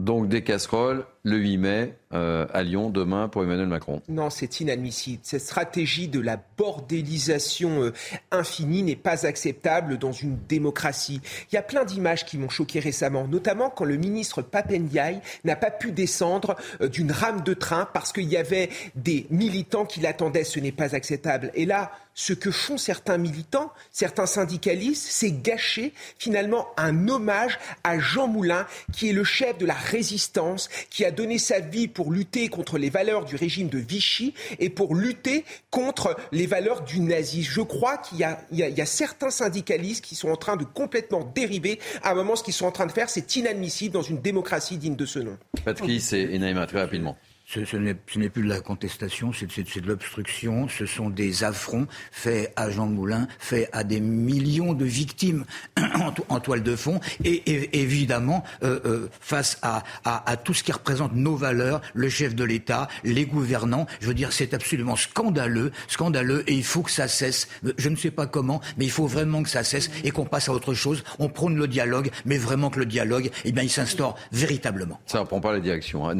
Donc 0.00 0.28
des 0.28 0.42
casseroles 0.42 1.06
le 1.22 1.36
8 1.36 1.58
mai 1.58 1.98
euh, 2.14 2.46
à 2.54 2.62
Lyon 2.62 2.88
demain 2.88 3.28
pour 3.28 3.42
Emmanuel 3.42 3.66
Macron. 3.66 4.00
Non, 4.08 4.30
c'est 4.30 4.60
inadmissible. 4.60 5.20
Cette 5.22 5.42
stratégie 5.42 6.08
de 6.08 6.20
la 6.20 6.40
bordélisation 6.56 7.82
euh, 7.82 7.92
infinie 8.30 8.82
n'est 8.82 8.96
pas 8.96 9.26
acceptable 9.26 9.98
dans 9.98 10.12
une 10.12 10.38
démocratie. 10.48 11.20
Il 11.52 11.54
y 11.54 11.58
a 11.58 11.62
plein 11.62 11.84
d'images 11.84 12.24
qui 12.24 12.38
m'ont 12.38 12.48
choqué 12.48 12.80
récemment, 12.80 13.28
notamment 13.28 13.68
quand 13.68 13.84
le 13.84 13.98
ministre 13.98 14.40
Papendiaï 14.40 15.20
n'a 15.44 15.56
pas 15.56 15.70
pu 15.70 15.92
descendre 15.92 16.56
euh, 16.80 16.88
d'une 16.88 17.12
rame 17.12 17.42
de 17.42 17.52
train 17.52 17.86
parce 17.92 18.12
qu'il 18.12 18.28
y 18.28 18.38
avait 18.38 18.70
des 18.94 19.26
militants 19.28 19.84
qui 19.84 20.00
l'attendaient. 20.00 20.44
Ce 20.44 20.60
n'est 20.60 20.72
pas 20.72 20.94
acceptable. 20.94 21.50
Et 21.54 21.66
là, 21.66 21.92
ce 22.14 22.32
que 22.32 22.50
font 22.50 22.78
certains 22.78 23.16
militants, 23.16 23.70
certains 23.92 24.26
syndicalistes, 24.26 25.06
c'est 25.08 25.30
gâcher 25.30 25.92
finalement 26.18 26.66
un 26.76 27.06
hommage 27.06 27.60
à 27.84 28.00
Jean 28.00 28.26
Moulin, 28.26 28.66
qui 28.92 29.10
est 29.10 29.12
le 29.12 29.22
chef 29.22 29.56
de 29.58 29.66
la 29.66 29.74
résistance, 29.74 30.68
qui 30.90 31.04
a 31.04 31.12
donné 31.12 31.38
sa 31.38 31.60
vie 31.60 31.86
pour 31.86 31.97
lutter 32.12 32.48
contre 32.48 32.78
les 32.78 32.90
valeurs 32.90 33.24
du 33.24 33.36
régime 33.36 33.68
de 33.68 33.78
Vichy 33.78 34.34
et 34.58 34.70
pour 34.70 34.94
lutter 34.94 35.44
contre 35.70 36.16
les 36.32 36.46
valeurs 36.46 36.82
du 36.82 37.00
nazisme. 37.00 37.52
Je 37.52 37.60
crois 37.60 37.98
qu'il 37.98 38.18
y 38.18 38.24
a, 38.24 38.86
certains 38.86 39.30
syndicalistes 39.30 40.04
qui 40.04 40.14
sont 40.14 40.30
en 40.30 40.36
train 40.36 40.56
de 40.56 40.64
complètement 40.64 41.30
dériver. 41.34 41.78
À 42.02 42.12
un 42.12 42.14
moment, 42.14 42.36
ce 42.36 42.42
qu'ils 42.42 42.54
sont 42.54 42.66
en 42.66 42.72
train 42.72 42.86
de 42.86 42.92
faire, 42.92 43.10
c'est 43.10 43.36
inadmissible 43.36 43.92
dans 43.92 44.02
une 44.02 44.20
démocratie 44.20 44.78
digne 44.78 44.96
de 44.96 45.06
ce 45.06 45.18
nom. 45.18 45.36
Patrice 45.64 46.12
et 46.12 46.38
Naïma, 46.38 46.66
très 46.66 46.80
rapidement. 46.80 47.16
Ce, 47.50 47.64
ce 47.64 47.78
n'est 47.78 47.94
plus 47.94 48.42
de 48.42 48.48
la 48.48 48.60
contestation, 48.60 49.32
c'est 49.32 49.46
de 49.80 49.86
l'obstruction. 49.88 50.68
Ce 50.68 50.84
sont 50.84 51.08
des 51.08 51.44
affronts 51.44 51.86
faits 52.12 52.52
à 52.56 52.68
Jean 52.70 52.86
Moulin, 52.88 53.26
faits 53.38 53.70
à 53.72 53.84
des 53.84 54.00
millions 54.00 54.74
de 54.74 54.84
victimes 54.84 55.46
en, 55.94 56.12
to- 56.12 56.26
en 56.28 56.40
toile 56.40 56.62
de 56.62 56.76
fond, 56.76 57.00
et, 57.24 57.30
et- 57.50 57.80
évidemment 57.80 58.44
euh, 58.64 58.80
euh, 58.84 59.08
face 59.22 59.56
à, 59.62 59.82
à- 60.04 60.30
à 60.30 60.36
tout 60.36 60.52
ce 60.52 60.62
qui 60.62 60.72
représente 60.72 61.14
nos 61.14 61.36
valeurs, 61.36 61.80
le 61.94 62.10
chef 62.10 62.34
de 62.34 62.44
l'État, 62.44 62.86
les 63.02 63.24
gouvernants. 63.24 63.86
Je 64.00 64.08
veux 64.08 64.14
dire, 64.14 64.30
c'est 64.34 64.52
absolument 64.52 64.96
scandaleux, 64.96 65.72
scandaleux, 65.86 66.44
et 66.50 66.52
il 66.54 66.64
faut 66.64 66.82
que 66.82 66.90
ça 66.90 67.08
cesse. 67.08 67.48
Je 67.78 67.88
ne 67.88 67.96
sais 67.96 68.10
pas 68.10 68.26
comment, 68.26 68.60
mais 68.76 68.84
il 68.84 68.90
faut 68.90 69.06
vraiment 69.06 69.42
que 69.42 69.48
ça 69.48 69.64
cesse 69.64 69.90
et 70.04 70.10
qu'on 70.10 70.26
passe 70.26 70.50
à 70.50 70.52
autre 70.52 70.74
chose. 70.74 71.02
On 71.18 71.30
prône 71.30 71.56
le 71.56 71.66
dialogue, 71.66 72.10
mais 72.26 72.36
vraiment 72.36 72.68
que 72.68 72.78
le 72.80 72.84
dialogue, 72.86 73.30
eh 73.46 73.52
bien, 73.52 73.62
il 73.62 73.70
s'instaure 73.70 74.18
véritablement. 74.32 75.00
Ça 75.06 75.20
ne 75.20 75.24
prend 75.24 75.40
pas 75.40 75.52
la 75.52 75.60
direction. 75.60 76.06
Hein. 76.06 76.14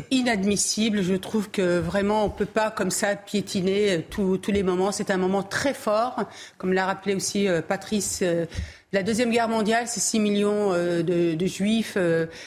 C'est 0.00 0.04
inadmissible. 0.10 0.63
Je 0.76 1.14
trouve 1.16 1.50
que 1.50 1.78
vraiment, 1.78 2.24
on 2.24 2.28
ne 2.28 2.32
peut 2.32 2.46
pas 2.46 2.70
comme 2.70 2.90
ça 2.90 3.16
piétiner 3.16 3.98
euh, 3.98 4.02
tous- 4.08 4.40
les 4.50 4.62
moments. 4.62 4.92
C'est 4.92 5.10
un 5.10 5.16
moment 5.16 5.42
très 5.42 5.74
fort. 5.74 6.24
Comme 6.58 6.72
l'a 6.72 6.86
rappelé 6.86 7.14
aussi 7.14 7.48
euh, 7.48 7.60
Patrice, 7.60 8.20
euh, 8.22 8.46
la 8.92 9.02
Deuxième 9.02 9.30
Guerre 9.30 9.48
mondiale, 9.48 9.84
c'est 9.88 10.00
6 10.00 10.20
millions 10.20 10.70
de, 10.72 11.46
Juifs 11.46 11.98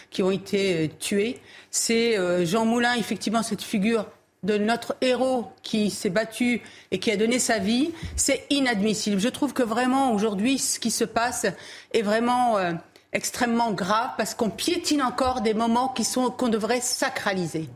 qui 0.09 0.24
ont 0.24 0.32
été 0.32 0.89
tués. 0.97 1.41
C'est 1.72 2.18
Jean 2.45 2.63
Moulin, 2.65 2.93
effectivement, 2.93 3.43
cette 3.43 3.61
figure 3.61 4.05
de 4.43 4.57
notre 4.57 4.95
héros 5.01 5.47
qui 5.61 5.89
s'est 5.89 6.09
battu 6.09 6.61
et 6.91 6.99
qui 6.99 7.11
a 7.11 7.18
donné 7.18 7.39
sa 7.39 7.59
vie, 7.59 7.91
c'est 8.15 8.45
inadmissible. 8.49 9.20
Je 9.20 9.28
trouve 9.28 9.51
que 9.51 9.61
vraiment 9.63 10.13
aujourd'hui, 10.13 10.57
ce 10.57 10.80
qui 10.80 10.89
se 10.89 11.03
passe 11.03 11.45
est 11.93 12.01
vraiment 12.01 12.55
extrêmement 13.11 13.74
grave 13.74 14.11
parce 14.18 14.34
qu'on 14.34 14.49
piétine 14.49 15.01
encore 15.01 15.41
des 15.41 15.53
moments 15.53 15.89
qui 15.89 16.05
sont 16.05 16.30
qu'on 16.30 16.47
devrait 16.47 16.80
sacraliser. 16.80 17.68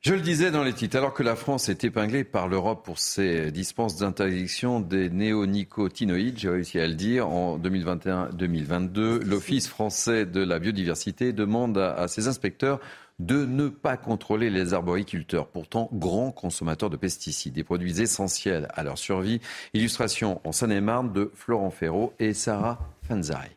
Je 0.00 0.14
le 0.14 0.20
disais 0.20 0.52
dans 0.52 0.62
les 0.62 0.72
titres, 0.72 0.98
alors 0.98 1.14
que 1.14 1.24
la 1.24 1.34
France 1.34 1.68
est 1.68 1.82
épinglée 1.82 2.22
par 2.22 2.46
l'Europe 2.46 2.84
pour 2.84 2.98
ses 2.98 3.50
dispenses 3.50 3.96
d'interdiction 3.96 4.78
des 4.78 5.10
néonicotinoïdes, 5.10 6.38
j'ai 6.38 6.48
réussi 6.48 6.78
à 6.78 6.86
le 6.86 6.94
dire, 6.94 7.28
en 7.28 7.58
2021-2022, 7.58 9.24
l'Office 9.24 9.66
français 9.66 10.24
de 10.24 10.44
la 10.44 10.60
biodiversité 10.60 11.32
demande 11.32 11.76
à, 11.78 12.06
ses 12.06 12.28
inspecteurs 12.28 12.78
de 13.18 13.46
ne 13.46 13.68
pas 13.68 13.96
contrôler 13.96 14.48
les 14.48 14.74
arboriculteurs, 14.74 15.48
pourtant 15.48 15.88
grands 15.92 16.30
consommateurs 16.30 16.90
de 16.90 16.96
pesticides, 16.96 17.54
des 17.54 17.64
produits 17.64 18.00
essentiels 18.00 18.68
à 18.74 18.84
leur 18.84 18.98
survie. 18.98 19.40
Illustration 19.74 20.40
en 20.44 20.52
Seine-et-Marne 20.52 21.12
de 21.12 21.32
Florent 21.34 21.70
Ferraud 21.70 22.12
et 22.20 22.32
Sarah 22.32 22.78
Fanzari. 23.02 23.56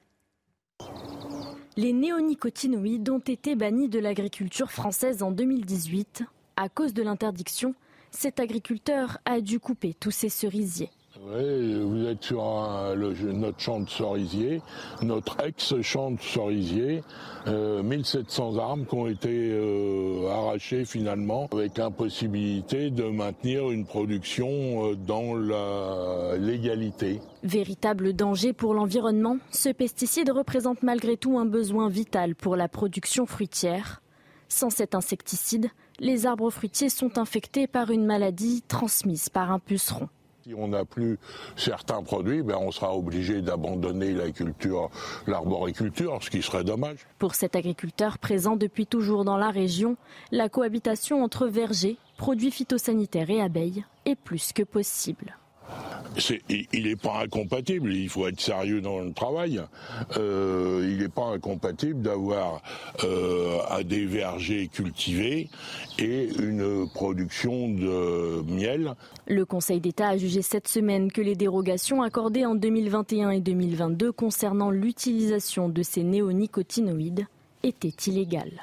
Les 1.79 1.93
néonicotinoïdes 1.93 3.09
ont 3.09 3.19
été 3.19 3.55
bannis 3.55 3.87
de 3.87 3.99
l'agriculture 3.99 4.69
française 4.69 5.23
en 5.23 5.31
2018 5.31 6.23
à 6.57 6.67
cause 6.67 6.93
de 6.93 7.01
l'interdiction, 7.01 7.73
cet 8.11 8.41
agriculteur 8.41 9.19
a 9.23 9.39
dû 9.39 9.61
couper 9.61 9.93
tous 9.97 10.11
ses 10.11 10.27
cerisiers. 10.27 10.89
Vous 11.21 12.07
êtes 12.07 12.23
sur 12.23 12.43
notre 13.33 13.59
champ 13.59 13.81
de 13.81 13.89
cerisier, 13.89 14.61
notre 15.01 15.37
ex-champ 15.43 16.11
de 16.11 16.21
cerisier, 16.21 17.03
1700 17.45 18.55
euh, 18.55 18.59
arbres 18.59 18.85
qui 18.87 18.95
ont 18.95 19.07
été 19.07 19.51
euh, 19.51 20.29
arrachés 20.29 20.85
finalement, 20.85 21.49
avec 21.51 21.77
impossibilité 21.77 22.89
de 22.89 23.03
maintenir 23.03 23.69
une 23.69 23.85
production 23.85 24.47
euh, 24.91 24.95
dans 24.95 25.35
la 25.35 26.37
légalité. 26.37 27.19
Véritable 27.43 28.13
danger 28.13 28.53
pour 28.53 28.73
l'environnement, 28.73 29.37
ce 29.51 29.69
pesticide 29.69 30.29
représente 30.29 30.83
malgré 30.83 31.17
tout 31.17 31.37
un 31.37 31.45
besoin 31.45 31.89
vital 31.89 32.35
pour 32.35 32.55
la 32.55 32.69
production 32.69 33.25
fruitière. 33.25 34.01
Sans 34.47 34.69
cet 34.69 34.95
insecticide, 34.95 35.69
les 35.99 36.25
arbres 36.25 36.49
fruitiers 36.49 36.89
sont 36.89 37.17
infectés 37.17 37.67
par 37.67 37.91
une 37.91 38.05
maladie 38.05 38.63
transmise 38.67 39.29
par 39.29 39.51
un 39.51 39.59
puceron. 39.59 40.07
Si 40.43 40.53
on 40.53 40.69
n'a 40.69 40.85
plus 40.85 41.17
certains 41.57 42.01
produits, 42.01 42.41
ben 42.41 42.57
on 42.59 42.71
sera 42.71 42.95
obligé 42.95 43.41
d'abandonner 43.41 44.13
la 44.13 44.31
culture, 44.31 44.89
l'arboriculture, 45.27 46.17
ce 46.21 46.29
qui 46.29 46.41
serait 46.41 46.63
dommage. 46.63 47.05
Pour 47.17 47.35
cet 47.35 47.57
agriculteur 47.57 48.17
présent 48.17 48.55
depuis 48.55 48.87
toujours 48.87 49.25
dans 49.25 49.37
la 49.37 49.49
région, 49.51 49.97
la 50.31 50.47
cohabitation 50.47 51.23
entre 51.23 51.47
vergers, 51.47 51.97
produits 52.17 52.51
phytosanitaires 52.51 53.29
et 53.29 53.41
abeilles 53.41 53.83
est 54.05 54.15
plus 54.15 54.53
que 54.53 54.63
possible 54.63 55.35
il 56.49 56.83
n'est 56.83 56.95
pas 56.95 57.21
incompatible, 57.23 57.93
il 57.93 58.09
faut 58.09 58.27
être 58.27 58.39
sérieux 58.39 58.81
dans 58.81 58.99
le 58.99 59.13
travail. 59.13 59.61
Euh, 60.17 60.87
il 60.89 60.99
n'est 60.99 61.09
pas 61.09 61.25
incompatible 61.25 62.01
d'avoir 62.01 62.61
euh, 63.03 63.83
des 63.83 64.05
vergers 64.05 64.67
cultivés 64.67 65.49
et 65.97 66.29
une 66.39 66.89
production 66.89 67.69
de 67.69 68.43
miel. 68.47 68.93
Le 69.27 69.45
Conseil 69.45 69.79
d'État 69.79 70.09
a 70.09 70.17
jugé 70.17 70.41
cette 70.41 70.67
semaine 70.67 71.11
que 71.11 71.21
les 71.21 71.35
dérogations 71.35 72.01
accordées 72.01 72.45
en 72.45 72.55
2021 72.55 73.31
et 73.31 73.39
2022 73.41 74.11
concernant 74.11 74.71
l'utilisation 74.71 75.69
de 75.69 75.83
ces 75.83 76.03
néonicotinoïdes 76.03 77.27
étaient 77.63 77.95
illégales. 78.07 78.61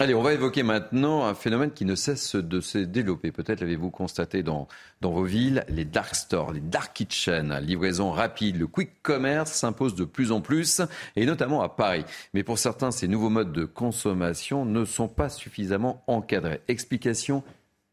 Allez, 0.00 0.14
on 0.14 0.22
va 0.22 0.32
évoquer 0.32 0.62
maintenant 0.62 1.24
un 1.24 1.34
phénomène 1.34 1.72
qui 1.72 1.84
ne 1.84 1.96
cesse 1.96 2.36
de 2.36 2.60
se 2.60 2.78
développer. 2.78 3.32
Peut-être 3.32 3.60
l'avez-vous 3.60 3.90
constaté 3.90 4.44
dans, 4.44 4.68
dans 5.00 5.10
vos 5.10 5.24
villes, 5.24 5.64
les 5.68 5.84
dark 5.84 6.14
stores, 6.14 6.52
les 6.52 6.60
dark 6.60 6.94
kitchens, 6.94 7.58
livraison 7.60 8.12
rapide, 8.12 8.60
le 8.60 8.68
quick 8.68 9.02
commerce 9.02 9.50
s'impose 9.50 9.96
de 9.96 10.04
plus 10.04 10.30
en 10.30 10.40
plus, 10.40 10.82
et 11.16 11.26
notamment 11.26 11.62
à 11.62 11.68
Paris. 11.68 12.04
Mais 12.32 12.44
pour 12.44 12.60
certains, 12.60 12.92
ces 12.92 13.08
nouveaux 13.08 13.28
modes 13.28 13.52
de 13.52 13.64
consommation 13.64 14.64
ne 14.64 14.84
sont 14.84 15.08
pas 15.08 15.28
suffisamment 15.28 16.04
encadrés. 16.06 16.60
Explication, 16.68 17.42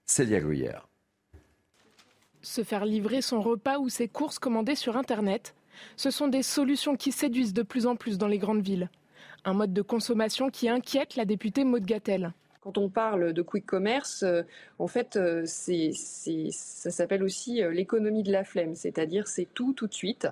Célia 0.06 0.41
Gruyère. 0.41 0.88
Se 2.43 2.64
faire 2.64 2.86
livrer 2.86 3.24
son 3.24 3.41
repas 3.41 3.80
ou 3.80 3.89
ses 3.89 4.08
courses 4.08 4.38
commandées 4.38 4.76
sur 4.76 4.95
Internet, 4.95 5.56
ce 5.97 6.12
sont 6.12 6.28
des 6.28 6.43
solutions 6.43 6.97
qui 6.97 7.12
séduisent 7.12 7.56
de 7.56 7.64
plus 7.64 7.88
en 7.88 7.95
plus 7.95 8.20
dans 8.20 8.28
les 8.28 8.38
grandes 8.38 8.62
villes. 8.62 8.91
Un 9.48 9.54
mode 9.54 9.74
de 9.74 9.84
consommation 9.84 10.50
qui 10.50 10.70
inquiète 10.70 11.16
la 11.16 11.24
députée 11.24 11.66
Maud 11.66 11.86
Gattel. 11.86 12.34
Quand 12.62 12.80
on 12.80 12.89
parle 12.89 13.32
de 13.32 13.41
quick 13.43 13.64
commerce, 13.68 14.24
euh, 14.24 14.41
en 14.80 14.88
fait, 14.88 15.18
euh, 15.18 15.46
ça 15.46 16.89
s'appelle 16.89 17.22
aussi 17.22 17.62
euh, 17.62 17.70
l'économie 17.70 18.24
de 18.24 18.32
la 18.32 18.43
flemme, 18.43 18.74
c'est-à-dire 18.74 19.28
c'est 19.28 19.48
tout 19.54 19.74
tout 19.74 19.86
de 19.86 19.93
suite. 19.93 20.28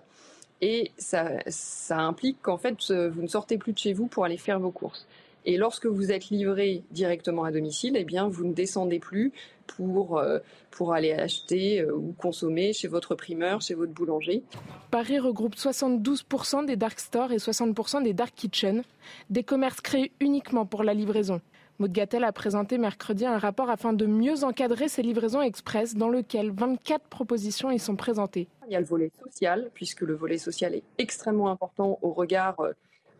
Et 0.62 0.92
ça, 0.98 1.30
ça 1.46 2.00
implique 2.00 2.42
qu'en 2.42 2.58
fait, 2.58 2.92
vous 2.92 3.22
ne 3.22 3.28
sortez 3.28 3.60
plus 3.60 3.74
de 3.74 3.78
chez 3.78 3.94
vous 3.94 4.08
pour 4.08 4.26
aller 4.26 4.38
faire 4.38 4.60
vos 4.60 4.72
courses. 4.72 5.06
Et 5.46 5.58
lorsque 5.58 5.86
vous 5.86 6.12
êtes 6.12 6.30
livré 6.30 6.82
directement 6.90 7.44
à 7.44 7.52
domicile, 7.52 7.96
eh 7.98 8.06
bien, 8.06 8.28
vous 8.28 8.46
ne 8.46 8.54
descendez 8.54 8.98
plus 8.98 9.32
pour, 9.68 10.18
euh, 10.18 10.40
pour 10.72 10.94
aller 10.94 11.14
acheter 11.14 11.82
euh, 11.82 11.96
ou 11.96 12.14
consommer 12.14 12.74
chez 12.74 12.88
votre 12.88 13.16
primeur, 13.16 13.62
chez 13.62 13.74
votre 13.74 13.92
boulanger. 13.92 14.44
Paris 14.92 15.20
regroupe 15.20 15.56
72% 15.56 16.66
des 16.66 16.76
dark 16.76 17.00
stores 17.00 17.32
et 17.32 17.38
60% 17.38 18.04
des 18.04 18.14
dark 18.14 18.34
kitchens, 18.36 18.84
des 19.30 19.44
commerces 19.44 19.82
créés 19.82 20.12
uniquement 20.20 20.66
pour 20.66 20.84
la 20.84 20.94
livraison. 20.94 21.42
Maud 21.80 21.92
Gattel 21.92 22.24
a 22.24 22.32
présenté 22.32 22.78
mercredi 22.78 23.26
un 23.26 23.40
rapport 23.40 23.70
afin 23.70 23.94
de 23.94 24.06
mieux 24.06 24.44
encadrer 24.44 24.88
ces 24.88 25.02
livraisons 25.02 25.42
express 25.42 25.96
dans 25.96 26.10
lequel 26.10 26.52
24 26.52 27.06
propositions 27.06 27.72
y 27.72 27.80
sont 27.80 27.96
présentées. 27.96 28.48
Il 28.68 28.74
y 28.74 28.76
a 28.76 28.80
le 28.80 28.86
volet 28.86 29.12
social, 29.24 29.72
puisque 29.74 30.02
le 30.02 30.14
volet 30.14 30.38
social 30.38 30.76
est 30.76 30.84
extrêmement 31.00 31.50
important 31.50 31.98
au 32.04 32.14
regard 32.14 32.58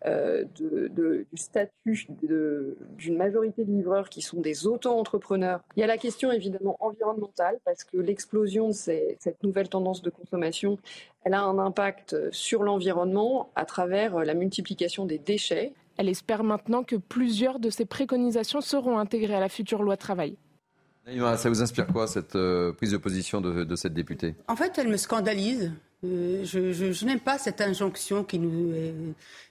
euh, 0.06 0.44
de, 0.58 1.26
du 1.32 1.36
statut 1.36 2.06
d'une 2.98 3.16
majorité 3.16 3.64
de 3.64 3.70
livreurs 3.70 4.08
qui 4.08 4.22
sont 4.22 4.40
des 4.40 4.66
auto-entrepreneurs. 4.66 5.60
Il 5.76 5.80
y 5.80 5.82
a 5.82 5.86
la 5.86 5.98
question 5.98 6.30
évidemment 6.30 6.76
environnementale 6.80 7.58
parce 7.64 7.84
que 7.84 7.96
l'explosion 7.96 8.68
de 8.68 8.72
cette 8.72 9.42
nouvelle 9.42 9.68
tendance 9.68 10.02
de 10.02 10.10
consommation, 10.10 10.78
elle 11.24 11.34
a 11.34 11.42
un 11.42 11.58
impact 11.58 12.16
sur 12.32 12.62
l'environnement 12.62 13.50
à 13.56 13.64
travers 13.64 14.18
la 14.24 14.34
multiplication 14.34 15.06
des 15.06 15.18
déchets. 15.18 15.72
Elle 15.96 16.08
espère 16.08 16.44
maintenant 16.44 16.82
que 16.82 16.96
plusieurs 16.96 17.58
de 17.58 17.70
ces 17.70 17.84
préconisations 17.84 18.60
seront 18.60 18.98
intégrées 18.98 19.34
à 19.34 19.40
la 19.40 19.48
future 19.48 19.82
loi 19.82 19.96
travail. 19.96 20.36
Ça 21.36 21.48
vous 21.50 21.62
inspire 21.62 21.86
quoi, 21.86 22.06
cette 22.06 22.34
euh, 22.34 22.72
prise 22.72 22.92
de 22.92 22.96
position 22.96 23.42
de, 23.42 23.64
de, 23.64 23.76
cette 23.76 23.92
députée? 23.92 24.34
En 24.48 24.56
fait, 24.56 24.78
elle 24.78 24.88
me 24.88 24.96
scandalise. 24.96 25.72
Euh, 26.04 26.44
je, 26.44 27.04
n'aime 27.04 27.20
pas 27.20 27.38
cette 27.38 27.60
injonction 27.60 28.24
qui 28.24 28.38
nous, 28.38 28.74
est, 28.74 28.94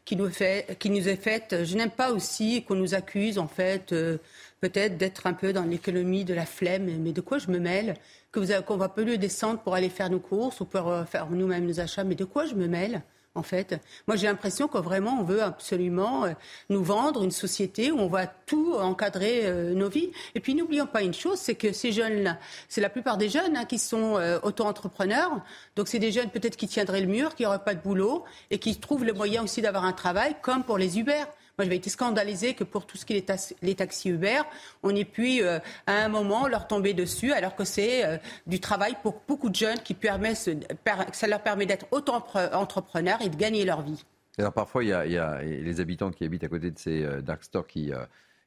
qui, 0.06 0.16
nous 0.16 1.10
est 1.10 1.16
faite. 1.16 1.64
Je 1.64 1.76
n'aime 1.76 1.92
pas 1.92 2.12
aussi 2.12 2.64
qu'on 2.64 2.76
nous 2.76 2.94
accuse, 2.94 3.40
en 3.40 3.48
fait, 3.48 3.92
euh, 3.92 4.18
peut-être 4.62 4.98
d'être 4.98 5.28
un 5.28 5.34
peu 5.34 5.54
dans 5.54 5.64
l'économie 5.64 6.26
de 6.26 6.34
la 6.34 6.46
flemme. 6.46 6.90
Mais 7.00 7.12
de 7.12 7.22
quoi 7.22 7.38
je 7.38 7.50
me 7.50 7.60
mêle 7.60 7.96
Qu'on 8.32 8.78
va 8.78 8.90
plus 8.90 9.18
descendre 9.18 9.60
pour 9.62 9.76
aller 9.76 9.90
faire 9.90 10.10
nos 10.10 10.20
courses 10.20 10.60
ou 10.60 10.66
pour 10.66 10.92
faire 11.08 11.30
nous-mêmes 11.30 11.66
nos 11.66 11.80
achats. 11.80 12.04
Mais 12.04 12.16
de 12.16 12.26
quoi 12.26 12.46
je 12.46 12.56
me 12.56 12.68
mêle 12.68 13.04
en 13.36 13.44
fait. 13.44 13.80
Moi, 14.08 14.16
j'ai 14.16 14.28
l'impression 14.28 14.68
que 14.68 14.78
vraiment, 14.78 15.20
on 15.20 15.24
veut 15.24 15.42
absolument 15.42 16.26
euh, 16.26 16.32
nous 16.70 16.84
vendre 16.84 17.24
une 17.24 17.32
société 17.32 17.92
où 17.92 18.00
on 18.00 18.08
va 18.08 18.28
tout 18.28 18.74
encadrer 18.74 19.42
euh, 19.46 19.74
nos 19.74 19.90
vies. 19.90 20.12
Et 20.36 20.40
puis, 20.40 20.54
n'oublions 20.54 20.86
pas 20.86 21.02
une 21.02 21.14
chose, 21.14 21.40
c'est 21.40 21.56
que 21.56 21.74
ces 21.74 21.92
jeunes-là, 21.92 22.38
c'est 22.70 22.82
la 22.82 22.90
plupart 22.90 23.18
des 23.18 23.30
jeunes 23.30 23.58
hein, 23.58 23.66
qui 23.66 23.80
sont 23.80 24.18
euh, 24.18 24.40
auto-entrepreneurs. 24.44 25.32
Donc, 25.76 25.88
c'est 25.88 26.00
des 26.00 26.12
jeunes 26.12 26.30
peut-être 26.30 26.58
qui 26.58 26.68
tiendraient 26.68 27.02
le 27.02 27.08
mur, 27.08 27.34
qui 27.36 27.44
n'auraient 27.44 27.64
pas 27.64 27.76
de 27.76 27.82
boulot 27.82 28.24
et 28.52 28.60
qui 28.60 28.80
trouvent 28.80 29.06
le 29.06 29.14
moyen 29.14 29.44
aussi 29.44 29.62
d'avoir 29.62 29.86
un 29.86 29.94
travail, 29.94 30.36
comme 30.42 30.64
pour 30.64 30.78
les 30.78 31.00
Uber. 31.00 31.24
Moi, 31.58 31.66
j'avais 31.66 31.76
été 31.76 31.92
scandalisée 31.92 32.56
que 32.56 32.64
pour 32.64 32.88
tout 32.88 32.98
ce 32.98 33.06
qui 33.06 33.14
est 33.14 33.56
les 33.62 33.76
taxis 33.76 34.10
Uber, 34.10 34.42
on 34.82 34.96
ait 34.96 35.06
pu, 35.06 35.44
euh, 35.44 35.60
à 35.86 36.04
un 36.04 36.10
moment, 36.10 36.48
leur 36.48 36.68
tomber 36.68 36.96
dessus, 36.96 37.32
alors 37.32 37.56
que 37.56 37.64
c'est 37.64 38.04
euh, 38.04 38.18
du 38.48 38.60
travail 38.60 38.96
pour 39.04 39.22
beaucoup 39.28 39.50
de 39.50 39.56
jeunes 39.56 39.78
qui 39.78 39.94
permet, 39.94 40.34
ça 40.34 41.28
leur 41.28 41.44
permet 41.44 41.68
d'être 41.68 41.86
auto-entrepreneurs 41.92 43.22
et 43.22 43.30
de 43.30 43.36
gagner 43.36 43.66
leur 43.66 43.84
vie. 43.84 44.04
Alors 44.40 44.52
parfois, 44.52 44.84
il 44.84 44.90
y, 44.90 44.94
a, 44.94 45.44
les 45.44 45.80
habitants 45.80 46.10
qui 46.10 46.24
habitent 46.24 46.44
à 46.44 46.48
côté 46.48 46.72
de 46.72 46.80
ces 46.80 47.04
euh, 47.04 47.22
dark 47.22 47.44
stores 47.44 47.68
qui, 47.68 47.92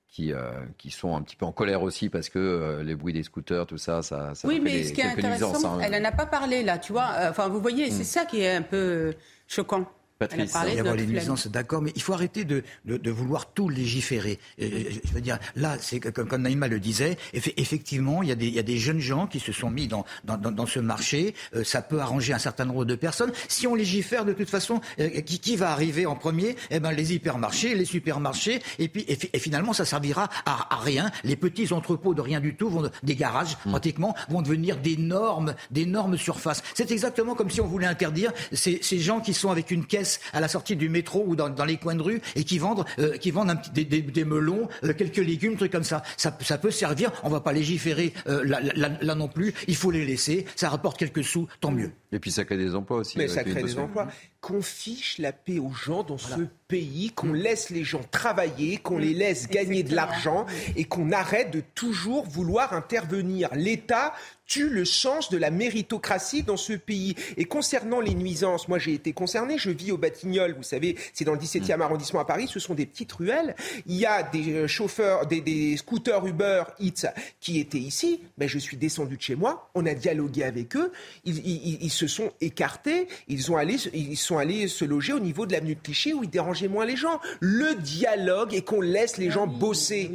qui, 0.08 0.32
qui, 0.76 0.90
sont 0.90 1.14
un 1.14 1.22
petit 1.22 1.36
peu 1.36 1.46
en 1.46 1.52
colère 1.52 1.82
aussi 1.82 2.08
parce 2.08 2.28
que 2.28 2.82
les 2.84 2.96
bruits 2.96 3.12
des 3.12 3.22
scooters, 3.22 3.66
tout 3.66 3.78
ça, 3.78 4.02
ça, 4.02 4.34
ça 4.34 4.48
Oui, 4.48 4.58
mais 4.58 4.82
ce 4.82 4.92
qui 4.92 5.00
est 5.00 5.04
intéressant, 5.04 5.78
hein. 5.78 5.80
elle 5.80 6.02
n'en 6.02 6.08
a 6.08 6.12
pas 6.12 6.26
parlé 6.26 6.64
là, 6.64 6.78
tu 6.78 6.90
vois. 6.90 7.10
Enfin, 7.28 7.46
vous 7.46 7.60
voyez, 7.60 7.92
c'est 7.92 8.02
hmm. 8.02 8.04
ça 8.04 8.24
qui 8.24 8.40
est 8.40 8.56
un 8.56 8.62
peu 8.62 9.14
choquant. 9.46 9.86
Patrice, 10.18 10.56
il 10.68 10.74
y 10.74 10.80
avoir 10.80 10.94
les 10.94 11.06
nuisances, 11.06 11.46
d'accord, 11.46 11.82
mais 11.82 11.92
il 11.94 12.02
faut 12.02 12.14
arrêter 12.14 12.44
de, 12.44 12.62
de, 12.86 12.96
de 12.96 13.10
vouloir 13.10 13.52
tout 13.52 13.68
légiférer. 13.68 14.38
je 14.58 15.12
veux 15.12 15.20
dire, 15.20 15.38
là, 15.56 15.76
c'est 15.78 16.00
comme, 16.00 16.26
comme 16.26 16.42
Naïma 16.42 16.68
le 16.68 16.80
disait, 16.80 17.18
effectivement, 17.34 18.22
il 18.22 18.30
y, 18.30 18.32
a 18.32 18.34
des, 18.34 18.46
il 18.46 18.54
y 18.54 18.58
a 18.58 18.62
des 18.62 18.78
jeunes 18.78 18.98
gens 18.98 19.26
qui 19.26 19.40
se 19.40 19.52
sont 19.52 19.70
mis 19.70 19.88
dans, 19.88 20.06
dans, 20.24 20.38
dans, 20.38 20.66
ce 20.66 20.80
marché. 20.80 21.34
Euh, 21.54 21.64
ça 21.64 21.82
peut 21.82 22.00
arranger 22.00 22.32
un 22.32 22.38
certain 22.38 22.64
nombre 22.64 22.84
de 22.84 22.94
personnes. 22.94 23.32
Si 23.48 23.66
on 23.66 23.74
légifère, 23.74 24.24
de 24.24 24.32
toute 24.32 24.48
façon, 24.48 24.80
euh, 24.98 25.20
qui, 25.20 25.38
qui, 25.38 25.56
va 25.56 25.70
arriver 25.70 26.06
en 26.06 26.16
premier? 26.16 26.56
Eh 26.70 26.80
ben, 26.80 26.92
les 26.92 27.14
hypermarchés, 27.14 27.74
les 27.74 27.84
supermarchés, 27.84 28.62
et 28.78 28.88
puis 28.88 29.04
et, 29.08 29.38
finalement, 29.38 29.72
ça 29.74 29.84
servira 29.84 30.30
à, 30.46 30.74
à, 30.74 30.78
rien. 30.78 31.10
Les 31.24 31.36
petits 31.36 31.72
entrepôts 31.72 32.14
de 32.14 32.22
rien 32.22 32.40
du 32.40 32.54
tout, 32.54 32.70
vont, 32.70 32.90
des 33.02 33.16
garages 33.16 33.56
hmm. 33.66 33.70
pratiquement, 33.70 34.14
vont 34.30 34.40
devenir 34.40 34.78
d'énormes, 34.78 35.54
d'énormes 35.70 36.16
surfaces. 36.16 36.62
C'est 36.74 36.90
exactement 36.90 37.34
comme 37.34 37.50
si 37.50 37.60
on 37.60 37.66
voulait 37.66 37.86
interdire 37.86 38.32
ces, 38.52 38.78
ces 38.82 38.98
gens 38.98 39.20
qui 39.20 39.34
sont 39.34 39.50
avec 39.50 39.70
une 39.70 39.84
caisse 39.84 40.05
à 40.32 40.40
la 40.40 40.48
sortie 40.48 40.76
du 40.76 40.88
métro 40.88 41.24
ou 41.26 41.36
dans, 41.36 41.64
les 41.64 41.76
coins 41.76 41.94
de 41.94 42.02
rue 42.02 42.20
et 42.34 42.44
qui 42.44 42.58
vendent, 42.58 42.84
euh, 42.98 43.16
qui 43.16 43.30
vendent 43.30 43.50
un 43.50 43.56
petit, 43.56 43.84
des, 43.84 44.24
melons, 44.24 44.68
euh, 44.84 44.92
quelques 44.92 45.16
légumes, 45.16 45.56
trucs 45.56 45.72
comme 45.72 45.84
ça. 45.84 46.02
ça. 46.16 46.30
peut 46.30 46.70
servir. 46.70 47.12
On 47.22 47.28
va 47.28 47.40
pas 47.40 47.52
légiférer 47.52 48.12
euh, 48.28 48.44
là, 48.44 49.14
non 49.14 49.28
plus. 49.28 49.54
Il 49.68 49.76
faut 49.76 49.90
les 49.90 50.04
laisser. 50.04 50.46
Ça 50.56 50.68
rapporte 50.68 50.98
quelques 50.98 51.24
sous, 51.24 51.48
tant 51.60 51.70
mieux. 51.70 51.90
Et 52.12 52.18
puis 52.18 52.30
ça 52.30 52.44
crée 52.44 52.56
des 52.56 52.74
emplois 52.74 52.98
aussi. 52.98 53.18
Mais 53.18 53.28
ça 53.28 53.44
crée 53.44 53.62
des 53.62 53.78
emplois. 53.78 54.08
Qu'on 54.40 54.62
fiche 54.62 55.18
la 55.18 55.32
paix 55.32 55.58
aux 55.58 55.72
gens 55.72 56.02
dans 56.02 56.18
ce 56.18 56.40
pays, 56.68 57.10
qu'on 57.10 57.32
laisse 57.32 57.70
les 57.70 57.84
gens 57.84 58.02
travailler, 58.10 58.78
qu'on 58.78 58.98
les 58.98 59.14
laisse 59.14 59.48
gagner 59.48 59.82
de 59.82 59.94
l'argent 59.94 60.46
et 60.76 60.84
qu'on 60.84 61.12
arrête 61.12 61.50
de 61.50 61.62
toujours 61.74 62.26
vouloir 62.26 62.72
intervenir. 62.72 63.48
L'État 63.54 64.14
tue 64.46 64.68
le 64.68 64.84
sens 64.84 65.30
de 65.30 65.36
la 65.36 65.50
méritocratie 65.50 66.42
dans 66.42 66.56
ce 66.56 66.72
pays. 66.72 67.14
Et 67.36 67.44
concernant 67.44 68.00
les 68.00 68.14
nuisances, 68.14 68.68
moi 68.68 68.78
j'ai 68.78 68.94
été 68.94 69.12
concerné, 69.12 69.58
je 69.58 69.70
vis 69.70 69.92
au 69.92 69.98
Batignolles, 69.98 70.54
vous 70.56 70.62
savez, 70.62 70.96
c'est 71.12 71.24
dans 71.24 71.32
le 71.32 71.38
17e 71.38 71.80
arrondissement 71.80 72.20
à 72.20 72.24
Paris, 72.24 72.48
ce 72.48 72.60
sont 72.60 72.74
des 72.74 72.86
petites 72.86 73.12
ruelles. 73.12 73.54
Il 73.86 73.96
y 73.96 74.06
a 74.06 74.22
des 74.22 74.52
euh, 74.52 74.66
chauffeurs, 74.66 75.26
des, 75.26 75.76
scooters 75.76 76.26
Uber 76.26 76.64
Eats 76.80 77.12
qui 77.40 77.58
étaient 77.58 77.78
ici, 77.78 78.20
mais 78.38 78.48
je 78.48 78.58
suis 78.58 78.76
descendu 78.76 79.16
de 79.16 79.22
chez 79.22 79.34
moi, 79.34 79.70
on 79.74 79.84
a 79.86 79.94
dialogué 79.94 80.44
avec 80.44 80.76
eux, 80.76 80.92
ils, 81.24 81.90
se 81.90 82.06
sont 82.06 82.32
écartés, 82.40 83.08
ils, 83.28 83.50
ont 83.50 83.56
allé, 83.56 83.76
ils 83.92 84.16
sont 84.16 84.38
allés 84.38 84.68
se 84.68 84.84
loger 84.84 85.12
au 85.12 85.20
niveau 85.20 85.46
de 85.46 85.52
l'avenue 85.52 85.74
de 85.74 85.80
Clichy 85.80 86.12
où 86.12 86.22
ils 86.22 86.30
dérangeaient 86.30 86.68
moins 86.68 86.84
les 86.84 86.96
gens. 86.96 87.20
Le 87.40 87.74
dialogue 87.74 88.54
et 88.54 88.62
qu'on 88.62 88.80
laisse 88.80 89.18
les 89.18 89.30
gens 89.30 89.46
bosser. 89.46 90.10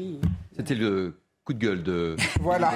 C'était 0.56 0.76
le 0.76 1.21
coup 1.44 1.54
de 1.54 1.60
gueule 1.60 1.84
de. 1.84 2.16
Voilà. 2.40 2.72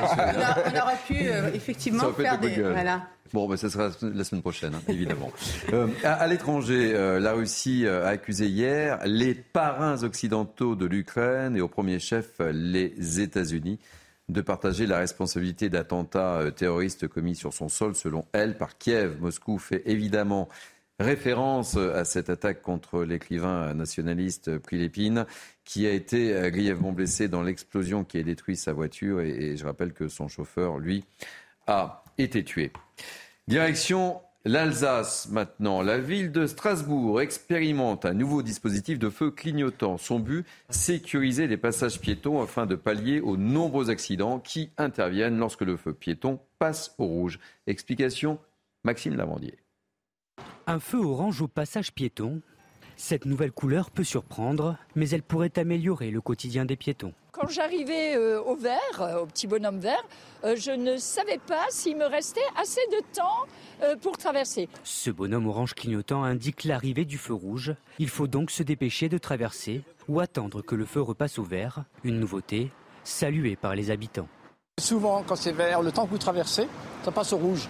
on, 0.65 0.77
aurait 0.77 0.97
pu 1.07 1.15
euh, 1.27 1.51
effectivement 1.53 2.11
faire 2.13 2.39
des. 2.39 2.61
Voilà. 2.61 3.07
Bon, 3.33 3.47
ben, 3.47 3.57
ça 3.57 3.69
sera 3.69 3.89
la 4.01 4.23
semaine 4.23 4.41
prochaine, 4.41 4.75
hein, 4.75 4.81
évidemment. 4.87 5.31
Euh, 5.73 5.87
à, 6.03 6.27
l'étranger, 6.27 6.93
euh, 6.93 7.19
la 7.19 7.33
Russie 7.33 7.87
a 7.87 8.07
accusé 8.07 8.47
hier 8.47 8.99
les 9.05 9.33
parrains 9.33 10.03
occidentaux 10.03 10.75
de 10.75 10.85
l'Ukraine 10.85 11.57
et 11.57 11.61
au 11.61 11.67
premier 11.67 11.99
chef 11.99 12.39
les 12.39 13.19
États-Unis 13.19 13.79
de 14.29 14.41
partager 14.41 14.85
la 14.85 14.99
responsabilité 14.99 15.69
d'attentats 15.69 16.51
terroristes 16.55 17.07
commis 17.07 17.35
sur 17.35 17.53
son 17.53 17.67
sol, 17.67 17.95
selon 17.95 18.25
elle, 18.31 18.57
par 18.57 18.77
Kiev. 18.77 19.17
Moscou 19.19 19.57
fait 19.57 19.81
évidemment 19.85 20.49
référence 20.99 21.77
à 21.77 22.05
cette 22.05 22.29
attaque 22.29 22.61
contre 22.61 23.03
l'écrivain 23.03 23.73
nationaliste 23.73 24.57
Prilepine, 24.57 25.25
qui 25.63 25.85
a 25.87 25.91
été 25.91 26.49
grièvement 26.51 26.91
blessé 26.91 27.27
dans 27.27 27.41
l'explosion 27.41 28.03
qui 28.03 28.17
a 28.17 28.23
détruit 28.23 28.55
sa 28.55 28.73
voiture. 28.73 29.21
Et, 29.21 29.57
je 29.57 29.65
rappelle 29.65 29.93
que 29.93 30.07
son 30.07 30.27
chauffeur, 30.27 30.77
lui, 30.77 31.03
a 31.67 32.03
été 32.17 32.43
tué. 32.43 32.71
Direction 33.47 34.21
l'Alsace 34.45 35.27
maintenant. 35.29 35.81
La 35.81 35.97
ville 35.97 36.31
de 36.31 36.45
Strasbourg 36.45 37.19
expérimente 37.19 38.05
un 38.05 38.13
nouveau 38.13 38.43
dispositif 38.43 38.99
de 38.99 39.09
feu 39.09 39.31
clignotant. 39.31 39.97
Son 39.97 40.19
but, 40.19 40.45
sécuriser 40.69 41.47
les 41.47 41.57
passages 41.57 41.99
piétons 41.99 42.41
afin 42.41 42.67
de 42.67 42.75
pallier 42.75 43.19
aux 43.19 43.37
nombreux 43.37 43.89
accidents 43.89 44.39
qui 44.39 44.69
interviennent 44.77 45.39
lorsque 45.39 45.61
le 45.61 45.77
feu 45.77 45.93
piéton 45.93 46.39
passe 46.59 46.93
au 46.99 47.05
rouge. 47.05 47.39
Explication, 47.65 48.37
Maxime 48.83 49.15
Lavandier. 49.15 49.64
Un 50.67 50.79
feu 50.79 50.97
orange 50.97 51.43
au 51.43 51.47
passage 51.47 51.93
piéton. 51.93 52.41
Cette 52.97 53.25
nouvelle 53.25 53.51
couleur 53.51 53.91
peut 53.91 54.03
surprendre, 54.03 54.77
mais 54.95 55.07
elle 55.09 55.21
pourrait 55.21 55.51
améliorer 55.59 56.09
le 56.09 56.21
quotidien 56.21 56.65
des 56.65 56.75
piétons. 56.75 57.13
Quand 57.33 57.47
j'arrivais 57.49 58.15
euh, 58.15 58.41
au 58.41 58.55
vert, 58.55 58.79
euh, 59.01 59.21
au 59.21 59.25
petit 59.27 59.45
bonhomme 59.45 59.79
vert, 59.79 60.03
euh, 60.43 60.55
je 60.55 60.71
ne 60.71 60.97
savais 60.97 61.37
pas 61.37 61.65
s'il 61.69 61.97
me 61.97 62.05
restait 62.05 62.39
assez 62.59 62.81
de 62.91 63.03
temps 63.13 63.45
pour 64.01 64.17
traverser. 64.17 64.69
Ce 64.85 65.11
bonhomme 65.11 65.47
orange 65.47 65.75
clignotant 65.75 66.23
indique 66.23 66.63
l'arrivée 66.63 67.03
du 67.03 67.17
feu 67.17 67.33
rouge. 67.33 67.75
Il 67.99 68.07
faut 68.07 68.25
donc 68.25 68.49
se 68.49 68.63
dépêcher 68.63 69.09
de 69.09 69.17
traverser 69.17 69.83
ou 70.07 70.21
attendre 70.21 70.61
que 70.61 70.75
le 70.75 70.85
feu 70.85 71.01
repasse 71.01 71.37
au 71.37 71.43
vert. 71.43 71.83
Une 72.05 72.19
nouveauté 72.19 72.71
saluée 73.03 73.57
par 73.57 73.75
les 73.75 73.91
habitants. 73.91 74.29
Souvent, 74.79 75.23
quand 75.27 75.35
c'est 75.35 75.51
vert, 75.51 75.81
le 75.81 75.91
temps 75.91 76.05
que 76.05 76.11
vous 76.11 76.17
traversez, 76.17 76.67
ça 77.03 77.11
passe 77.11 77.33
au 77.33 77.37
rouge. 77.37 77.67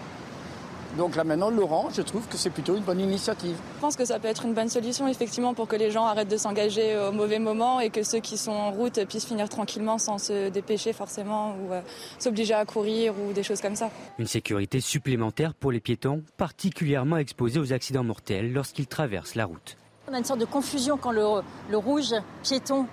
Donc 0.97 1.15
là 1.15 1.23
maintenant, 1.23 1.49
Laurent, 1.49 1.89
je 1.93 2.01
trouve 2.01 2.27
que 2.27 2.37
c'est 2.37 2.49
plutôt 2.49 2.75
une 2.75 2.83
bonne 2.83 3.01
initiative. 3.01 3.57
Je 3.75 3.81
pense 3.81 3.95
que 3.95 4.05
ça 4.05 4.17
peut 4.17 4.29
être 4.29 4.45
une 4.45 4.53
bonne 4.53 4.69
solution 4.69 5.07
effectivement 5.07 5.53
pour 5.53 5.67
que 5.67 5.75
les 5.75 5.91
gens 5.91 6.05
arrêtent 6.05 6.29
de 6.29 6.37
s'engager 6.37 6.97
au 6.97 7.11
mauvais 7.11 7.39
moment 7.39 7.81
et 7.81 7.89
que 7.89 8.03
ceux 8.03 8.19
qui 8.19 8.37
sont 8.37 8.51
en 8.51 8.71
route 8.71 9.03
puissent 9.05 9.25
finir 9.25 9.49
tranquillement 9.49 9.97
sans 9.97 10.17
se 10.17 10.49
dépêcher 10.49 10.93
forcément 10.93 11.55
ou 11.55 11.73
euh, 11.73 11.81
s'obliger 12.17 12.53
à 12.53 12.65
courir 12.65 13.13
ou 13.19 13.33
des 13.33 13.43
choses 13.43 13.61
comme 13.61 13.75
ça. 13.75 13.89
Une 14.19 14.27
sécurité 14.27 14.79
supplémentaire 14.79 15.53
pour 15.53 15.71
les 15.71 15.81
piétons 15.81 16.23
particulièrement 16.37 17.17
exposés 17.17 17.59
aux 17.59 17.73
accidents 17.73 18.03
mortels 18.03 18.53
lorsqu'ils 18.53 18.87
traversent 18.87 19.35
la 19.35 19.45
route. 19.45 19.77
On 20.07 20.13
a 20.13 20.19
une 20.19 20.23
sorte 20.23 20.39
de 20.39 20.45
confusion 20.45 20.97
quand 20.97 21.11
le, 21.11 21.77
rouge 21.77 22.13
piéton 22.43 22.85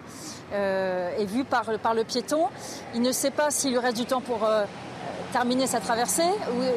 euh, 0.53 1.17
est 1.19 1.27
vu 1.27 1.45
par, 1.45 1.67
par, 1.79 1.95
le 1.95 2.05
piéton. 2.05 2.47
Il 2.95 3.03
ne 3.03 3.13
sait 3.13 3.31
pas 3.31 3.51
s'il 3.51 3.73
lui 3.73 3.79
reste 3.79 3.99
du 3.99 4.07
temps 4.07 4.23
pour 4.23 4.45
euh, 4.45 4.65
terminer 5.33 5.67
sa 5.67 5.81
traversée. 5.81 6.29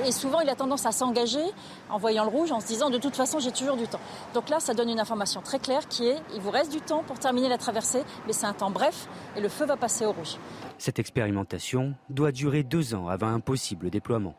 Et 0.06 0.12
souvent, 0.12 0.40
il 0.42 0.50
a 0.50 0.56
tendance 0.56 0.86
à 0.86 0.92
s'engager 0.92 1.44
en 1.90 1.98
voyant 1.98 2.24
le 2.24 2.30
rouge, 2.30 2.52
en 2.52 2.60
se 2.60 2.68
disant 2.68 2.90
de 2.90 2.98
toute 2.98 3.16
façon, 3.16 3.40
j'ai 3.40 3.52
toujours 3.52 3.78
du 3.78 3.88
temps. 3.88 4.00
Donc 4.34 4.50
là, 4.50 4.60
ça 4.60 4.74
donne 4.74 4.90
une 4.90 5.00
information 5.00 5.42
très 5.42 5.60
claire 5.60 5.88
qui 5.88 6.08
est 6.08 6.18
il 6.34 6.42
vous 6.42 6.52
reste 6.52 6.72
du 6.72 6.82
temps 6.82 7.04
pour 7.04 7.20
terminer 7.20 7.50
la 7.50 7.58
traversée, 7.58 8.04
mais 8.28 8.34
c'est 8.34 8.46
un 8.46 8.54
temps 8.54 8.72
bref 8.72 9.08
et 9.36 9.42
le 9.42 9.50
feu 9.50 9.66
va 9.66 9.78
passer 9.78 10.06
au 10.06 10.12
rouge. 10.12 10.38
Cette 10.78 11.00
expérimentation 11.00 11.96
doit 12.10 12.32
durer 12.32 12.64
deux 12.64 12.94
ans 12.96 13.08
avant 13.08 13.28
un 13.28 13.40
possible 13.40 13.90
déploiement. 13.90 14.36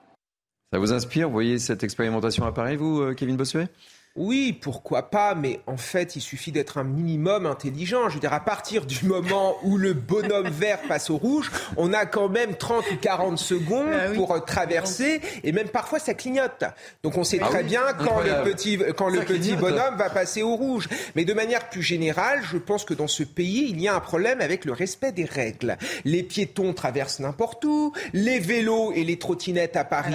Ça 0.72 0.78
vous 0.78 0.92
inspire 0.92 1.28
Vous 1.28 1.32
voyez 1.32 1.58
cette 1.58 1.84
expérimentation 1.84 2.44
à 2.44 2.52
Paris, 2.52 2.76
vous, 2.76 3.00
euh, 3.00 3.14
Kevin 3.14 3.36
Bossuet? 3.36 3.68
Oui, 4.16 4.52
pourquoi 4.52 5.10
pas, 5.10 5.34
mais 5.34 5.60
en 5.66 5.76
fait, 5.76 6.16
il 6.16 6.20
suffit 6.20 6.50
d'être 6.50 6.78
un 6.78 6.84
minimum 6.84 7.44
intelligent. 7.44 8.08
Je 8.08 8.14
veux 8.14 8.20
dire, 8.20 8.32
à 8.32 8.40
partir 8.40 8.86
du 8.86 9.04
moment 9.06 9.56
où 9.62 9.76
le 9.76 9.92
bonhomme 9.92 10.48
vert 10.48 10.80
passe 10.88 11.10
au 11.10 11.16
rouge, 11.16 11.50
on 11.76 11.92
a 11.92 12.06
quand 12.06 12.28
même 12.28 12.54
30 12.54 12.84
ou 12.92 12.96
40 12.96 13.38
secondes 13.38 13.88
ah 13.92 14.14
pour 14.14 14.32
euh, 14.32 14.40
traverser, 14.40 15.20
et 15.44 15.52
même 15.52 15.68
parfois 15.68 15.98
ça 15.98 16.14
clignote. 16.14 16.64
Donc 17.02 17.16
on 17.16 17.24
sait 17.24 17.40
ah 17.42 17.48
très 17.48 17.62
bien 17.62 17.82
quand 17.98 18.20
le 18.20 18.42
petit, 18.42 18.78
quand 18.96 19.08
le 19.08 19.20
petit 19.20 19.54
bonhomme 19.54 19.96
va 19.96 20.08
passer 20.10 20.42
au 20.42 20.56
rouge. 20.56 20.88
Mais 21.14 21.24
de 21.24 21.34
manière 21.34 21.68
plus 21.68 21.82
générale, 21.82 22.40
je 22.50 22.56
pense 22.56 22.84
que 22.84 22.94
dans 22.94 23.08
ce 23.08 23.22
pays, 23.22 23.68
il 23.70 23.80
y 23.80 23.88
a 23.88 23.94
un 23.94 24.00
problème 24.00 24.40
avec 24.40 24.64
le 24.64 24.72
respect 24.72 25.12
des 25.12 25.24
règles. 25.24 25.76
Les 26.04 26.22
piétons 26.22 26.72
traversent 26.72 27.20
n'importe 27.20 27.64
où, 27.64 27.92
les 28.12 28.38
vélos 28.38 28.92
et 28.92 29.04
les 29.04 29.18
trottinettes 29.18 29.76
à 29.76 29.84
Paris, 29.84 30.14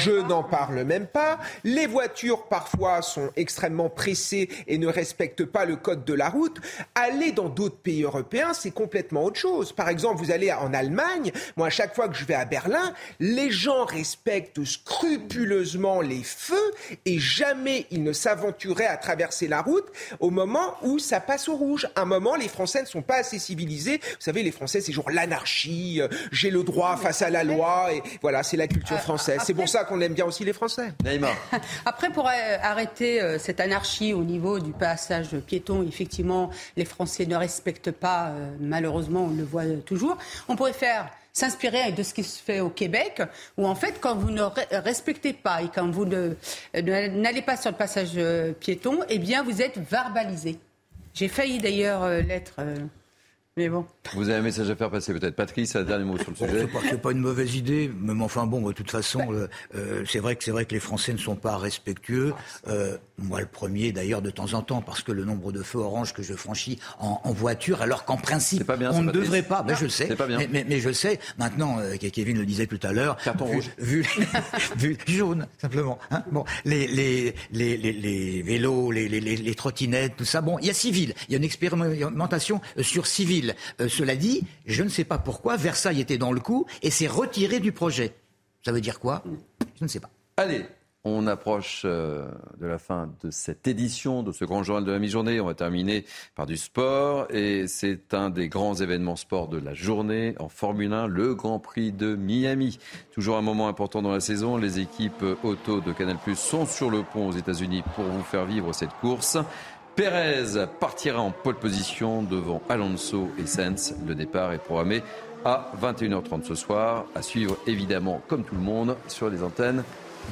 je 0.00 0.12
n'en 0.12 0.42
parle 0.42 0.84
même 0.84 1.06
pas. 1.06 1.38
Les 1.64 1.86
voitures 1.86 2.44
parfois 2.44 3.02
sont 3.02 3.30
extrêmement 3.42 3.90
pressés 3.90 4.48
et 4.66 4.78
ne 4.78 4.86
respectent 4.86 5.44
pas 5.44 5.64
le 5.64 5.76
code 5.76 6.04
de 6.04 6.14
la 6.14 6.30
route. 6.30 6.58
Aller 6.94 7.32
dans 7.32 7.48
d'autres 7.48 7.76
pays 7.76 8.04
européens, 8.04 8.54
c'est 8.54 8.70
complètement 8.70 9.24
autre 9.24 9.38
chose. 9.38 9.72
Par 9.72 9.88
exemple, 9.88 10.22
vous 10.22 10.30
allez 10.30 10.50
en 10.52 10.72
Allemagne, 10.72 11.32
moi 11.56 11.66
à 11.66 11.70
chaque 11.70 11.94
fois 11.94 12.08
que 12.08 12.16
je 12.16 12.24
vais 12.24 12.34
à 12.34 12.44
Berlin, 12.44 12.94
les 13.20 13.50
gens 13.50 13.84
respectent 13.84 14.64
scrupuleusement 14.64 16.00
les 16.00 16.22
feux 16.22 16.72
et 17.04 17.18
jamais 17.18 17.86
ils 17.90 18.02
ne 18.02 18.12
s'aventuraient 18.12 18.86
à 18.86 18.96
traverser 18.96 19.48
la 19.48 19.60
route 19.60 19.86
au 20.20 20.30
moment 20.30 20.76
où 20.82 20.98
ça 20.98 21.20
passe 21.20 21.48
au 21.48 21.56
rouge. 21.56 21.88
un 21.96 22.04
moment, 22.04 22.36
les 22.36 22.48
Français 22.48 22.82
ne 22.82 22.86
sont 22.86 23.02
pas 23.02 23.16
assez 23.16 23.38
civilisés. 23.38 23.98
Vous 24.02 24.16
savez, 24.20 24.42
les 24.42 24.52
Français, 24.52 24.80
c'est 24.80 24.92
genre 24.92 25.10
l'anarchie, 25.10 26.00
euh, 26.00 26.08
j'ai 26.30 26.50
le 26.50 26.62
droit 26.62 26.96
face 26.96 27.22
à 27.22 27.30
la 27.30 27.44
loi, 27.44 27.92
et 27.92 28.02
voilà, 28.20 28.42
c'est 28.42 28.56
la 28.56 28.68
culture 28.68 28.96
euh, 28.96 29.00
française. 29.00 29.40
C'est 29.44 29.54
pour 29.54 29.68
ça 29.68 29.84
qu'on 29.84 30.00
aime 30.00 30.14
bien 30.14 30.24
aussi 30.24 30.44
les 30.44 30.52
Français. 30.52 30.92
Après, 31.84 32.10
pour 32.10 32.28
arrêter 32.28 33.31
euh, 33.32 33.38
cette 33.38 33.60
anarchie 33.60 34.12
au 34.12 34.22
niveau 34.22 34.58
du 34.58 34.72
passage 34.72 35.36
piéton, 35.46 35.82
effectivement, 35.86 36.50
les 36.76 36.84
Français 36.84 37.26
ne 37.26 37.36
respectent 37.36 37.90
pas, 37.90 38.28
euh, 38.28 38.50
malheureusement, 38.60 39.24
on 39.24 39.30
le 39.30 39.44
voit 39.44 39.64
toujours. 39.84 40.16
On 40.48 40.56
pourrait 40.56 40.72
faire 40.72 41.10
s'inspirer 41.32 41.92
de 41.92 42.02
ce 42.02 42.12
qui 42.12 42.24
se 42.24 42.42
fait 42.42 42.60
au 42.60 42.68
Québec, 42.68 43.22
où 43.56 43.66
en 43.66 43.74
fait, 43.74 43.98
quand 44.00 44.14
vous 44.16 44.30
ne 44.30 44.42
respectez 44.72 45.32
pas 45.32 45.62
et 45.62 45.68
quand 45.74 45.90
vous 45.90 46.04
n'allez 46.04 47.42
pas 47.42 47.56
sur 47.56 47.70
le 47.70 47.76
passage 47.76 48.10
euh, 48.16 48.52
piéton, 48.52 49.00
eh 49.08 49.18
bien, 49.18 49.42
vous 49.42 49.62
êtes 49.62 49.78
verbalisé. 49.78 50.58
J'ai 51.14 51.28
failli 51.28 51.58
d'ailleurs 51.58 52.08
l'être 52.08 52.60
mais 53.58 53.68
bon. 53.68 53.84
Vous 54.14 54.30
avez 54.30 54.38
un 54.38 54.42
message 54.42 54.70
à 54.70 54.76
faire 54.76 54.90
passer 54.90 55.12
peut-être. 55.12 55.36
Patrice, 55.36 55.76
un 55.76 55.82
dernier 55.82 56.04
mot 56.04 56.16
sur 56.16 56.30
le 56.30 56.36
sujet. 56.36 56.66
C'est 56.80 56.92
pas, 56.92 56.96
pas 56.96 57.12
une 57.12 57.18
mauvaise 57.18 57.54
idée, 57.54 57.90
mais 58.00 58.14
enfin 58.22 58.46
bon, 58.46 58.62
de 58.62 58.72
toute 58.72 58.90
façon, 58.90 59.30
euh, 59.30 59.46
euh, 59.74 60.04
c'est 60.08 60.20
vrai 60.20 60.36
que 60.36 60.44
c'est 60.44 60.50
vrai 60.50 60.64
que 60.64 60.72
les 60.72 60.80
Français 60.80 61.12
ne 61.12 61.18
sont 61.18 61.36
pas 61.36 61.58
respectueux. 61.58 62.32
Euh, 62.68 62.96
moi, 63.18 63.40
le 63.40 63.46
premier, 63.46 63.92
d'ailleurs, 63.92 64.22
de 64.22 64.30
temps 64.30 64.54
en 64.54 64.62
temps, 64.62 64.80
parce 64.80 65.02
que 65.02 65.12
le 65.12 65.26
nombre 65.26 65.52
de 65.52 65.62
feux 65.62 65.80
orange 65.80 66.14
que 66.14 66.22
je 66.22 66.32
franchis 66.32 66.78
en, 66.98 67.20
voiture, 67.32 67.82
alors 67.82 68.06
qu'en 68.06 68.16
principe, 68.16 68.70
on 68.92 69.02
ne 69.02 69.12
devrait 69.12 69.42
pas. 69.42 69.62
Ben, 69.62 69.76
je 69.76 69.84
le 69.84 69.90
sais. 69.90 70.16
Pas 70.16 70.26
bien. 70.26 70.38
Mais, 70.50 70.64
mais, 70.66 70.80
je 70.80 70.88
le 70.88 70.94
sais. 70.94 71.20
Maintenant, 71.38 71.76
Kevin 72.12 72.38
le 72.38 72.46
disait 72.46 72.66
tout 72.66 72.80
à 72.82 72.92
l'heure. 72.92 73.18
Carton 73.18 73.44
rouge. 73.44 73.70
Vu, 73.78 74.06
vu, 74.76 74.96
jaune, 75.06 75.46
simplement. 75.58 75.98
Hein 76.10 76.24
bon, 76.32 76.44
les, 76.64 76.86
les, 76.86 77.34
les, 77.52 77.76
les, 77.76 78.42
vélos, 78.42 78.90
les, 78.92 79.08
les, 79.08 79.54
trottinettes, 79.54 80.16
tout 80.16 80.24
ça. 80.24 80.40
Bon, 80.40 80.58
il 80.58 80.66
y 80.66 80.70
a 80.70 80.74
civil. 80.74 81.12
Il 81.28 81.32
y 81.32 81.34
a 81.34 81.38
une 81.38 81.44
expérimentation 81.44 82.62
sur 82.80 83.06
civil. 83.06 83.41
Euh, 83.80 83.88
cela 83.88 84.16
dit, 84.16 84.42
je 84.66 84.82
ne 84.82 84.88
sais 84.88 85.04
pas 85.04 85.18
pourquoi 85.18 85.56
Versailles 85.56 86.00
était 86.00 86.18
dans 86.18 86.32
le 86.32 86.40
coup 86.40 86.66
et 86.82 86.90
s'est 86.90 87.06
retiré 87.06 87.60
du 87.60 87.72
projet. 87.72 88.14
Ça 88.64 88.72
veut 88.72 88.80
dire 88.80 89.00
quoi? 89.00 89.22
Je 89.78 89.84
ne 89.84 89.88
sais 89.88 90.00
pas. 90.00 90.10
Allez, 90.36 90.64
On 91.04 91.26
approche 91.26 91.82
euh, 91.84 92.28
de 92.60 92.66
la 92.66 92.78
fin 92.78 93.10
de 93.24 93.32
cette 93.32 93.66
édition, 93.66 94.22
de 94.22 94.30
ce 94.30 94.44
grand 94.44 94.62
journal 94.62 94.84
de 94.84 94.92
la 94.92 95.00
mi-journée. 95.00 95.40
On 95.40 95.46
va 95.46 95.54
terminer 95.54 96.04
par 96.36 96.46
du 96.46 96.56
sport. 96.56 97.26
Et 97.30 97.66
c'est 97.66 98.14
un 98.14 98.30
des 98.30 98.48
grands 98.48 98.74
événements 98.76 99.16
sport 99.16 99.48
de 99.48 99.58
la 99.58 99.74
journée 99.74 100.36
en 100.38 100.48
Formule 100.48 100.92
1, 100.92 101.08
le 101.08 101.34
Grand 101.34 101.58
Prix 101.58 101.90
de 101.90 102.14
Miami. 102.14 102.78
Toujours 103.10 103.36
un 103.36 103.42
moment 103.42 103.66
important 103.66 104.00
dans 104.00 104.12
la 104.12 104.20
saison. 104.20 104.56
Les 104.56 104.78
équipes 104.78 105.24
auto 105.42 105.80
de 105.80 105.92
Canal 105.92 106.18
Plus 106.18 106.38
sont 106.38 106.66
sur 106.66 106.88
le 106.88 107.02
pont 107.02 107.26
aux 107.26 107.32
États-Unis 107.32 107.82
pour 107.96 108.04
vous 108.04 108.22
faire 108.22 108.46
vivre 108.46 108.72
cette 108.72 108.94
course. 109.00 109.38
Pérez 109.94 110.66
partira 110.80 111.20
en 111.20 111.30
pole 111.30 111.56
position 111.56 112.22
devant 112.22 112.62
Alonso 112.70 113.28
et 113.38 113.44
Sainz. 113.44 113.94
Le 114.06 114.14
départ 114.14 114.52
est 114.52 114.58
programmé 114.58 115.02
à 115.44 115.70
21h30 115.82 116.44
ce 116.44 116.54
soir, 116.54 117.04
à 117.14 117.20
suivre 117.20 117.58
évidemment 117.66 118.22
comme 118.26 118.42
tout 118.42 118.54
le 118.54 118.62
monde 118.62 118.96
sur 119.08 119.28
les 119.28 119.42
antennes 119.42 119.84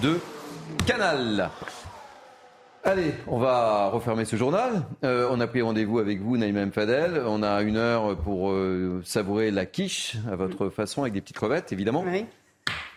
de 0.02 0.18
Canal. 0.86 1.50
Allez, 2.82 3.12
on 3.26 3.38
va 3.38 3.88
refermer 3.88 4.24
ce 4.24 4.36
journal. 4.36 4.82
Euh, 5.04 5.28
on 5.30 5.38
a 5.40 5.46
pris 5.46 5.60
rendez-vous 5.60 5.98
avec 5.98 6.22
vous, 6.22 6.38
Naïma 6.38 6.70
Fadel. 6.70 7.22
On 7.26 7.42
a 7.42 7.60
une 7.60 7.76
heure 7.76 8.16
pour 8.16 8.52
euh, 8.52 9.02
savourer 9.04 9.50
la 9.50 9.66
quiche 9.66 10.16
à 10.32 10.36
votre 10.36 10.70
façon, 10.70 11.02
avec 11.02 11.12
des 11.12 11.20
petites 11.20 11.36
crevettes, 11.36 11.72
évidemment. 11.72 12.02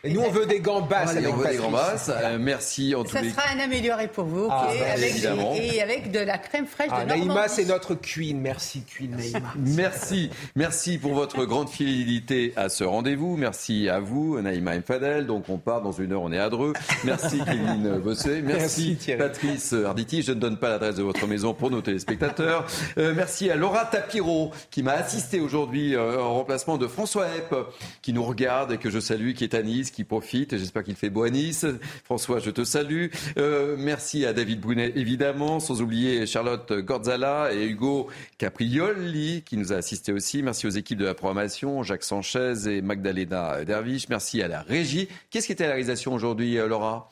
Et 0.06 0.12
nous, 0.12 0.20
on 0.20 0.30
veut 0.32 0.46
des 0.46 0.60
gambas. 0.60 1.06
on 1.16 1.34
veut 1.34 1.48
des 1.50 1.56
gambas. 1.58 2.10
Euh, 2.10 2.38
merci 2.38 2.94
en 2.94 3.06
tout 3.06 3.12
Ça 3.12 3.22
cas. 3.22 3.30
sera 3.30 3.44
un 3.56 3.60
amélioré 3.64 4.10
pour 4.10 4.26
vous, 4.26 4.48
Ah, 4.52 4.68
ok, 4.70 4.78
bah, 4.80 4.86
avec, 4.96 5.10
évidemment. 5.12 5.54
et 5.56 5.82
avec 5.82 6.12
de 6.12 6.20
la 6.20 6.38
crème 6.38 6.66
fraîche 6.66 6.90
Ah, 6.92 7.04
de 7.06 7.10
Naïma, 7.10 7.26
Normandie. 7.28 7.54
c'est 7.56 7.66
notre 7.66 7.96
queen. 7.96 8.42
Merci, 8.42 8.84
queen 8.84 9.12
Naïma. 9.16 9.40
Merci, 9.56 10.30
merci 10.58 10.98
pour 10.98 11.14
votre 11.14 11.46
grande 11.46 11.70
fidélité 11.70 12.52
à 12.58 12.68
ce 12.68 12.84
rendez-vous. 12.84 13.38
Merci 13.38 13.88
à 13.88 14.02
vous, 14.02 14.42
Naïma 14.42 14.78
Mfadel. 14.78 15.26
Donc 15.26 15.46
on 15.48 15.58
part 15.58 15.82
dans 15.82 15.94
une 15.94 16.12
heure, 16.12 16.24
on 16.24 16.34
est 16.34 16.40
à 16.40 16.50
Dreux. 16.50 16.74
Merci 17.06 17.40
Kevin 17.46 17.98
Bossuet. 18.04 18.42
Merci. 18.42 18.98
Patrice 19.18 19.72
Arditi. 19.72 20.22
Je 20.22 20.34
ne 20.34 20.40
donne 20.42 20.58
pas 20.58 20.68
l'adresse 20.68 20.96
de 20.96 21.04
votre 21.04 21.28
maison 21.28 21.54
pour 21.54 21.72
nos 21.72 21.82
téléspectateurs. 21.82 22.66
Euh, 22.98 23.14
merci 23.16 23.50
à 23.50 23.56
Laura 23.56 23.86
Tapiro 23.86 24.52
qui 24.70 24.84
m'a 24.84 24.94
assisté 24.96 25.40
aujourd'hui 25.40 25.96
euh, 25.96 26.20
en 26.22 26.34
remplacement 26.34 26.78
de 26.78 26.88
François 26.88 27.28
Epp 27.38 27.56
qui 28.02 28.12
nous 28.12 28.24
regarde 28.26 28.74
et 28.74 28.78
que 28.78 28.90
je 28.90 29.00
salue, 29.00 29.32
qui 29.32 29.46
est 29.46 29.54
à 29.54 29.62
Nice, 29.64 29.92
qui 29.94 30.04
profite. 30.04 30.58
J'espère 30.58 30.84
qu'il 30.84 30.96
fait 30.96 31.10
beau 31.10 31.24
à 31.24 31.30
Nice. 31.30 31.66
François, 32.04 32.40
je 32.40 32.50
te 32.50 32.64
salue. 32.64 33.08
Euh, 33.38 33.76
merci 33.78 34.26
à 34.26 34.34
David 34.34 34.60
Brunet, 34.60 34.92
évidemment, 34.96 35.60
sans 35.60 35.82
oublier 35.82 36.26
Charlotte 36.26 36.74
Gorzala 36.74 37.54
et 37.54 37.66
Hugo 37.66 38.08
Caprioli 38.38 39.44
qui 39.46 39.58
nous 39.58 39.72
a 39.72 39.78
assisté 39.78 40.12
aussi. 40.12 40.44
Merci 40.44 40.68
aux 40.68 40.72
équipes 40.72 41.00
de 41.00 41.06
la 41.06 41.14
programmation, 41.14 41.84
Jacques 41.84 42.04
Sanchez 42.04 42.68
et 42.68 42.82
Magdalena 42.82 43.64
Derviche. 43.64 44.10
Merci 44.10 44.42
à 44.42 44.48
la 44.48 44.62
régie. 44.62 45.08
Qu'est-ce 45.30 45.48
qui 45.48 45.54
était 45.54 45.64
la 45.64 45.72
réalisation 45.72 46.14
aujourd'hui, 46.14 46.58
euh, 46.58 46.68
Laura? 46.68 47.12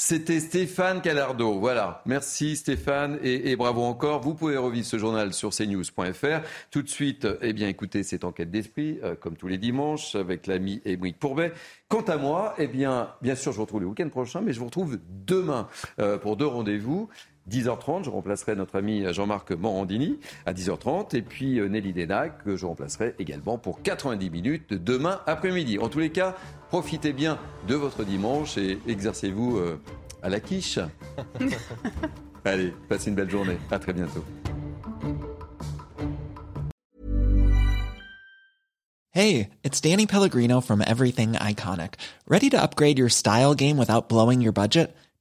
C'était 0.00 0.38
Stéphane 0.38 1.02
Calardo. 1.02 1.58
Voilà. 1.58 2.02
Merci 2.06 2.54
Stéphane 2.54 3.18
et, 3.20 3.56
bravo 3.56 3.82
encore. 3.82 4.20
Vous 4.20 4.34
pouvez 4.34 4.56
revivre 4.56 4.86
ce 4.86 4.96
journal 4.96 5.34
sur 5.34 5.50
cnews.fr. 5.50 6.46
Tout 6.70 6.82
de 6.82 6.88
suite, 6.88 7.26
eh 7.42 7.52
bien, 7.52 7.66
écoutez 7.66 8.04
cette 8.04 8.22
enquête 8.22 8.48
d'esprit, 8.48 9.00
euh, 9.02 9.16
comme 9.16 9.36
tous 9.36 9.48
les 9.48 9.58
dimanches, 9.58 10.14
avec 10.14 10.46
l'ami 10.46 10.80
Émeric 10.84 11.18
Pourbet. 11.18 11.52
Quant 11.88 12.02
à 12.02 12.16
moi, 12.16 12.54
eh 12.58 12.68
bien, 12.68 13.12
bien 13.22 13.34
sûr, 13.34 13.50
je 13.50 13.56
vous 13.56 13.64
retrouve 13.64 13.80
le 13.80 13.88
week-end 13.88 14.08
prochain, 14.08 14.40
mais 14.40 14.52
je 14.52 14.60
vous 14.60 14.66
retrouve 14.66 15.00
demain 15.08 15.66
euh, 15.98 16.16
pour 16.16 16.36
deux 16.36 16.46
rendez-vous. 16.46 17.08
10h30, 17.48 18.04
je 18.04 18.10
remplacerai 18.10 18.54
notre 18.54 18.76
ami 18.76 19.04
Jean-Marc 19.12 19.52
Morandini 19.52 20.18
à 20.46 20.52
10h30 20.52 21.16
et 21.16 21.22
puis 21.22 21.58
euh, 21.58 21.68
Nelly 21.68 21.92
Denac 21.92 22.44
que 22.44 22.56
je 22.56 22.66
remplacerai 22.66 23.14
également 23.18 23.58
pour 23.58 23.82
90 23.82 24.30
minutes 24.30 24.70
de 24.70 24.76
demain 24.76 25.20
après-midi. 25.26 25.78
En 25.78 25.88
tous 25.88 25.98
les 25.98 26.10
cas, 26.10 26.36
profitez 26.68 27.12
bien 27.12 27.38
de 27.66 27.74
votre 27.74 28.04
dimanche 28.04 28.58
et 28.58 28.78
exercez-vous 28.86 29.56
euh, 29.56 29.80
à 30.22 30.28
la 30.28 30.40
quiche. 30.40 30.78
Allez, 32.44 32.72
passez 32.88 33.10
une 33.10 33.16
belle 33.16 33.30
journée. 33.30 33.58
À 33.70 33.78
très 33.78 33.92
bientôt. 33.92 34.24
Hey, 39.10 39.50
it's 39.64 39.80
Danny 39.80 40.06
Pellegrino 40.06 40.60
from 40.60 40.80
Everything 40.80 41.32
Iconic. 41.32 41.94
Ready 42.28 42.50
to 42.50 42.60
upgrade 42.60 42.98
your 42.98 43.08
style 43.08 43.54
game 43.54 43.76
without 43.76 44.08
blowing 44.08 44.40
your 44.40 44.52
budget? 44.52 44.94